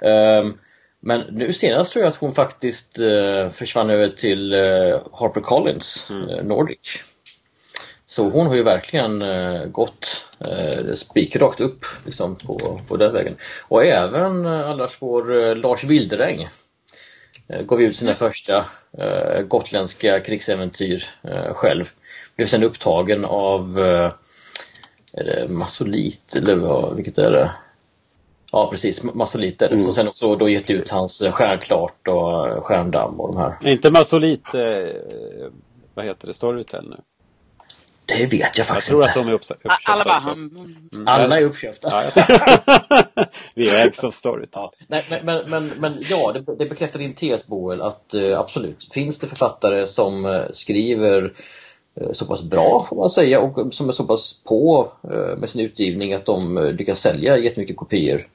Ehm, 0.00 0.58
men 1.00 1.20
nu 1.30 1.52
senast 1.52 1.92
tror 1.92 2.04
jag 2.04 2.10
att 2.10 2.16
hon 2.16 2.32
faktiskt 2.32 3.00
eh, 3.00 3.50
försvann 3.50 3.90
över 3.90 4.08
till 4.08 4.54
uh, 4.54 5.00
Harper 5.12 5.40
Collins, 5.40 6.10
eh, 6.10 6.44
Nordic. 6.44 7.02
Så 8.06 8.30
hon 8.30 8.46
har 8.46 8.54
ju 8.54 8.62
verkligen 8.62 9.22
uh, 9.22 9.66
gått 9.66 10.28
uh, 10.46 10.92
spikrakt 10.92 11.60
upp 11.60 11.84
liksom, 12.04 12.36
på, 12.36 12.80
på 12.88 12.96
den 12.96 13.12
vägen. 13.12 13.36
Och 13.60 13.84
även 13.84 14.46
uh, 14.46 14.70
allas 14.70 14.96
vår 15.00 15.32
uh, 15.32 15.56
Lars 15.56 15.84
Wilderäng 15.84 16.40
uh, 16.40 16.48
gav 17.48 17.82
ut 17.82 17.96
sina 17.96 18.14
första 18.14 18.64
uh, 18.98 19.40
gotländska 19.42 20.20
krigsäventyr 20.20 21.04
uh, 21.24 21.54
själv. 21.54 21.84
Blev 22.36 22.46
sen 22.46 22.62
upptagen 22.62 23.24
av 23.24 23.78
uh, 23.78 24.12
är 25.12 25.24
det 25.24 25.48
Massolit 25.48 26.36
eller 26.36 26.56
vad, 26.56 26.96
vilket 26.96 27.18
är 27.18 27.30
det? 27.30 27.50
Ja 28.52 28.70
precis, 28.70 29.14
Massoliter. 29.14 29.68
Mm. 29.68 29.80
Så 29.80 29.92
sen 29.92 30.08
också 30.08 30.34
då 30.34 30.48
gett 30.48 30.70
ut 30.70 30.90
hans 30.90 31.22
eh, 31.22 31.32
Stjärnklart 31.32 32.08
och 32.08 32.48
eh, 32.48 32.62
Stjärndamm 32.62 33.20
och 33.20 33.32
de 33.32 33.38
här. 33.38 33.58
Är 33.62 33.72
inte 33.72 33.90
Massolit, 33.90 34.54
eh, 34.54 34.60
vad 35.94 36.04
heter 36.04 36.26
det, 36.26 36.34
Storytel 36.34 36.88
nu? 36.90 36.96
Det 38.06 38.26
vet 38.26 38.32
jag 38.32 38.50
Jag 38.56 38.66
faktiskt 38.66 38.88
tror 38.88 39.00
inte. 39.00 39.08
att 39.08 39.14
de 39.14 39.28
är 39.28 39.32
uppköpta. 39.32 39.78
Alla 39.84 40.04
bara, 40.04 40.16
också. 40.16 40.30
mm, 40.30 40.88
Mm. 40.92 41.08
Alla 41.08 41.38
är 41.38 41.42
uppköpta. 41.44 42.04
Jag- 42.04 43.26
Vi 43.54 43.68
ägs 43.70 44.04
av 44.04 44.10
Storytel. 44.10 44.50
Ja. 44.52 44.72
Nej, 44.88 45.06
men, 45.10 45.24
men, 45.26 45.50
men, 45.50 45.66
men 45.80 45.98
ja, 46.10 46.32
det, 46.32 46.56
det 46.58 46.66
bekräftar 46.66 46.98
din 46.98 47.14
tes 47.14 47.46
Boel 47.46 47.80
att 47.82 48.14
eh, 48.14 48.38
absolut, 48.40 48.88
finns 48.94 49.18
det 49.18 49.26
författare 49.26 49.86
som 49.86 50.26
eh, 50.26 50.42
skriver 50.50 51.32
eh, 52.00 52.12
så 52.12 52.26
pass 52.26 52.42
bra 52.42 52.84
får 52.88 52.96
man 52.96 53.10
säga 53.10 53.40
och 53.40 53.74
som 53.74 53.88
är 53.88 53.92
så 53.92 54.04
pass 54.04 54.42
på 54.44 54.92
med 55.38 55.50
sin 55.50 55.60
utgivning 55.66 56.14
att 56.14 56.24
de 56.26 56.58
lyckas 56.78 57.00
sälja 57.00 57.36
jättemycket 57.38 57.76
kopior 57.76 58.26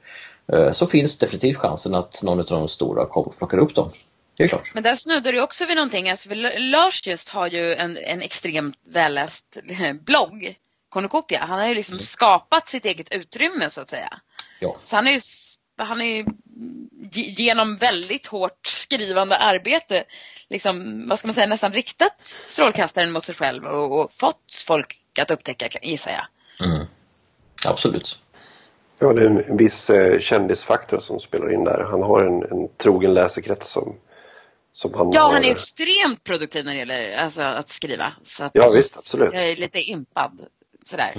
så 0.72 0.86
finns 0.86 1.18
definitivt 1.18 1.56
chansen 1.56 1.94
att 1.94 2.22
någon 2.22 2.38
av 2.40 2.44
de 2.46 2.68
stora 2.68 3.06
kommer 3.06 3.26
och 3.28 3.38
plockar 3.38 3.58
upp 3.58 3.74
dem. 3.74 3.88
Det 4.36 4.44
är 4.44 4.48
klart. 4.48 4.70
Men 4.74 4.82
där 4.82 4.96
snuddar 4.96 5.32
du 5.32 5.40
också 5.42 5.66
vid 5.66 5.76
någonting. 5.76 6.10
Alltså, 6.10 6.28
för 6.28 6.58
Lars 6.70 7.06
just 7.06 7.28
har 7.28 7.46
ju 7.46 7.74
en, 7.74 7.98
en 7.98 8.22
extremt 8.22 8.76
välläst 8.86 9.58
blogg, 10.00 10.54
Cornucopia. 10.88 11.44
Han 11.48 11.60
har 11.60 11.66
ju 11.66 11.74
liksom 11.74 11.98
skapat 11.98 12.68
sitt 12.68 12.84
eget 12.84 13.14
utrymme 13.14 13.70
så 13.70 13.80
att 13.80 13.90
säga. 13.90 14.20
Ja. 14.60 14.76
Så 14.84 14.96
han 14.96 15.06
är 15.06 15.12
ju, 15.12 15.20
han 15.78 16.00
är 16.00 16.06
ju 16.06 16.24
ge- 17.12 17.34
genom 17.44 17.76
väldigt 17.76 18.26
hårt 18.26 18.66
skrivande 18.66 19.36
arbete 19.36 20.04
liksom, 20.48 21.04
vad 21.08 21.18
ska 21.18 21.28
man 21.28 21.34
säga, 21.34 21.46
nästan 21.46 21.72
riktat 21.72 22.40
strålkastaren 22.46 23.12
mot 23.12 23.24
sig 23.24 23.34
själv 23.34 23.64
och, 23.64 24.00
och 24.00 24.12
fått 24.12 24.64
folk 24.66 24.98
att 25.18 25.30
upptäcka, 25.30 25.68
gissar 25.82 26.10
jag. 26.10 26.26
Mm. 26.68 26.86
Absolut. 27.66 28.18
Ja, 28.98 29.12
det 29.12 29.22
är 29.22 29.26
en 29.26 29.56
viss 29.56 29.90
eh, 29.90 30.20
kändisfaktor 30.20 30.98
som 30.98 31.20
spelar 31.20 31.52
in 31.54 31.64
där. 31.64 31.86
Han 31.90 32.02
har 32.02 32.22
en, 32.22 32.42
en 32.42 32.68
trogen 32.76 33.14
läsekrets 33.14 33.72
som 33.72 33.96
han 34.94 35.12
Ja, 35.12 35.22
har. 35.22 35.32
han 35.32 35.44
är 35.44 35.50
extremt 35.50 36.24
produktiv 36.24 36.64
när 36.64 36.72
det 36.72 36.78
gäller 36.78 37.12
alltså, 37.18 37.42
att 37.42 37.68
skriva. 37.68 38.12
Så 38.22 38.44
att 38.44 38.50
Ja, 38.54 38.70
visst, 38.70 38.98
absolut. 38.98 39.34
Jag 39.34 39.50
är 39.50 39.56
lite 39.56 39.80
impad. 39.80 40.40
Sådär. 40.84 41.14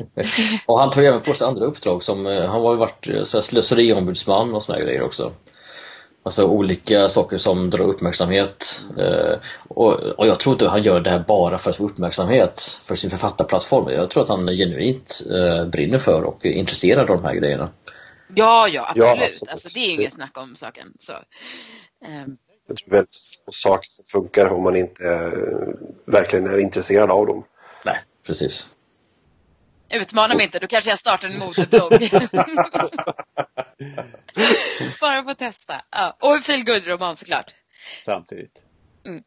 och 0.66 0.78
han 0.78 0.90
tar 0.90 1.00
ju 1.02 1.06
även 1.06 1.20
på 1.20 1.34
sig 1.34 1.46
andra 1.46 1.64
uppdrag 1.64 2.02
som, 2.02 2.26
eh, 2.26 2.46
han 2.46 2.62
har 2.62 2.72
ju 2.72 2.78
varit 2.78 3.08
eh, 3.08 3.22
slöseriombudsman 3.24 4.54
och 4.54 4.62
såna 4.62 4.78
här 4.78 4.84
grejer 4.84 5.02
också. 5.02 5.32
Alltså 6.22 6.44
olika 6.46 7.08
saker 7.08 7.36
som 7.36 7.70
drar 7.70 7.84
uppmärksamhet. 7.84 8.84
Eh, 8.98 9.38
och, 9.68 9.92
och 9.92 10.26
jag 10.26 10.40
tror 10.40 10.52
inte 10.52 10.68
han 10.68 10.82
gör 10.82 11.00
det 11.00 11.10
här 11.10 11.24
bara 11.28 11.58
för 11.58 11.70
att 11.70 11.76
få 11.76 11.84
uppmärksamhet 11.84 12.80
för 12.84 12.94
sin 12.94 13.10
författarplattform. 13.10 13.90
Jag 13.90 14.10
tror 14.10 14.22
att 14.22 14.28
han 14.28 14.46
genuint 14.46 15.22
eh, 15.30 15.66
brinner 15.66 15.98
för 15.98 16.22
och 16.22 16.46
är 16.46 16.50
intresserad 16.50 17.10
av 17.10 17.16
de 17.16 17.24
här 17.24 17.34
grejerna. 17.34 17.70
Ja, 18.34 18.68
ja, 18.68 18.86
absolut. 18.88 19.06
Ja, 19.06 19.12
absolut. 19.12 19.50
Alltså, 19.50 19.68
det 19.74 19.80
är 19.80 19.86
ju 19.86 19.92
inget 19.92 20.12
snack 20.12 20.38
om 20.38 20.56
saken. 20.56 20.92
Så. 20.98 21.12
Ehm, 22.06 22.36
Jag 22.66 22.76
tror 22.76 22.90
väldigt 22.90 23.14
få 23.46 23.52
saker 23.52 23.88
som 23.90 24.04
funkar 24.04 24.46
om 24.46 24.62
man 24.62 24.76
inte 24.76 25.04
eh, 25.04 25.32
verkligen 26.04 26.46
är 26.46 26.58
intresserad 26.58 27.10
av 27.10 27.26
dem. 27.26 27.44
Nej, 27.84 27.98
precis. 28.26 28.68
Utmana 29.92 30.34
mig 30.34 30.44
inte, 30.44 30.58
då 30.58 30.66
kanske 30.66 30.90
jag 30.90 30.98
startar 30.98 31.28
en 31.28 31.38
modeblogg. 31.38 31.92
Bara 35.00 35.24
för 35.24 35.30
att 35.30 35.38
testa. 35.38 35.82
Ja. 35.90 36.16
Och 36.20 36.34
en 36.34 36.42
feel 36.42 36.82
roman 36.82 37.16
såklart. 37.16 37.54
Samtidigt. 38.04 38.63
Mm. 39.06 39.22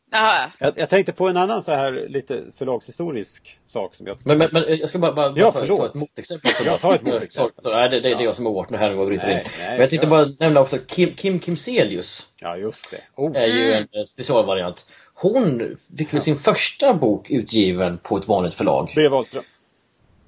Jag, 0.59 0.73
jag 0.77 0.89
tänkte 0.89 1.11
på 1.13 1.27
en 1.27 1.37
annan 1.37 1.61
så 1.61 1.71
här 1.71 2.07
lite 2.09 2.43
förlagshistorisk 2.57 3.57
sak 3.67 3.95
som 3.95 4.07
jag... 4.07 4.17
Men, 4.23 4.37
men, 4.37 4.49
men 4.51 4.63
jag 4.79 4.89
ska 4.89 4.99
bara, 4.99 5.13
bara, 5.13 5.29
bara 5.31 5.39
Ja, 5.39 5.51
ta, 5.51 5.65
ta 5.77 5.85
ett 5.85 5.93
motexempel. 5.93 6.51
Ja, 6.65 6.77
ta 6.77 6.95
ett 6.95 7.01
motexempel. 7.05 7.63
Sorry, 7.63 7.75
nej, 7.75 7.89
det, 7.89 7.95
det, 7.95 8.01
det 8.01 8.07
är 8.07 8.11
Ja. 8.19 8.23
jag 8.23 8.35
som 8.35 8.45
har 8.45 8.53
varit 8.53 8.71
här 8.71 8.89
nu 8.91 8.97
och 8.99 9.07
bryter 9.07 9.27
Nej, 9.27 9.37
in. 9.37 9.43
nej, 9.59 9.69
Men 9.69 9.79
jag 9.79 9.89
tänkte 9.89 10.07
bara 10.07 10.25
nämna 10.39 10.59
också 10.61 10.77
Kim, 10.87 11.13
Kim 11.13 11.39
Kimselius. 11.41 12.27
Ja, 12.41 12.57
just 12.57 12.91
det. 12.91 12.97
Oh. 13.15 13.37
är 13.37 13.45
ju 13.45 13.61
Mm. 13.71 13.77
en 13.91 13.99
eh, 13.99 14.03
specialvariant. 14.07 14.85
Hon 15.13 15.77
fick 15.97 16.13
väl 16.13 16.21
sin 16.21 16.35
första 16.35 16.93
bok 16.93 17.29
utgiven 17.31 17.97
på 17.97 18.17
ett 18.17 18.27
vanligt 18.27 18.53
förlag. 18.53 18.91
B. 18.95 19.07
Wahlström. 19.09 19.43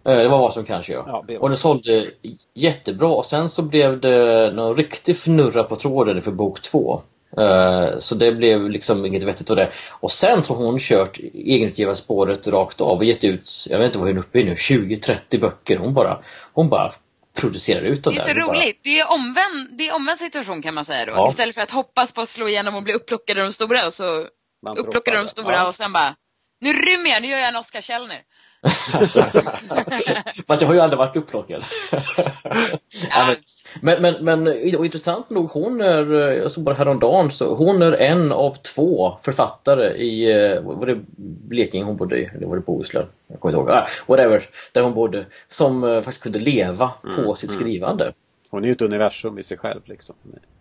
Eh, 0.05 0.15
Det 0.15 0.29
var 0.29 0.39
vad 0.39 0.53
som 0.53 0.63
kanske 0.63 0.93
ja. 0.93 1.23
Ja, 1.27 1.39
och 1.39 1.49
den 1.49 1.57
sålde 1.57 2.05
jättebra 2.53 3.07
och 3.09 3.25
sen 3.25 3.49
så 3.49 3.61
blev 3.63 3.99
det 3.99 4.51
någon 4.53 4.75
riktig 4.77 5.15
fnurra 5.15 5.63
på 5.63 5.75
tråden 5.75 6.21
för 6.21 6.31
bok 6.31 6.61
två. 6.61 7.01
Eh, 7.37 7.99
Så 7.99 8.15
det 8.15 8.31
blev 8.31 8.69
liksom 8.69 9.05
inget 9.05 9.23
vettigt 9.23 9.49
av 9.49 9.55
det. 9.55 9.71
Och 9.89 10.11
sen 10.11 10.43
har 10.47 10.55
hon 10.55 10.79
kört 10.79 11.17
egenutgivarspåret 11.33 12.47
rakt 12.47 12.81
av 12.81 12.97
och 12.97 13.03
gett 13.05 13.23
ut, 13.23 13.51
jag 13.69 13.79
vet 13.79 13.85
inte 13.85 13.97
vad 13.97 14.07
hon 14.07 14.17
är 14.17 14.21
uppe 14.21 14.39
i 14.39 14.43
nu, 14.43 14.53
20-30 14.55 15.39
böcker. 15.39 15.77
Hon 15.77 15.93
bara, 15.93 16.19
hon 16.53 16.69
bara 16.69 16.91
producerar 17.37 17.81
ut 17.81 18.03
dem 18.03 18.13
det 18.13 18.19
är 18.21 18.35
där. 18.35 18.41
så 18.41 18.47
bara- 18.47 18.57
roligt. 18.59 18.79
Det 18.83 18.99
är 18.99 19.11
omvänd, 19.11 19.77
det 19.77 19.87
är 19.87 19.95
omvänd 19.95 20.19
situation 20.19 20.61
kan 20.61 20.73
man 20.73 20.85
säga 20.85 21.05
då. 21.05 21.11
Ja. 21.11 21.29
Istället 21.29 21.55
för 21.55 21.61
att 21.61 21.71
hoppas 21.71 22.11
på 22.13 22.21
att 22.21 22.29
slå 22.29 22.47
igenom 22.47 22.75
och 22.75 22.83
bli 22.83 22.93
upplockade 22.93 23.41
av 23.41 23.47
de 23.47 23.53
stora 23.53 23.91
så 23.91 24.27
Man 24.63 24.77
upplockade 24.77 25.17
de 25.17 25.27
stora 25.27 25.55
Ja. 25.55 25.67
och 25.67 25.75
sen 25.75 25.93
bara 25.93 26.15
nu 26.61 26.73
rymmer 26.73 27.09
jag, 27.09 27.21
nu 27.21 27.27
gör 27.27 27.37
jag 27.37 27.47
en 27.47 27.55
Oscar 27.55 27.81
Källner. 27.81 28.21
Fast 30.47 30.61
jag 30.61 30.67
har 30.67 30.73
ju 30.73 30.79
aldrig 30.79 30.97
varit 30.97 31.15
upplockad. 31.15 31.63
Men, 33.81 34.01
men, 34.01 34.25
men 34.25 34.47
och 34.77 34.85
intressant 34.85 35.29
nog, 35.29 35.49
hon 35.49 35.81
är, 35.81 36.11
jag 36.31 36.51
såg 36.51 36.63
bara 36.63 36.75
häromdagen, 36.75 37.31
så 37.31 37.55
hon 37.55 37.81
är 37.81 37.91
en 37.91 38.31
av 38.31 38.55
två 38.75 39.17
författare 39.21 39.93
i, 39.93 40.31
eh, 40.31 40.61
var 40.61 40.85
det 40.85 40.99
Blekinge 41.47 41.85
hon 41.85 41.97
bodde 41.97 42.19
i? 42.19 42.23
Eller 42.35 42.47
var 42.47 42.55
det 42.55 42.61
Bohuslän? 42.61 43.05
Jag 43.27 43.39
kommer 43.39 43.53
inte 43.53 43.71
ihåg. 43.71 43.77
Ah, 43.77 43.87
whatever, 44.07 44.49
där 44.71 44.81
hon 44.81 44.93
bodde. 44.93 45.25
Som 45.47 45.83
eh, 45.83 45.95
faktiskt 45.95 46.23
kunde 46.23 46.39
leva 46.39 46.91
på 47.15 47.21
Mm, 47.21 47.35
sitt 47.35 47.49
mm. 47.49 47.61
skrivande. 47.61 48.13
Hon 48.49 48.63
är 48.63 48.67
ju 48.67 48.73
ett 48.73 48.81
universum 48.81 49.39
i 49.39 49.43
sig 49.43 49.57
själv 49.57 49.81
liksom. 49.85 50.15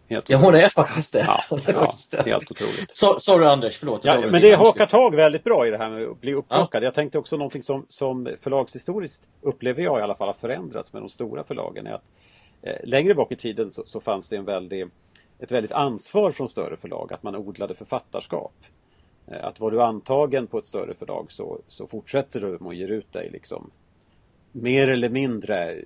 Helt 0.09 0.31
Ja, 0.31 0.39
hon 0.39 0.55
är 0.55 0.69
faktiskt 0.69 1.13
det. 1.13 1.19
Ja, 1.19 1.41
Hon 1.51 1.59
är 1.59 1.73
ja, 1.73 1.79
faktiskt 1.79 2.11
det. 2.11 2.31
helt 2.31 2.51
otroligt. 2.51 2.97
So, 2.97 3.19
sorry 3.19 3.47
Anders, 3.47 3.77
förlåt. 3.77 4.05
Ja, 4.05 4.21
men 4.21 4.43
det 4.43 4.55
hakar 4.55 4.87
tag 4.87 5.15
väldigt 5.15 5.45
bra 5.45 5.67
i 5.67 5.71
det 5.71 5.79
här 5.79 5.91
med 5.91 6.09
att 6.09 6.21
bli 6.21 6.35
upplockad. 6.35 6.83
Jag 6.83 6.95
tänkte 6.95 7.19
också 7.19 7.37
någonting 7.37 7.63
som, 7.63 7.87
som 7.89 8.29
förlagshistoriskt 8.41 9.23
upplever 9.41 9.83
jag 9.83 9.99
i 9.99 10.03
alla 10.03 10.15
fall 10.15 10.29
har 10.29 10.35
förändrats 10.35 10.93
med 10.93 11.03
de 11.03 11.09
stora 11.09 11.45
förlagen. 11.45 11.87
Är 11.87 11.93
att, 11.93 12.05
eh, 12.63 12.77
längre 12.85 13.15
bak 13.15 13.33
i 13.33 13.37
tiden 13.37 13.71
så, 13.71 13.83
så 13.87 14.01
fanns 14.01 14.29
det 14.29 14.37
en 14.37 14.45
väldig, 14.45 14.87
ett 15.39 15.51
väldigt 15.53 15.73
ansvar 15.73 16.33
från 16.33 16.49
större 16.49 16.77
förlag 16.77 17.13
att 17.13 17.23
man 17.23 17.37
odlade 17.37 17.75
författarskap. 17.75 18.55
Eh, 19.27 19.45
att 19.45 19.61
var 19.61 19.71
du 19.71 19.83
antagen 19.83 20.47
på 20.47 20.59
ett 20.59 20.67
större 20.67 20.95
förlag 20.95 21.27
så, 21.29 21.61
så 21.67 21.87
fortsätter 21.87 22.41
du 22.41 22.57
och 22.57 22.75
ger 22.75 22.89
ut 22.89 23.13
dig 23.13 23.31
liksom 23.33 23.71
mer 24.53 24.89
eller 24.89 25.09
mindre 25.09 25.79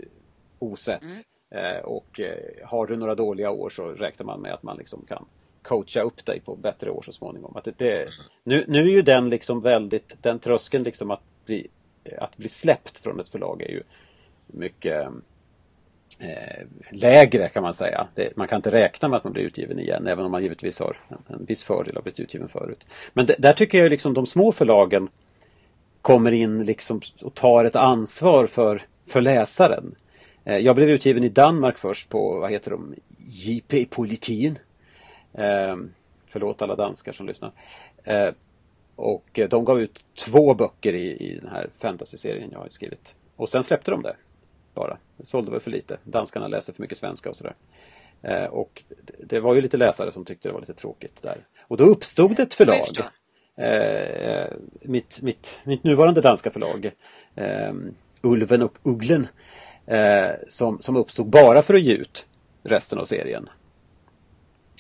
osett. 0.59 1.03
Mm. 1.03 1.17
Eh, 1.55 1.85
och 1.85 2.21
eh, 2.21 2.67
har 2.67 2.87
du 2.87 2.97
några 2.97 3.15
dåliga 3.15 3.51
år 3.51 3.71
så 3.71 3.87
räknar 3.87 4.27
man 4.27 4.41
med 4.41 4.55
att 4.55 4.63
man 4.63 4.77
liksom 4.77 5.05
kan 5.09 5.25
coacha 5.63 6.01
upp 6.01 6.27
dig 6.27 6.41
på 6.41 6.57
bättre 6.57 6.91
år 6.91 7.03
så 7.03 7.13
småningom. 7.13 7.57
Att 7.57 7.65
det, 7.65 7.79
det, 7.79 8.09
nu, 8.45 8.65
nu 8.69 8.79
är 8.79 8.93
ju 8.93 9.03
den 9.03 9.31
liksom 9.31 9.61
väldigt, 9.61 10.23
den 10.23 10.39
tröskeln 10.39 10.85
liksom 10.85 11.11
att 11.11 11.23
bli, 11.45 11.69
eh, 12.05 12.23
att 12.23 12.37
bli 12.37 12.49
släppt 12.49 12.99
från 12.99 13.21
ett 13.21 13.29
förlag 13.29 13.63
är 13.63 13.69
ju 13.69 13.83
mycket 14.47 15.09
eh, 16.19 16.67
lägre 16.91 17.49
kan 17.49 17.63
man 17.63 17.75
säga. 17.75 18.07
Det, 18.15 18.37
man 18.37 18.49
kan 18.49 18.57
inte 18.57 18.71
räkna 18.71 19.09
med 19.09 19.17
att 19.17 19.25
man 19.25 19.33
blir 19.33 19.45
utgiven 19.45 19.79
igen 19.79 20.07
även 20.07 20.25
om 20.25 20.31
man 20.31 20.43
givetvis 20.43 20.79
har 20.79 20.97
en, 21.09 21.35
en 21.35 21.45
viss 21.45 21.65
fördel 21.65 21.97
av 21.97 21.99
att 21.99 22.05
blivit 22.05 22.21
utgiven 22.21 22.49
förut. 22.49 22.85
Men 23.13 23.27
det, 23.27 23.37
där 23.39 23.53
tycker 23.53 23.79
jag 23.79 23.91
liksom 23.91 24.15
de 24.15 24.27
små 24.27 24.53
förlagen 24.53 25.09
kommer 26.03 26.33
in 26.33 26.63
liksom 26.63 27.01
och 27.23 27.35
tar 27.35 27.65
ett 27.65 27.77
ansvar 27.77 28.47
för, 28.47 28.83
för 29.07 29.21
läsaren. 29.21 29.95
Eh, 30.45 30.57
jag 30.57 30.77
blev 30.77 30.89
utgiven 30.89 31.25
i 31.25 31.29
Danmark 31.29 31.79
först 31.79 32.09
på, 32.09 32.41
vad 32.41 32.51
heter 32.51 32.71
de, 32.71 32.95
JP 33.19 33.87
Politin. 33.91 34.59
Eh, 35.33 35.77
förlåt 36.29 36.63
alla 36.63 36.77
danskar 36.77 37.13
som 37.13 37.27
lyssnar. 37.27 37.53
Eh, 38.05 38.31
och 38.97 39.41
de 39.49 39.65
gav 39.65 39.81
ut 39.81 40.05
två 40.15 40.55
böcker 40.55 40.95
i, 40.95 41.11
i 41.11 41.39
den 41.43 41.51
här 41.51 41.71
fantasy-serien 41.79 42.51
jag 42.53 42.59
har 42.59 42.69
skrivit. 42.69 43.15
Och 43.37 43.49
sen 43.49 43.63
släppte 43.63 43.91
de 43.91 44.03
det 44.03 44.17
bara. 44.75 44.99
Det 45.17 45.27
sålde 45.27 45.51
väl 45.51 45.61
för 45.61 45.71
lite. 45.71 45.99
Danskarna 46.05 46.49
läser 46.49 46.73
för 46.73 46.83
mycket 46.83 46.99
svenska 46.99 47.31
och 47.31 47.37
sådär. 47.37 47.55
Och 48.51 48.83
det 49.19 49.41
var 49.41 49.55
ju 49.55 49.61
lite 49.61 49.77
läsare 49.77 50.13
som 50.13 50.25
tyckte 50.25 50.49
det 50.49 50.53
var 50.53 50.61
lite 50.61 50.75
tråkigt 50.75 51.23
där. 51.23 51.47
Och 51.61 51.77
då 51.77 51.85
uppstod 51.85 52.41
ett 52.41 52.55
förlag. 52.55 52.85
Mitt, 54.81 55.23
mitt, 55.23 55.61
mitt 55.65 55.85
nuvarande 55.85 56.21
danska 56.21 56.51
förlag 56.51 56.93
Ulven 58.23 58.63
och 58.63 58.79
Ugglen 58.83 59.27
eh, 59.93 60.31
som, 60.49 60.81
som 60.81 60.97
uppstod 60.97 61.27
bara 61.27 61.63
för 61.63 61.75
att 61.75 61.83
ge 61.83 61.93
ut 61.93 62.25
resten 62.63 62.99
av 62.99 63.05
serien. 63.05 63.49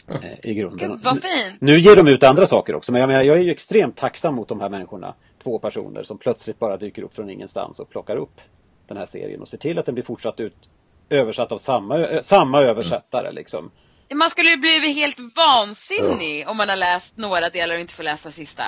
Eh, 0.08 0.50
I 0.50 0.54
grunden. 0.54 0.90
Gud, 0.90 0.98
vad 1.04 1.22
fint. 1.22 1.60
Nu 1.60 1.78
ger 1.78 1.96
de 1.96 2.08
ut 2.08 2.22
andra 2.22 2.46
saker 2.46 2.74
också 2.74 2.92
men 2.92 3.00
jag 3.00 3.08
menar 3.08 3.22
jag 3.22 3.36
är 3.36 3.42
ju 3.42 3.50
extremt 3.50 3.96
tacksam 3.96 4.34
mot 4.34 4.48
de 4.48 4.60
här 4.60 4.68
människorna. 4.68 5.14
Två 5.42 5.58
personer 5.58 6.02
som 6.02 6.18
plötsligt 6.18 6.58
bara 6.58 6.76
dyker 6.76 7.02
upp 7.02 7.14
från 7.14 7.30
ingenstans 7.30 7.80
och 7.80 7.90
plockar 7.90 8.16
upp 8.16 8.40
den 8.86 8.96
här 8.96 9.06
serien 9.06 9.40
och 9.40 9.48
ser 9.48 9.58
till 9.58 9.78
att 9.78 9.86
den 9.86 9.94
blir 9.94 10.04
fortsatt 10.04 10.40
ut 10.40 10.68
översatt 11.10 11.52
av 11.52 11.58
samma, 11.58 12.22
samma 12.22 12.60
översättare 12.60 13.26
mm. 13.26 13.34
liksom. 13.34 13.70
Man 14.14 14.30
skulle 14.30 14.50
ju 14.50 14.56
blivit 14.56 14.96
helt 14.96 15.18
vansinnig 15.36 16.42
ja. 16.44 16.50
om 16.50 16.56
man 16.56 16.68
har 16.68 16.76
läst 16.76 17.16
några 17.16 17.48
delar 17.48 17.74
och 17.74 17.80
inte 17.80 17.94
får 17.94 18.02
läsa 18.02 18.30
sista. 18.30 18.64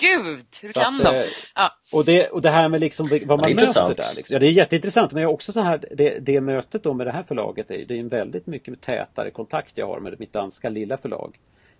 Gud, 0.00 0.46
hur 0.62 0.72
så 0.72 0.80
kan 0.80 0.94
att, 0.94 1.04
de? 1.04 1.24
Ja. 1.54 1.70
Och, 1.92 2.04
det, 2.04 2.28
och 2.28 2.42
det 2.42 2.50
här 2.50 2.68
med 2.68 2.80
liksom 2.80 3.06
vad 3.26 3.40
man 3.40 3.54
möter 3.54 3.88
där. 3.88 4.16
Liksom. 4.16 4.34
Ja, 4.34 4.38
det 4.38 4.46
är 4.46 4.50
jätteintressant 4.50 5.12
men 5.12 5.22
jag 5.22 5.32
också 5.32 5.52
så 5.52 5.60
här, 5.60 5.84
det, 5.90 6.18
det 6.18 6.40
mötet 6.40 6.82
då 6.82 6.94
med 6.94 7.06
det 7.06 7.12
här 7.12 7.22
förlaget, 7.22 7.70
är, 7.70 7.84
det 7.84 7.94
är 7.94 7.98
en 7.98 8.08
väldigt 8.08 8.46
mycket 8.46 8.80
tätare 8.80 9.30
kontakt 9.30 9.78
jag 9.78 9.86
har 9.86 10.00
med 10.00 10.20
mitt 10.20 10.32
danska 10.32 10.68
lilla 10.68 10.96
förlag 10.96 11.38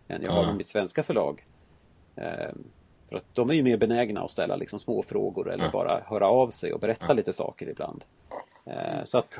än 0.08 0.22
jag 0.22 0.32
ja. 0.32 0.36
har 0.36 0.46
med 0.46 0.56
mitt 0.56 0.68
svenska 0.68 1.02
förlag. 1.02 1.44
Ehm, 2.16 2.64
för 3.08 3.16
att 3.16 3.34
de 3.34 3.50
är 3.50 3.54
ju 3.54 3.62
mer 3.62 3.76
benägna 3.76 4.20
att 4.20 4.30
ställa 4.30 4.56
liksom 4.56 4.78
små 4.78 5.02
frågor 5.02 5.52
eller 5.52 5.70
bara 5.70 6.00
höra 6.06 6.28
av 6.28 6.50
sig 6.50 6.72
och 6.72 6.80
berätta 6.80 7.12
lite 7.12 7.32
saker 7.32 7.68
ibland. 7.68 8.04
Ehm, 8.66 9.06
så 9.06 9.18
att 9.18 9.38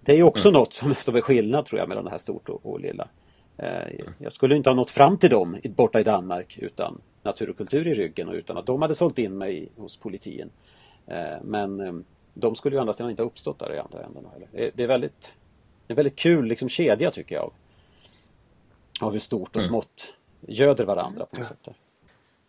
det 0.00 0.12
är 0.12 0.22
också 0.22 0.48
mm. 0.48 0.58
något 0.58 0.72
som, 0.72 0.94
som 0.94 1.16
är 1.16 1.20
skillnad 1.20 1.66
tror 1.66 1.80
jag 1.80 1.88
mellan 1.88 2.04
det 2.04 2.10
här 2.10 2.18
stort 2.18 2.48
och, 2.48 2.66
och 2.66 2.80
lilla. 2.80 3.08
Eh, 3.58 4.04
jag 4.18 4.32
skulle 4.32 4.56
inte 4.56 4.70
ha 4.70 4.74
nått 4.74 4.90
fram 4.90 5.18
till 5.18 5.30
dem 5.30 5.60
borta 5.64 6.00
i 6.00 6.02
Danmark 6.02 6.58
utan 6.58 7.00
natur 7.22 7.50
och 7.50 7.56
kultur 7.56 7.86
i 7.86 7.94
ryggen 7.94 8.28
och 8.28 8.34
utan 8.34 8.56
att 8.56 8.66
de 8.66 8.82
hade 8.82 8.94
sålt 8.94 9.18
in 9.18 9.38
mig 9.38 9.68
hos 9.76 9.96
politien. 9.96 10.50
Eh, 11.06 11.42
men 11.42 11.80
eh, 11.80 11.92
de 12.34 12.54
skulle 12.54 12.76
ju 12.76 12.80
andra 12.80 12.92
sidan 12.92 13.10
inte 13.10 13.22
ha 13.22 13.26
uppstått 13.26 13.58
där 13.58 13.74
i 13.74 13.78
andra 13.78 14.02
änden. 14.02 14.24
Det 14.52 14.82
är 14.82 14.86
väldigt, 14.86 15.34
en 15.88 15.96
väldigt 15.96 16.16
kul 16.16 16.44
liksom 16.44 16.68
kedja 16.68 17.10
tycker 17.10 17.34
jag. 17.34 17.50
Av 19.00 19.12
hur 19.12 19.18
stort 19.18 19.56
och 19.56 19.62
mm. 19.62 19.68
smått 19.68 20.14
göder 20.40 20.84
varandra 20.84 21.26
på 21.26 21.40
något 21.40 21.48
sätt. 21.48 21.68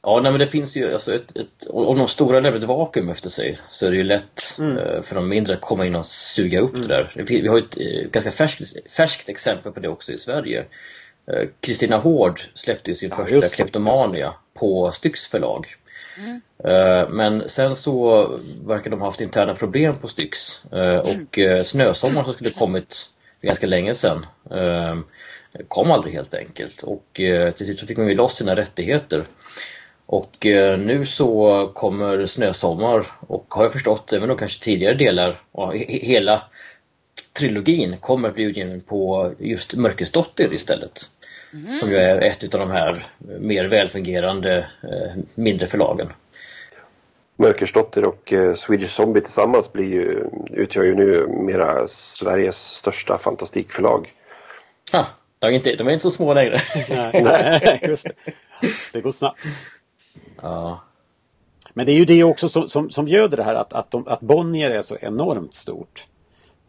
Ja, 0.01 0.19
nej, 0.23 0.31
men 0.31 0.39
det 0.39 0.47
finns 0.47 0.77
ju, 0.77 0.93
alltså 0.93 1.15
ett, 1.15 1.37
ett, 1.37 1.67
om 1.69 1.97
de 1.97 2.07
stora 2.07 2.39
lämnar 2.39 2.59
ett 2.59 2.65
vakuum 2.65 3.09
efter 3.09 3.29
sig 3.29 3.57
så 3.69 3.85
är 3.85 3.91
det 3.91 3.97
ju 3.97 4.03
lätt 4.03 4.57
mm. 4.59 4.77
Eh, 4.77 5.01
för 5.01 5.15
de 5.15 5.29
mindre 5.29 5.53
att 5.53 5.61
komma 5.61 5.85
in 5.85 5.95
och 5.95 6.05
suga 6.05 6.59
upp 6.59 6.75
mm. 6.75 6.87
det 6.87 6.95
där. 6.95 7.11
Vi 7.15 7.47
har 7.47 7.57
ju 7.57 7.63
ett 7.63 7.77
eh, 7.77 8.09
ganska 8.11 8.31
färskt, 8.31 8.91
färskt 8.91 9.29
exempel 9.29 9.71
på 9.71 9.79
det 9.79 9.89
också 9.89 10.11
i 10.11 10.17
Sverige. 10.17 10.65
Eh, 11.27 11.47
Kristina 11.59 11.97
Hård 11.97 12.41
släppte 12.53 12.91
ju 12.91 12.95
sin 12.95 13.09
ja, 13.09 13.25
första 13.25 13.49
Kleptomania 13.49 14.33
på 14.53 14.91
Styx 14.91 15.27
förlag. 15.27 15.67
Mm. 16.17 16.41
Men 17.15 17.49
sen 17.49 17.75
så 17.75 18.27
verkar 18.65 18.89
de 18.91 18.99
ha 18.99 19.07
haft 19.07 19.21
interna 19.21 19.55
problem 19.55 19.95
på 19.95 20.07
Styx 20.07 20.63
och 21.03 21.39
Snösommar 21.63 22.23
som 22.23 22.33
skulle 22.33 22.49
kommit 22.49 23.09
för 23.39 23.47
ganska 23.47 23.67
länge 23.67 23.93
sedan 23.93 24.25
kom 25.67 25.91
aldrig 25.91 26.13
helt 26.13 26.33
enkelt 26.33 26.83
och 26.83 27.05
till 27.55 27.65
slut 27.65 27.79
så 27.79 27.85
fick 27.85 27.97
man 27.97 28.07
ju 28.07 28.15
loss 28.15 28.35
sina 28.35 28.55
rättigheter. 28.55 29.25
Och 30.11 30.45
eh, 30.45 30.79
nu 30.79 31.05
så 31.05 31.67
kommer 31.73 32.25
Snösommar 32.25 33.05
och 33.27 33.45
har 33.49 33.63
jag 33.63 33.73
förstått 33.73 34.13
även 34.13 34.29
då 34.29 34.35
kanske 34.35 34.63
tidigare 34.63 34.93
delar 34.93 35.35
och 35.51 35.75
hela 35.87 36.43
trilogin 37.39 37.97
kommer 37.97 38.29
att 38.29 38.35
bli 38.35 38.43
utgiven 38.43 38.81
på 38.81 39.31
just 39.39 39.75
Mörkersdotter 39.75 40.53
istället. 40.53 41.01
Mm. 41.53 41.75
Som 41.75 41.89
ju 41.89 41.97
är 41.97 42.25
ett 42.25 42.53
av 42.53 42.59
de 42.59 42.71
här 42.71 43.03
mer 43.39 43.65
välfungerande 43.65 44.57
eh, 44.83 45.21
mindre 45.35 45.67
förlagen. 45.67 46.13
Mörkersdotter 47.35 48.05
och 48.05 48.33
eh, 48.33 48.55
Swedish 48.55 48.91
Zombie 48.91 49.21
tillsammans 49.21 49.73
blir 49.73 49.93
ju, 49.93 50.23
utgör 50.49 50.83
ju 50.83 50.95
nu 50.95 51.27
mera 51.27 51.87
Sveriges 51.87 52.57
största 52.57 53.17
fantastikförlag. 53.17 54.13
Ha, 54.91 55.05
de, 55.39 55.47
är 55.47 55.51
inte, 55.51 55.75
de 55.75 55.87
är 55.87 55.91
inte 55.91 56.03
så 56.03 56.11
små 56.11 56.33
längre. 56.33 56.59
Nej, 57.13 57.79
just 57.87 58.03
det. 58.03 58.13
Det 58.93 59.01
går 59.01 59.11
snabbt. 59.11 59.39
Ja. 60.41 60.79
Men 61.73 61.85
det 61.85 61.91
är 61.91 61.97
ju 61.97 62.05
det 62.05 62.23
också 62.23 62.49
som, 62.49 62.69
som, 62.69 62.89
som 62.89 63.07
göder 63.07 63.37
det 63.37 63.43
här 63.43 63.55
att, 63.55 63.73
att, 63.73 63.91
de, 63.91 64.07
att 64.07 64.21
Bonnier 64.21 64.71
är 64.71 64.81
så 64.81 64.97
enormt 65.01 65.53
stort. 65.53 66.07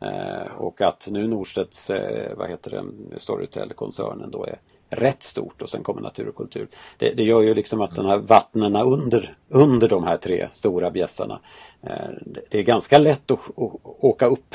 Eh, 0.01 0.53
och 0.57 0.81
att 0.81 1.09
nu 1.11 1.27
Norstedts, 1.27 1.91
eh, 1.91 2.37
vad 2.37 2.51
heter 2.51 2.71
det, 2.71 2.85
Storytel-koncernen 3.21 4.31
då 4.31 4.45
är 4.45 4.59
rätt 4.91 5.23
stort 5.23 5.63
och 5.63 5.71
sen 5.71 5.83
kommer 5.83 6.01
natur 6.01 6.29
och 6.29 6.37
kultur. 6.37 6.69
Det, 6.99 7.15
det 7.15 7.23
gör 7.23 7.41
ju 7.41 7.55
liksom 7.55 7.81
att 7.81 7.97
de 7.97 8.07
här 8.07 8.19
vattnena 8.19 8.83
under, 8.83 9.37
under 9.49 9.89
de 9.89 10.05
här 10.05 10.17
tre 10.17 10.49
stora 10.53 10.91
bjässarna 10.91 11.41
eh, 11.83 12.11
det 12.51 12.59
är 12.59 12.63
ganska 12.63 12.99
lätt 12.99 13.31
att, 13.31 13.39
att 13.39 13.81
åka 13.85 14.27
upp 14.27 14.55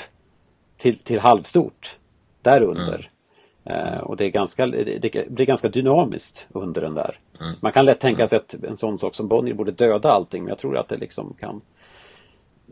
till, 0.77 0.97
till 0.97 1.19
halvstort 1.19 1.97
där 2.41 2.61
under. 2.61 2.95
Mm. 2.95 3.09
Eh, 3.65 3.99
och 3.99 4.17
det, 4.17 4.25
är 4.25 4.29
ganska, 4.29 4.67
det 4.67 5.29
blir 5.29 5.45
ganska 5.45 5.69
dynamiskt 5.69 6.47
under 6.49 6.81
den 6.81 6.93
där. 6.93 7.19
Mm. 7.41 7.53
Man 7.61 7.71
kan 7.71 7.85
lätt 7.85 7.99
tänka 7.99 8.27
sig 8.27 8.37
att 8.37 8.53
en 8.53 8.77
sån 8.77 8.97
sak 8.97 9.15
som 9.15 9.27
Bonnier 9.27 9.55
borde 9.55 9.71
döda 9.71 10.11
allting 10.11 10.43
men 10.43 10.49
jag 10.49 10.57
tror 10.57 10.77
att 10.77 10.87
det 10.87 10.97
liksom 10.97 11.35
kan 11.39 11.61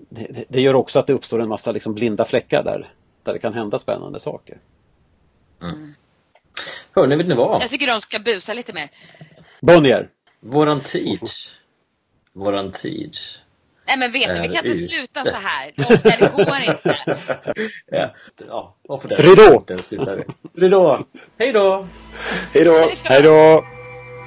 det, 0.09 0.45
det 0.49 0.61
gör 0.61 0.73
också 0.73 0.99
att 0.99 1.07
det 1.07 1.13
uppstår 1.13 1.41
en 1.41 1.49
massa 1.49 1.71
liksom 1.71 1.93
blinda 1.93 2.25
fläckar 2.25 2.63
där, 2.63 2.93
där 3.23 3.33
det 3.33 3.39
kan 3.39 3.53
hända 3.53 3.79
spännande 3.79 4.19
saker. 4.19 4.57
Mm. 5.61 5.93
Hörni, 6.91 7.15
vet 7.15 7.27
ni 7.27 7.35
vad? 7.35 7.61
Jag 7.61 7.69
tycker 7.69 7.87
de 7.87 8.01
ska 8.01 8.19
busa 8.19 8.53
lite 8.53 8.73
mer. 8.73 8.89
Bonnier. 9.61 10.09
Våran 10.39 10.81
tid. 10.81 11.19
Våran 12.33 12.71
tid. 12.71 13.15
Nej 13.88 13.97
men 13.97 14.11
vet 14.11 14.36
du, 14.36 14.41
vi 14.41 14.49
kan 14.49 14.65
inte 14.65 14.77
sluta 14.77 15.23
så 15.23 15.36
här. 15.36 15.73
Oskar, 15.93 16.17
det 16.19 16.31
går 16.43 16.59
inte. 16.59 16.97
ja, 17.91 18.13
ja 18.47 18.75
och 18.88 19.01
för 19.01 19.09
det. 19.09 19.15
Ridå! 19.15 19.63
Ridå! 20.55 20.99
Hej 21.39 21.53
då! 21.53 21.88
Hej 22.53 22.63
då! 22.63 22.89
Hej 23.03 23.21
då! 23.21 23.63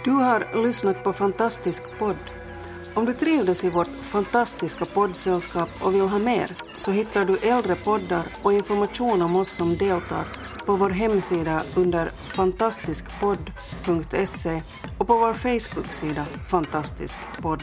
Du 0.04 0.11
har 0.11 0.62
lyssnat 0.66 1.04
på 1.04 1.12
Fantastisk 1.12 1.82
podd. 1.98 2.16
Om 2.94 3.04
du 3.04 3.12
trivdes 3.12 3.64
i 3.64 3.70
vårt 3.70 3.90
fantastiska 4.02 4.84
poddsällskap 4.84 5.68
och 5.80 5.94
vill 5.94 6.00
ha 6.00 6.18
mer 6.18 6.46
så 6.76 6.90
hittar 6.90 7.24
du 7.24 7.36
äldre 7.36 7.74
poddar 7.74 8.22
och 8.42 8.52
information 8.52 9.22
om 9.22 9.36
oss 9.36 9.50
som 9.50 9.76
deltar 9.76 10.24
på 10.66 10.76
vår 10.76 10.90
hemsida 10.90 11.62
under 11.74 12.09
fantastiskpodd.se 12.09 14.62
och 14.98 15.07
på 15.07 15.16
vår 15.16 15.34
Facebook-sida 15.34 16.26
Fantastisk 16.50 17.18
podd. 17.42 17.62